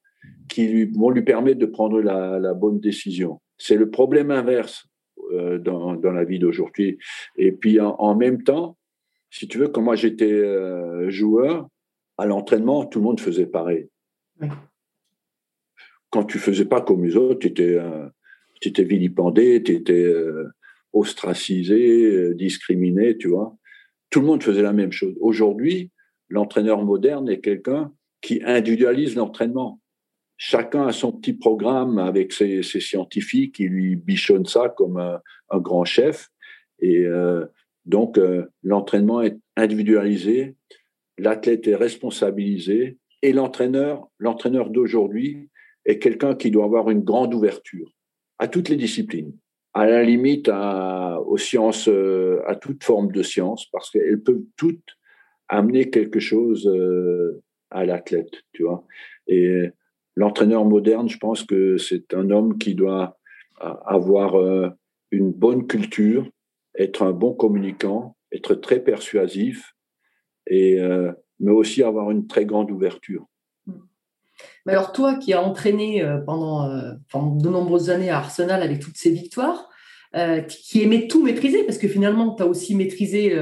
qui 0.47 0.67
lui, 0.67 0.85
vont 0.85 1.09
lui 1.09 1.23
permettre 1.23 1.59
de 1.59 1.65
prendre 1.65 1.99
la, 1.99 2.53
bonne 2.53 2.79
décision. 2.79 3.41
C'est 3.57 3.75
le 3.75 3.89
problème 3.89 4.29
inverse 4.29 4.85
euh, 5.31 5.57
dans, 5.57 5.95
dans, 5.95 6.11
la 6.11 6.23
vie 6.23 6.37
d'aujourd'hui. 6.37 6.99
Et 7.37 7.51
puis 7.51 7.79
en, 7.79 8.15
même 8.15 8.43
temps, 8.43 8.77
si 9.31 9.47
tu 9.47 9.57
veux, 9.57 9.69
quand 9.69 9.81
moi 9.81 9.95
j'étais 9.95 10.31
euh, 10.31 11.09
joueur, 11.09 11.67
à 12.19 12.27
l'entraînement, 12.27 12.85
tout 12.85 12.99
le 12.99 13.05
monde 13.05 13.19
faisait 13.19 13.47
pareil. 13.47 13.89
Quand 16.11 16.25
tu 16.25 16.37
faisais 16.37 16.65
pas 16.65 16.81
comme 16.81 17.03
les 17.03 17.15
autres, 17.15 17.39
tu 17.39 17.47
étais, 17.47 17.75
euh, 17.75 18.07
étais, 18.61 18.83
vilipendé, 18.83 19.63
tu 19.63 19.71
étais 19.71 20.13
ostracisé, 20.93 22.33
discriminé, 22.35 23.17
tu 23.17 23.29
vois. 23.29 23.55
Tout 24.09 24.19
le 24.19 24.25
monde 24.25 24.43
faisait 24.43 24.61
la 24.61 24.73
même 24.73 24.91
chose. 24.91 25.15
Aujourd'hui, 25.21 25.91
l'entraîneur 26.29 26.83
moderne 26.83 27.29
est 27.29 27.39
quelqu'un 27.39 27.93
qui 28.21 28.41
individualise 28.43 29.15
l'entraînement. 29.15 29.81
Chacun 30.37 30.87
a 30.87 30.91
son 30.91 31.11
petit 31.11 31.33
programme 31.33 31.97
avec 31.97 32.33
ses, 32.33 32.63
scientifiques 32.63 33.55
qui 33.55 33.67
lui 33.67 33.95
bichonnent 33.95 34.45
ça 34.45 34.69
comme 34.69 34.97
un, 34.97 35.59
grand 35.59 35.85
chef. 35.85 36.29
Et 36.79 37.05
euh, 37.05 37.45
donc, 37.85 38.17
euh, 38.17 38.47
l'entraînement 38.63 39.21
est 39.21 39.37
individualisé, 39.55 40.55
l'athlète 41.17 41.67
est 41.67 41.75
responsabilisé, 41.75 42.97
et 43.21 43.33
l'entraîneur, 43.33 44.07
l'entraîneur 44.17 44.71
d'aujourd'hui 44.71 45.49
est 45.85 45.99
quelqu'un 45.99 46.35
qui 46.35 46.49
doit 46.49 46.65
avoir 46.65 46.89
une 46.89 47.03
grande 47.03 47.33
ouverture 47.33 47.91
à 48.39 48.47
toutes 48.47 48.69
les 48.69 48.77
disciplines 48.77 49.33
à 49.73 49.85
la 49.85 50.03
limite 50.03 50.49
à, 50.49 51.19
aux 51.21 51.37
sciences, 51.37 51.87
euh, 51.87 52.41
à 52.45 52.55
toute 52.55 52.83
forme 52.83 53.11
de 53.11 53.23
science, 53.23 53.67
parce 53.71 53.89
qu'elles 53.89 54.21
peuvent 54.21 54.43
toutes 54.57 54.97
amener 55.47 55.89
quelque 55.89 56.19
chose 56.19 56.67
euh, 56.67 57.41
à 57.69 57.85
l'athlète, 57.85 58.33
tu 58.51 58.63
vois. 58.63 58.85
Et 59.27 59.69
l'entraîneur 60.15 60.65
moderne, 60.65 61.07
je 61.07 61.17
pense 61.17 61.43
que 61.43 61.77
c'est 61.77 62.13
un 62.13 62.29
homme 62.31 62.57
qui 62.57 62.75
doit 62.75 63.17
avoir 63.59 64.35
euh, 64.35 64.69
une 65.11 65.31
bonne 65.31 65.67
culture, 65.67 66.27
être 66.77 67.03
un 67.03 67.11
bon 67.11 67.33
communicant, 67.33 68.17
être 68.31 68.55
très 68.55 68.81
persuasif, 68.81 69.73
et, 70.47 70.79
mais 71.39 71.51
aussi 71.51 71.83
avoir 71.83 72.11
une 72.11 72.27
très 72.27 72.45
grande 72.45 72.71
ouverture. 72.71 73.27
Mais 74.65 74.73
alors 74.73 74.91
toi 74.91 75.15
qui 75.15 75.33
as 75.33 75.41
entraîné 75.41 76.03
euh, 76.03 76.17
pendant, 76.17 76.69
euh, 76.69 76.93
pendant, 77.11 77.35
de 77.35 77.49
nombreuses 77.49 77.89
années 77.89 78.09
à 78.09 78.17
Arsenal 78.17 78.61
avec 78.61 78.79
toutes 78.79 78.97
ces 78.97 79.11
victoires, 79.11 79.69
euh, 80.15 80.41
qui 80.41 80.83
aimait 80.83 81.07
tout 81.07 81.23
maîtriser, 81.23 81.63
parce 81.63 81.77
que 81.77 81.87
finalement, 81.87 82.35
tu 82.35 82.43
as 82.43 82.45
aussi 82.45 82.75
maîtrisé 82.75 83.33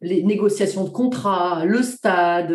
les 0.00 0.22
négociations 0.22 0.84
de 0.84 0.88
contrats, 0.88 1.64
le 1.66 1.82
stade, 1.82 2.50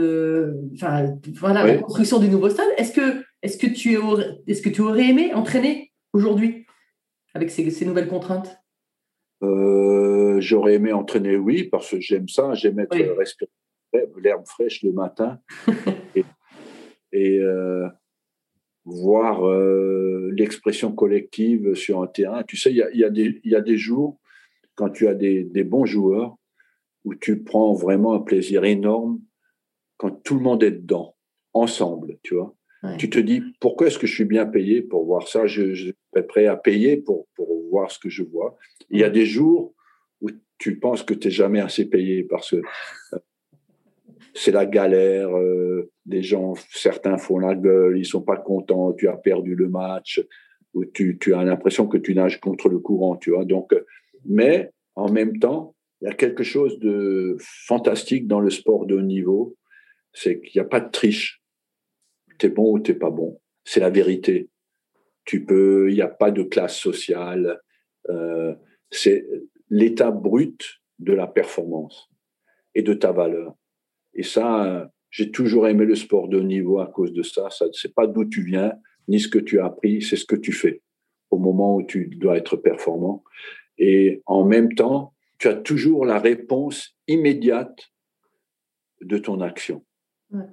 enfin, 0.74 1.16
voilà, 1.36 1.66
la 1.66 1.78
construction 1.78 2.20
du 2.20 2.30
nouveau 2.30 2.50
stade. 2.50 2.68
Est-ce 2.78 2.91
que, 2.91 3.24
est 3.43 3.62
que, 3.62 3.68
tu 3.68 3.97
aurais, 3.97 4.39
est-ce 4.47 4.64
que 4.64 4.70
tu 4.70 4.82
aurais 4.82 5.10
aimé 5.10 5.34
entraîner 5.36 5.91
aujourd'hui 6.14 6.66
avec 7.36 7.52
ces, 7.52 7.70
ces 7.70 7.86
nouvelles 7.86 8.08
contraintes? 8.08 8.58
J'aurais 9.41 10.74
aimé 10.74 10.91
entraîner, 10.91 11.36
oui, 11.36 11.64
parce 11.64 11.91
que 11.91 12.00
j'aime 12.00 12.28
ça, 12.28 12.54
j'aime 12.54 12.80
être 12.80 12.95
l'herbe 14.18 14.45
fraîche 14.45 14.84
le 14.84 14.91
matin. 14.91 15.39
et, 16.16 16.24
et 17.12 17.41
voir 18.86 19.47
euh, 19.47 20.30
l'expression 20.36 20.91
collective 20.91 21.76
sur 21.76 22.01
un 22.01 22.07
terrain. 22.07 22.43
Tu 22.43 22.57
sais, 22.57 22.72
il 22.72 22.78
y 22.78 22.84
a, 22.84 22.89
y, 22.91 23.03
a 23.03 23.10
y 23.43 23.55
a, 23.55 23.62
des 23.62 23.78
jours, 23.78 24.20
quand 24.76 24.89
tu 24.89 25.07
as 25.07 25.14
des, 25.14 25.43
des, 25.43 25.64
bons 25.64 25.86
joueurs, 25.86 26.36
où 27.05 27.16
tu 27.16 27.43
prends 27.43 27.74
vraiment 27.74 28.14
un 28.14 28.20
plaisir 28.20 28.66
énorme 28.66 29.22
quand 29.97 30.12
tout 30.24 30.36
le 30.36 30.41
monde 30.41 30.64
est 30.64 30.72
dedans, 30.72 31.16
ensemble, 31.53 32.18
tu 32.24 32.36
vois. 32.36 32.55
Tu 32.97 33.10
te 33.10 33.20
dis, 33.20 33.43
pourquoi 33.60 33.88
est-ce 33.88 33.99
que 33.99 34.07
je 34.07 34.16
suis 34.16 34.26
bien 34.26 34.45
payé 34.45 34.82
pour 34.82 35.03
voir 35.03 35.28
ça? 35.28 35.45
Je, 35.47 35.74
je, 35.74 35.91
suis 36.14 36.24
prêt 36.30 36.45
à 36.45 36.55
payer 36.55 36.95
pour, 36.95 37.28
pour 37.36 37.49
voir 37.70 37.91
ce 37.91 37.99
que 37.99 38.07
je 38.07 38.24
vois. 38.24 38.57
Il 38.89 39.01
y 39.01 39.03
a 39.03 39.10
des 39.10 39.26
jours 39.26 39.74
où 40.22 40.30
tu 40.57 40.80
penses 40.80 41.03
que 41.03 41.14
tu 41.14 41.28
n'es 41.28 41.34
jamais 41.34 41.60
assez 41.60 41.89
payé 41.89 42.24
parce 42.24 42.51
que 42.51 42.62
euh, 43.14 43.20
c'est 44.40 44.52
la 44.52 44.66
galère. 44.66 45.36
Euh, 45.36 45.92
gens, 46.22 46.54
certains 46.72 47.18
font 47.18 47.40
la 47.40 47.56
gueule, 47.56 47.98
ils 47.98 48.06
sont 48.06 48.22
pas 48.22 48.38
contents, 48.38 48.94
tu 48.94 49.08
as 49.08 49.18
perdu 49.18 49.54
le 49.54 49.68
match, 49.68 50.22
ou 50.74 50.86
tu, 50.86 51.18
tu 51.20 51.34
as 51.34 51.44
l'impression 51.44 51.88
que 51.88 51.98
tu 51.98 52.16
nages 52.16 52.40
contre 52.40 52.70
le 52.70 52.80
courant, 52.80 53.18
tu 53.18 53.32
vois. 53.32 53.44
Donc, 53.44 53.76
mais 54.26 54.72
en 54.96 55.12
même 55.12 55.40
temps, 55.40 55.76
il 56.02 56.06
y 56.06 56.12
a 56.12 56.14
quelque 56.14 56.44
chose 56.44 56.80
de 56.80 57.36
fantastique 57.40 58.28
dans 58.28 58.40
le 58.40 58.50
sport 58.50 58.86
de 58.86 58.96
haut 58.96 59.02
niveau, 59.02 59.58
c'est 60.14 60.40
qu'il 60.40 60.60
n'y 60.60 60.66
a 60.66 60.70
pas 60.70 60.80
de 60.80 60.90
triche. 60.90 61.42
Tu 62.38 62.46
es 62.46 62.50
bon 62.50 62.72
ou 62.72 62.80
tu 62.80 62.98
pas 62.98 63.12
bon. 63.12 63.42
C'est 63.66 63.82
la 63.82 63.90
vérité. 63.90 64.50
Tu 65.26 65.44
peux, 65.44 65.90
il 65.90 65.96
n'y 65.96 66.02
a 66.02 66.08
pas 66.08 66.32
de 66.32 66.44
classe 66.44 66.78
sociale. 66.78 67.60
Euh, 68.10 68.56
c'est 68.90 69.28
l'état 69.70 70.12
brut 70.12 70.82
de 71.00 71.14
la 71.14 71.28
performance 71.28 72.10
et 72.74 72.82
de 72.82 72.94
ta 72.94 73.12
valeur. 73.12 73.59
Et 74.20 74.24
ça, 74.24 74.92
j'ai 75.12 75.32
toujours 75.32 75.66
aimé 75.70 75.86
le 75.86 75.96
sport 75.96 76.28
de 76.28 76.42
niveau 76.42 76.82
à 76.82 76.88
cause 76.88 77.14
de 77.14 77.24
ça. 77.24 77.50
Ça, 77.50 77.68
c'est 77.72 77.96
pas 77.96 78.06
d'où 78.06 78.26
tu 78.26 78.44
viens, 78.44 78.74
ni 79.08 79.18
ce 79.18 79.30
que 79.30 79.40
tu 79.40 79.62
as 79.62 79.66
appris, 79.68 80.02
c'est 80.02 80.18
ce 80.18 80.26
que 80.26 80.36
tu 80.36 80.52
fais 80.52 80.82
au 81.32 81.38
moment 81.38 81.78
où 81.78 81.84
tu 81.84 82.08
dois 82.08 82.36
être 82.36 82.58
performant. 82.58 83.24
Et 83.78 84.22
en 84.26 84.44
même 84.44 84.74
temps, 84.74 85.14
tu 85.38 85.48
as 85.48 85.54
toujours 85.54 86.06
la 86.06 86.20
réponse 86.20 86.98
immédiate 87.08 87.94
de 89.00 89.18
ton 89.18 89.40
action. 89.40 89.86
Ben 90.32 90.50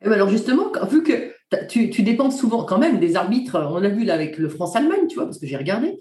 alors 0.00 0.30
justement, 0.30 0.72
vu 0.88 1.02
que 1.02 1.34
tu, 1.68 1.90
tu, 1.90 2.02
dépends 2.02 2.30
souvent 2.30 2.64
quand 2.64 2.78
même 2.78 2.98
des 2.98 3.16
arbitres. 3.16 3.56
On 3.70 3.78
l'a 3.78 3.88
vu 3.88 4.04
là 4.04 4.14
avec 4.14 4.38
le 4.38 4.48
France-Allemagne, 4.48 5.06
tu 5.08 5.16
vois, 5.16 5.24
parce 5.24 5.38
que 5.38 5.46
j'ai 5.46 5.56
regardé. 5.56 5.98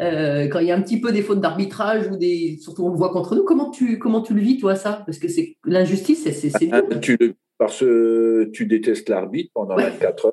Euh, 0.00 0.48
quand 0.48 0.58
il 0.58 0.66
y 0.66 0.72
a 0.72 0.76
un 0.76 0.82
petit 0.82 1.00
peu 1.00 1.12
des 1.12 1.22
fautes 1.22 1.40
d'arbitrage 1.40 2.08
ou 2.08 2.16
des, 2.16 2.58
surtout 2.60 2.86
on 2.86 2.90
le 2.90 2.96
voit 2.96 3.10
contre 3.10 3.34
nous, 3.34 3.44
comment 3.44 3.70
tu, 3.70 3.98
comment 3.98 4.22
tu 4.22 4.34
le 4.34 4.40
vis, 4.40 4.58
toi, 4.58 4.74
ça? 4.74 5.02
Parce 5.06 5.18
que 5.18 5.28
c'est 5.28 5.56
l'injustice, 5.64 6.24
c'est 6.24 6.32
c'est 6.32 6.68
ah, 6.72 6.82
tu 7.00 7.16
Parce 7.58 7.80
que 7.80 8.50
tu 8.52 8.66
détestes 8.66 9.08
l'arbitre 9.08 9.50
pendant 9.54 9.76
24 9.76 10.26
heures. 10.26 10.32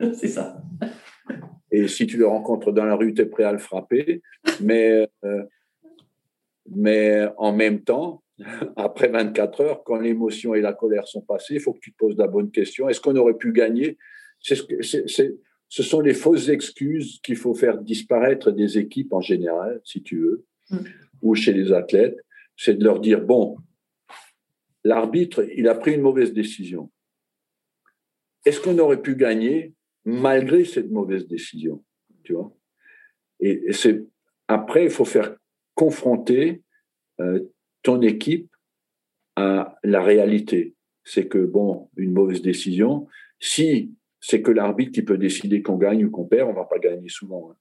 c'est 0.14 0.28
ça. 0.28 0.56
Et 1.70 1.88
si 1.88 2.06
tu 2.06 2.16
le 2.16 2.26
rencontres 2.26 2.72
dans 2.72 2.84
la 2.84 2.94
rue, 2.94 3.14
tu 3.14 3.22
es 3.22 3.26
prêt 3.26 3.44
à 3.44 3.52
le 3.52 3.58
frapper. 3.58 4.22
Mais, 4.60 5.08
euh, 5.24 5.42
mais 6.70 7.26
en 7.36 7.52
même 7.52 7.82
temps, 7.82 8.23
après 8.76 9.08
24 9.08 9.60
heures, 9.60 9.84
quand 9.84 9.98
l'émotion 9.98 10.54
et 10.54 10.60
la 10.60 10.72
colère 10.72 11.06
sont 11.06 11.20
passées, 11.20 11.54
il 11.54 11.60
faut 11.60 11.72
que 11.72 11.80
tu 11.80 11.92
te 11.92 11.96
poses 11.96 12.16
la 12.16 12.26
bonne 12.26 12.50
question. 12.50 12.88
Est-ce 12.88 13.00
qu'on 13.00 13.16
aurait 13.16 13.36
pu 13.36 13.52
gagner? 13.52 13.98
Ce, 14.40 14.54
ce 15.68 15.82
sont 15.82 16.00
les 16.00 16.14
fausses 16.14 16.48
excuses 16.48 17.20
qu'il 17.22 17.36
faut 17.36 17.54
faire 17.54 17.78
disparaître 17.78 18.50
des 18.50 18.78
équipes 18.78 19.12
en 19.12 19.20
général, 19.20 19.80
si 19.84 20.02
tu 20.02 20.20
veux, 20.20 20.44
mm. 20.70 20.78
ou 21.22 21.34
chez 21.34 21.52
les 21.52 21.72
athlètes. 21.72 22.16
C'est 22.56 22.74
de 22.74 22.84
leur 22.84 23.00
dire, 23.00 23.20
bon, 23.20 23.56
l'arbitre, 24.84 25.44
il 25.56 25.66
a 25.66 25.74
pris 25.74 25.94
une 25.94 26.02
mauvaise 26.02 26.32
décision. 26.32 26.90
Est-ce 28.44 28.60
qu'on 28.60 28.78
aurait 28.78 29.02
pu 29.02 29.16
gagner 29.16 29.74
malgré 30.04 30.64
cette 30.64 30.90
mauvaise 30.90 31.26
décision? 31.26 31.84
Tu 32.22 32.34
vois? 32.34 32.54
Et, 33.40 33.72
c'est 33.72 34.04
après, 34.46 34.84
il 34.84 34.90
faut 34.90 35.04
faire 35.04 35.36
confronter 35.74 36.62
euh, 37.20 37.40
ton 37.84 38.02
équipe 38.02 38.50
à 39.36 39.76
la 39.84 40.02
réalité. 40.02 40.74
C'est 41.04 41.28
que, 41.28 41.38
bon, 41.38 41.90
une 41.96 42.12
mauvaise 42.12 42.42
décision, 42.42 43.06
si 43.38 43.94
c'est 44.20 44.42
que 44.42 44.50
l'arbitre 44.50 44.92
qui 44.92 45.02
peut 45.02 45.18
décider 45.18 45.62
qu'on 45.62 45.76
gagne 45.76 46.06
ou 46.06 46.10
qu'on 46.10 46.24
perd, 46.24 46.48
on 46.48 46.54
va 46.54 46.64
pas 46.64 46.78
gagner 46.78 47.08
souvent. 47.08 47.52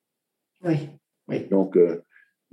Hein. 0.64 0.76
Oui, 1.28 1.48
Donc, 1.50 1.76
euh, 1.76 2.02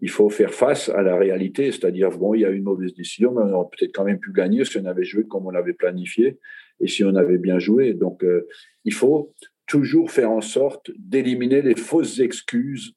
il 0.01 0.11
faut 0.11 0.31
faire 0.31 0.53
face 0.53 0.89
à 0.89 1.03
la 1.03 1.17
réalité, 1.17 1.71
c'est-à-dire, 1.71 2.11
bon, 2.11 2.35
il 2.35 2.41
y 2.41 2.45
a 2.45 2.51
eu 2.51 2.57
une 2.57 2.65
mauvaise 2.65 2.93
décision, 2.93 3.33
mais 3.33 3.43
on 3.43 3.55
aurait 3.55 3.69
peut-être 3.71 3.95
quand 3.95 4.05
même 4.05 4.19
pu 4.19 4.33
gagner 4.33 4.65
si 4.65 4.79
on 4.79 4.85
avait 4.87 5.05
joué 5.05 5.25
comme 5.25 5.47
on 5.47 5.51
l'avait 5.51 5.75
planifié 5.75 6.41
et 6.81 6.89
si 6.89 7.05
on 7.05 7.15
avait 7.15 7.39
bien 7.39 7.61
joué. 7.61 7.95
Donc, 7.95 8.25
euh, 8.25 8.49
il 8.85 8.93
faut 8.93 9.33
toujours 9.67 10.11
faire 10.11 10.33
en 10.33 10.41
sorte 10.41 10.91
d'éliminer 10.99 11.63
les 11.63 11.77
fausses 11.77 12.19
excuses 12.19 12.95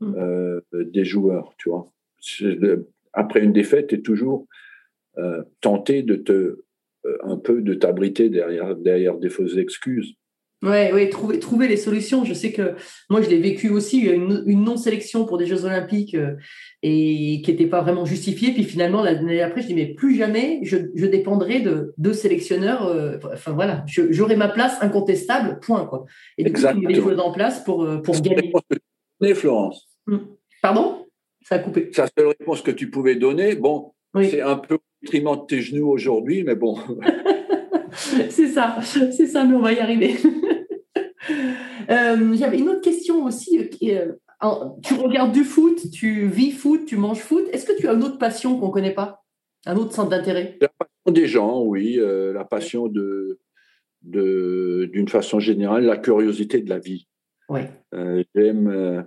mmh. 0.00 0.14
euh, 0.16 0.60
des 0.72 1.04
joueurs, 1.04 1.54
tu 1.58 1.68
vois 1.68 1.92
après 3.16 3.40
une 3.40 3.52
défaite, 3.52 3.88
tu 3.88 3.96
es 3.96 4.00
toujours 4.00 4.46
euh, 5.18 5.42
tenté 5.60 6.02
de 6.02 6.14
te 6.14 6.32
euh, 6.32 7.18
un 7.24 7.38
peu 7.38 7.62
de 7.62 7.74
t'abriter 7.74 8.28
derrière, 8.28 8.76
derrière 8.76 9.16
des 9.16 9.30
fausses 9.30 9.56
excuses. 9.56 10.14
Oui, 10.62 10.70
ouais, 10.92 11.08
trouver, 11.10 11.38
trouver 11.38 11.68
les 11.68 11.76
solutions. 11.76 12.24
Je 12.24 12.32
sais 12.32 12.50
que 12.52 12.74
moi, 13.10 13.20
je 13.20 13.28
l'ai 13.28 13.38
vécu 13.38 13.68
aussi, 13.68 14.00
une, 14.00 14.42
une 14.46 14.64
non-sélection 14.64 15.26
pour 15.26 15.38
des 15.38 15.46
Jeux 15.46 15.64
Olympiques 15.64 16.14
euh, 16.14 16.34
et 16.82 17.40
qui 17.42 17.50
n'était 17.50 17.66
pas 17.66 17.82
vraiment 17.82 18.04
justifiée. 18.04 18.52
Puis 18.52 18.64
finalement, 18.64 19.02
l'année 19.02 19.42
après, 19.42 19.62
je 19.62 19.68
dis, 19.68 19.74
mais 19.74 19.94
plus 19.94 20.16
jamais 20.16 20.60
je, 20.62 20.76
je 20.94 21.06
dépendrai 21.06 21.60
de 21.60 21.94
deux 21.98 22.14
sélectionneurs. 22.14 23.18
enfin 23.32 23.52
voilà, 23.52 23.84
j'aurai 23.86 24.36
ma 24.36 24.48
place 24.48 24.76
incontestable, 24.82 25.60
point. 25.60 25.86
Quoi. 25.86 26.06
Et 26.38 26.44
du 26.44 26.50
Exactement. 26.50 26.82
coup, 26.82 26.88
les 26.88 27.00
choses 27.00 27.20
en 27.20 27.32
place 27.32 27.62
pour, 27.64 27.86
pour 28.02 28.20
gagner. 28.20 28.52
Florence. 29.34 29.88
Hum. 30.06 30.36
Pardon? 30.62 31.05
Ça 31.48 31.56
a 31.56 31.58
coupé. 31.60 31.90
C'est 31.92 32.02
la 32.02 32.08
seule 32.18 32.26
réponse 32.28 32.60
que 32.60 32.72
tu 32.72 32.90
pouvais 32.90 33.14
donner. 33.14 33.54
Bon, 33.54 33.92
c'est 34.20 34.40
un 34.40 34.56
peu 34.56 34.74
au 34.74 34.80
détriment 35.00 35.36
de 35.36 35.46
tes 35.46 35.60
genoux 35.60 35.88
aujourd'hui, 35.88 36.42
mais 36.42 36.56
bon. 36.56 36.76
c'est 37.92 38.48
ça, 38.48 38.78
c'est 38.82 39.26
ça, 39.26 39.44
mais 39.44 39.54
on 39.54 39.60
va 39.60 39.72
y 39.72 39.80
arriver. 39.80 40.16
Euh, 41.88 42.34
j'avais 42.34 42.58
une 42.58 42.68
autre 42.68 42.80
question 42.80 43.24
aussi. 43.24 43.70
Euh, 43.84 44.12
tu 44.82 44.94
regardes 44.94 45.30
du 45.30 45.44
foot, 45.44 45.88
tu 45.92 46.26
vis 46.26 46.50
foot, 46.50 46.84
tu 46.84 46.96
manges 46.96 47.20
foot. 47.20 47.44
Est-ce 47.52 47.64
que 47.64 47.78
tu 47.78 47.86
as 47.86 47.92
une 47.92 48.02
autre 48.02 48.18
passion 48.18 48.58
qu'on 48.58 48.68
ne 48.68 48.72
connaît 48.72 48.94
pas? 48.94 49.24
Un 49.66 49.76
autre 49.76 49.92
centre 49.92 50.10
d'intérêt? 50.10 50.58
La 50.60 50.68
passion 50.68 51.12
des 51.12 51.28
gens, 51.28 51.62
oui. 51.62 51.96
Euh, 52.00 52.32
la 52.32 52.44
passion 52.44 52.88
de, 52.88 53.38
d'une 54.02 55.08
façon 55.08 55.38
générale, 55.38 55.84
la 55.84 55.96
curiosité 55.96 56.60
de 56.60 56.68
la 56.68 56.80
vie. 56.80 57.06
Oui. 57.48 57.60
j'aime, 58.34 59.06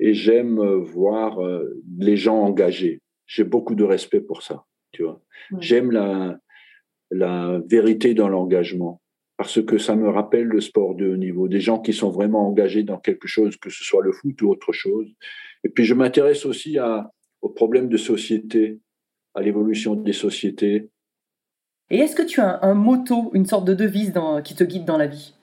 et 0.00 0.14
j'aime 0.14 0.60
voir 0.60 1.40
euh, 1.44 1.80
les 1.98 2.16
gens 2.16 2.40
engagés. 2.40 3.00
J'ai 3.26 3.44
beaucoup 3.44 3.74
de 3.74 3.84
respect 3.84 4.20
pour 4.20 4.42
ça, 4.42 4.64
tu 4.92 5.04
vois. 5.04 5.22
J'aime 5.58 5.92
la, 5.92 6.38
la 7.10 7.60
vérité 7.66 8.14
dans 8.14 8.28
l'engagement 8.28 9.00
parce 9.36 9.62
que 9.64 9.78
ça 9.78 9.94
me 9.96 10.08
rappelle 10.08 10.44
le 10.44 10.60
sport 10.60 10.94
de 10.94 11.08
haut 11.08 11.16
niveau, 11.16 11.48
des 11.48 11.60
gens 11.60 11.78
qui 11.78 11.92
sont 11.92 12.10
vraiment 12.10 12.46
engagés 12.46 12.82
dans 12.82 12.98
quelque 12.98 13.28
chose, 13.28 13.56
que 13.56 13.70
ce 13.70 13.84
soit 13.84 14.02
le 14.02 14.12
foot 14.12 14.40
ou 14.42 14.50
autre 14.50 14.72
chose. 14.72 15.06
Et 15.64 15.68
puis 15.68 15.84
je 15.84 15.94
m'intéresse 15.94 16.44
aussi 16.44 16.78
à, 16.78 17.10
aux 17.40 17.48
problèmes 17.50 17.88
de 17.88 17.96
société, 17.96 18.80
à 19.34 19.42
l'évolution 19.42 19.94
des 19.94 20.12
sociétés. 20.12 20.90
Et 21.90 21.98
est-ce 21.98 22.14
que 22.14 22.22
tu 22.22 22.40
as 22.40 22.62
un, 22.62 22.74
motto, 22.74 23.30
une 23.34 23.46
sorte 23.46 23.64
de 23.66 23.74
devise 23.74 24.12
dans, 24.12 24.42
qui 24.42 24.54
te 24.54 24.64
guide 24.64 24.84
dans 24.84 24.98
la 24.98 25.06
vie? 25.06 25.34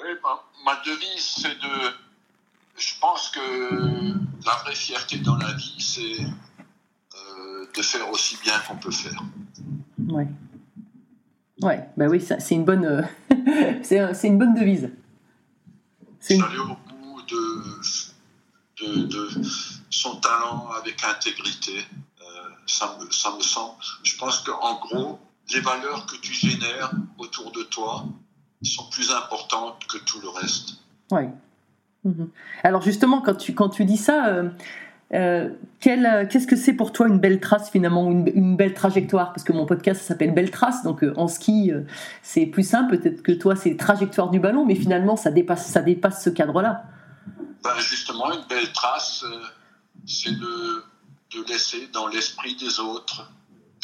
Oui, 0.00 0.10
ma 0.64 0.82
devise, 0.84 1.20
c'est 1.20 1.48
de 1.48 2.05
je 2.78 2.94
pense 3.00 3.30
que 3.30 4.14
la 4.44 4.54
vraie 4.62 4.74
fierté 4.74 5.18
dans 5.18 5.36
la 5.36 5.52
vie, 5.54 5.76
c'est 5.78 6.22
euh, 6.22 7.66
de 7.74 7.82
faire 7.82 8.08
aussi 8.10 8.36
bien 8.42 8.58
qu'on 8.60 8.76
peut 8.76 8.90
faire. 8.90 9.22
Ouais. 10.08 10.28
Ouais, 11.62 11.88
bah 11.96 12.06
oui, 12.06 12.20
c'est 12.20 12.54
une 12.54 12.64
bonne, 12.64 12.84
euh, 12.84 13.02
c'est 13.82 14.28
une 14.28 14.38
bonne 14.38 14.54
devise. 14.54 14.90
Aller 16.28 16.58
au 16.58 16.66
bout 16.66 17.22
de, 17.22 19.06
de, 19.06 19.30
son 19.88 20.16
talent 20.16 20.68
avec 20.78 21.02
intégrité, 21.04 21.78
euh, 22.20 22.24
ça, 22.66 22.98
me, 23.00 23.10
ça 23.10 23.34
me 23.34 23.40
semble. 23.40 23.76
Je 24.02 24.16
pense 24.16 24.40
qu'en 24.40 24.78
gros, 24.80 25.18
les 25.54 25.60
valeurs 25.60 26.04
que 26.06 26.16
tu 26.16 26.34
génères 26.34 26.90
autour 27.16 27.52
de 27.52 27.62
toi 27.62 28.04
sont 28.62 28.90
plus 28.90 29.10
importantes 29.10 29.86
que 29.86 29.98
tout 29.98 30.20
le 30.20 30.28
reste. 30.28 30.74
Ouais. 31.10 31.30
Mhm. 32.06 32.28
Alors 32.62 32.82
justement, 32.82 33.20
quand 33.20 33.34
tu, 33.34 33.52
quand 33.52 33.80
dis 33.80 33.96
ça, 33.96 34.26
euh, 34.28 34.48
euh, 35.12 35.50
qu'est-ce 35.80 36.46
que 36.46 36.54
c'est 36.54 36.72
pour 36.72 36.92
toi 36.92 37.08
une 37.08 37.18
belle 37.18 37.40
trace 37.40 37.68
finalement, 37.68 38.10
une, 38.10 38.56
belle 38.56 38.74
trajectoire? 38.74 39.32
Parce 39.32 39.42
que 39.42 39.52
mon 39.52 39.66
podcast 39.66 40.02
s'appelle 40.02 40.32
Belle 40.32 40.52
Trace, 40.52 40.84
donc 40.84 41.02
euh, 41.02 41.12
en 41.16 41.26
ski 41.26 41.72
c'est 42.22 42.46
plus 42.46 42.66
simple. 42.66 42.96
Peut-être 42.96 43.22
que 43.22 43.32
toi 43.32 43.56
c'est 43.56 43.76
trajectoire 43.76 44.30
du 44.30 44.38
ballon, 44.38 44.64
mais 44.64 44.76
finalement 44.76 45.16
ça 45.16 45.32
dépasse, 45.32 45.66
ça 45.66 45.82
dépasse 45.82 46.22
ce 46.22 46.30
cadre-là. 46.30 46.84
Ben 47.64 47.76
justement, 47.78 48.32
une 48.32 48.46
belle 48.48 48.70
trace, 48.72 49.24
c'est 50.06 50.30
de, 50.30 50.84
laisser 51.48 51.88
dans 51.92 52.06
l'esprit 52.06 52.56
des 52.56 52.80
autres 52.80 53.30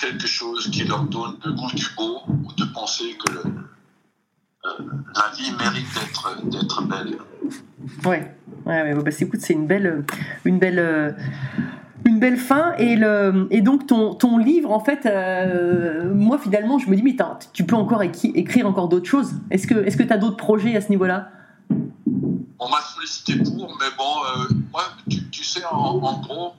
quelque 0.01 0.27
chose 0.27 0.71
qui 0.71 0.85
leur 0.85 1.05
donne 1.05 1.37
le 1.45 1.53
goût 1.53 1.71
du 1.75 1.87
beau 1.97 2.23
ou 2.27 2.53
de 2.55 2.65
penser 2.73 3.17
que 3.19 3.33
la 4.65 5.33
vie 5.37 5.51
mérite 5.53 6.51
d'être 6.51 6.83
belle. 6.83 7.19
Ouais, 8.05 8.35
ouais, 8.67 8.95
bah, 8.95 9.11
écoute, 9.19 9.41
c'est 9.41 9.55
une 9.55 9.67
belle, 9.67 10.05
une 10.45 10.59
belle, 10.59 11.15
une 12.05 12.19
belle 12.19 12.37
fin. 12.37 12.75
Et, 12.79 12.97
le, 12.97 13.47
et 13.51 13.61
donc 13.61 13.87
ton, 13.87 14.15
ton 14.15 14.39
livre, 14.39 14.71
en 14.71 14.81
fait, 14.81 15.07
euh, 15.07 16.13
moi 16.15 16.39
finalement, 16.39 16.79
je 16.79 16.89
me 16.89 16.97
dis, 16.97 17.03
mais 17.03 17.17
tu 17.53 17.65
peux 17.65 17.77
encore 17.77 18.03
écrire 18.03 18.67
encore 18.67 18.89
d'autres 18.89 19.09
choses. 19.09 19.35
Est-ce 19.51 19.67
que 19.67 19.75
tu 19.75 20.03
est 20.03 20.13
as 20.13 20.19
d'autres 20.19 20.37
projets 20.37 20.77
à 20.77 20.81
ce 20.81 20.89
niveau-là? 20.89 21.31
On 22.59 22.69
m'a 22.69 22.81
sollicité 22.81 23.37
pour, 23.37 23.77
mais 23.81 23.87
bon, 23.99 24.05
euh, 24.05 24.55
moi, 24.73 24.85
tu, 25.09 25.45
sais, 25.45 25.65
en, 25.71 25.99
gros, 26.21 26.53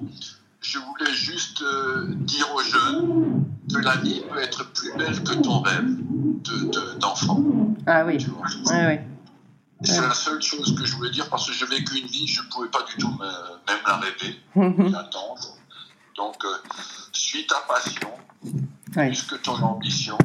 je 0.59 0.77
voulais 0.79 1.13
juste 1.13 1.61
euh, 1.61 2.07
dire 2.09 2.47
aux 2.53 2.61
jeunes 2.61 3.45
que 3.73 3.79
la 3.79 3.95
vie 3.97 4.21
peut 4.29 4.41
être 4.41 4.71
plus 4.73 4.91
belle 4.97 5.23
que 5.23 5.33
ton 5.41 5.61
rêve 5.61 5.85
d'enfant. 6.99 7.41
ah 8.67 8.87
oui. 8.87 8.99
C'est 9.84 10.01
la 10.01 10.13
seule 10.13 10.41
chose 10.41 10.75
que 10.75 10.86
je 10.86 10.95
voulais 10.95 11.11
dire 11.11 11.29
parce 11.29 11.47
que 11.47 11.53
j'ai 11.53 11.65
vécu 11.65 11.97
une 11.97 12.07
vie, 12.07 12.27
je 12.27 12.41
ne 12.41 12.47
pouvais 12.47 12.69
pas 12.69 12.84
du 12.84 12.95
tout 12.97 13.17
même 13.19 13.77
la 13.86 13.97
rêver, 13.97 14.39
l'attendre. 14.91 15.57
Donc, 16.15 16.36
euh, 16.45 16.49
suis 17.11 17.45
ta 17.47 17.55
passion, 17.67 18.09
plus 18.91 19.23
que 19.23 19.36
ton 19.36 19.55
ambition. 19.55 20.17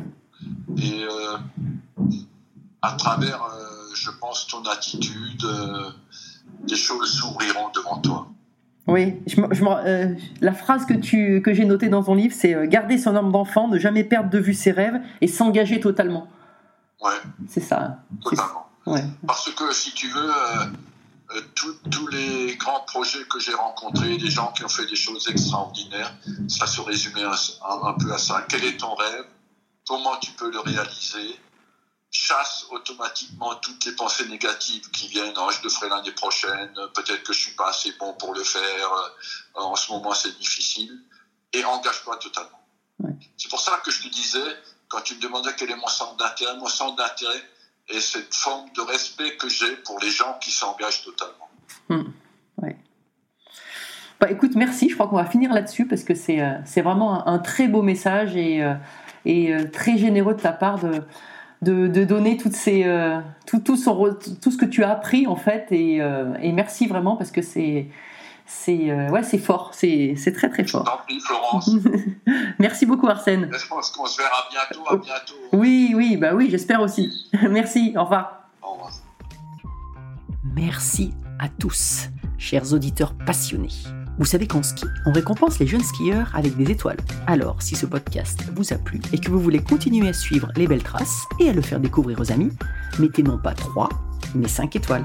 Et 0.76 1.02
euh, 1.02 1.38
à 2.82 2.92
travers, 2.92 3.42
euh, 3.42 3.94
je 3.94 4.10
pense, 4.20 4.46
ton 4.46 4.62
attitude, 4.64 5.46
des 6.66 6.76
choses 6.76 7.18
s'ouvriront 7.18 7.70
devant 7.74 7.98
toi. 7.98 8.28
Oui, 8.86 9.16
je, 9.26 9.36
la 10.40 10.52
phrase 10.54 10.86
que, 10.86 10.94
tu, 10.94 11.42
que 11.42 11.52
j'ai 11.52 11.66
notée 11.66 11.88
dans 11.88 12.02
ton 12.02 12.14
livre, 12.14 12.34
c'est 12.36 12.68
garder 12.68 12.96
son 12.96 13.14
âme 13.16 13.32
d'enfant, 13.32 13.68
ne 13.68 13.78
jamais 13.78 14.04
perdre 14.04 14.30
de 14.30 14.38
vue 14.38 14.54
ses 14.54 14.70
rêves 14.70 15.00
et 15.20 15.28
s'engager 15.28 15.80
totalement. 15.80 16.26
Ouais. 17.02 17.10
C'est 17.48 17.60
ça. 17.60 17.98
Totalement. 18.22 18.67
Parce 19.26 19.50
que 19.52 19.72
si 19.72 19.92
tu 19.92 20.08
veux, 20.08 20.30
euh, 20.30 20.66
euh, 21.34 21.42
tous 21.90 22.06
les 22.08 22.56
grands 22.56 22.80
projets 22.80 23.24
que 23.24 23.38
j'ai 23.38 23.54
rencontrés, 23.54 24.16
des 24.16 24.30
gens 24.30 24.52
qui 24.52 24.64
ont 24.64 24.68
fait 24.68 24.86
des 24.86 24.96
choses 24.96 25.28
extraordinaires, 25.28 26.14
ça 26.48 26.66
se 26.66 26.80
résumait 26.80 27.24
un, 27.24 27.94
peu 27.94 28.12
à 28.12 28.18
ça. 28.18 28.46
Quel 28.48 28.64
est 28.64 28.78
ton 28.78 28.94
rêve? 28.94 29.26
Comment 29.86 30.16
tu 30.16 30.30
peux 30.32 30.50
le 30.50 30.60
réaliser? 30.60 31.38
Chasse 32.10 32.64
automatiquement 32.70 33.54
toutes 33.56 33.84
les 33.84 33.92
pensées 33.92 34.26
négatives 34.28 34.90
qui 34.90 35.08
viennent. 35.08 35.34
Oh, 35.36 35.50
je 35.50 35.62
le 35.62 35.68
ferai 35.68 35.90
l'année 35.90 36.12
prochaine. 36.12 36.72
Peut-être 36.94 37.22
que 37.22 37.34
je 37.34 37.40
suis 37.40 37.54
pas 37.54 37.68
assez 37.68 37.92
bon 37.92 38.14
pour 38.14 38.34
le 38.34 38.42
faire. 38.42 38.92
Euh, 38.92 39.60
en 39.60 39.76
ce 39.76 39.92
moment, 39.92 40.14
c'est 40.14 40.36
difficile. 40.38 40.98
Et 41.52 41.64
engage-toi 41.64 42.16
totalement. 42.16 42.66
C'est 43.36 43.48
pour 43.50 43.60
ça 43.60 43.80
que 43.84 43.90
je 43.90 44.02
te 44.02 44.08
disais, 44.08 44.56
quand 44.88 45.02
tu 45.02 45.14
me 45.14 45.20
demandais 45.20 45.54
quel 45.56 45.70
est 45.70 45.76
mon 45.76 45.86
centre 45.88 46.16
d'intérêt, 46.16 46.56
mon 46.56 46.68
centre 46.68 46.96
d'intérêt 46.96 47.42
est 47.88 48.00
cette 48.00 48.34
forme 48.34 48.68
de 48.76 48.80
respect 48.82 49.36
que 49.36 49.48
j'ai 49.48 49.76
pour 49.84 49.98
les 50.00 50.10
gens 50.10 50.36
qui 50.40 50.50
s'engagent 50.50 51.04
totalement. 51.04 51.48
Hmm. 51.88 52.12
Bah, 54.20 54.28
écoute, 54.30 54.56
merci. 54.56 54.88
Je 54.88 54.94
crois 54.94 55.06
qu'on 55.06 55.16
va 55.16 55.26
finir 55.26 55.52
là-dessus 55.52 55.86
parce 55.86 56.02
que 56.02 56.14
c'est 56.14 56.40
euh, 56.40 56.82
vraiment 56.82 57.26
un, 57.28 57.38
très 57.38 57.68
beau 57.68 57.82
message 57.82 58.36
et, 58.36 58.62
euh, 58.62 58.74
et 59.24 59.54
euh, 59.54 59.70
très 59.70 59.96
généreux 59.96 60.34
de 60.34 60.40
ta 60.40 60.52
part 60.52 60.80
de, 60.80 61.86
de, 61.86 62.04
donner 62.04 62.36
toutes 62.36 62.54
ces, 62.54 62.84
tout, 63.46 63.60
tout, 63.60 63.76
tout, 63.76 64.50
ce 64.50 64.56
que 64.56 64.64
tu 64.64 64.82
as 64.82 64.90
appris 64.90 65.26
en 65.28 65.36
fait. 65.36 65.66
Et, 65.70 65.98
et 66.42 66.52
merci 66.52 66.86
vraiment 66.86 67.16
parce 67.16 67.30
que 67.30 67.42
c'est 67.42 67.86
c'est 68.48 68.92
ouais, 69.10 69.22
c'est 69.22 69.38
fort, 69.38 69.70
c'est 69.74 70.32
très 70.34 70.48
très 70.48 70.66
fort. 70.66 71.04
Florence. 71.26 71.70
Merci 72.58 72.86
beaucoup 72.86 73.06
Arsène. 73.08 73.50
Je 73.52 73.68
pense 73.68 73.90
qu'on 73.90 74.06
se 74.06 74.16
verra 74.16 74.48
bientôt, 74.50 74.88
à 74.88 74.96
bientôt. 74.96 75.34
Oui, 75.52 75.92
oui, 75.94 76.16
bah 76.16 76.34
oui, 76.34 76.48
j'espère 76.50 76.80
aussi. 76.80 77.30
Merci, 77.50 77.92
au 77.96 78.04
revoir. 78.04 78.48
Au 78.62 78.72
revoir. 78.72 78.90
Merci 80.54 81.12
à 81.38 81.48
tous, 81.48 82.08
chers 82.38 82.72
auditeurs 82.72 83.14
passionnés. 83.26 83.68
Vous 84.18 84.24
savez 84.24 84.48
qu'en 84.48 84.64
ski, 84.64 84.84
on 85.06 85.12
récompense 85.12 85.60
les 85.60 85.66
jeunes 85.66 85.84
skieurs 85.84 86.32
avec 86.34 86.56
des 86.56 86.72
étoiles. 86.72 86.96
Alors, 87.28 87.62
si 87.62 87.76
ce 87.76 87.86
podcast 87.86 88.42
vous 88.56 88.72
a 88.72 88.76
plu 88.76 89.00
et 89.12 89.18
que 89.18 89.30
vous 89.30 89.38
voulez 89.38 89.62
continuer 89.62 90.08
à 90.08 90.12
suivre 90.12 90.50
les 90.56 90.66
belles 90.66 90.82
traces 90.82 91.24
et 91.38 91.50
à 91.50 91.52
le 91.52 91.62
faire 91.62 91.78
découvrir 91.78 92.18
aux 92.18 92.32
amis, 92.32 92.50
mettez 92.98 93.22
non 93.22 93.38
pas 93.38 93.52
3, 93.52 93.88
mais 94.34 94.48
5 94.48 94.74
étoiles. 94.74 95.04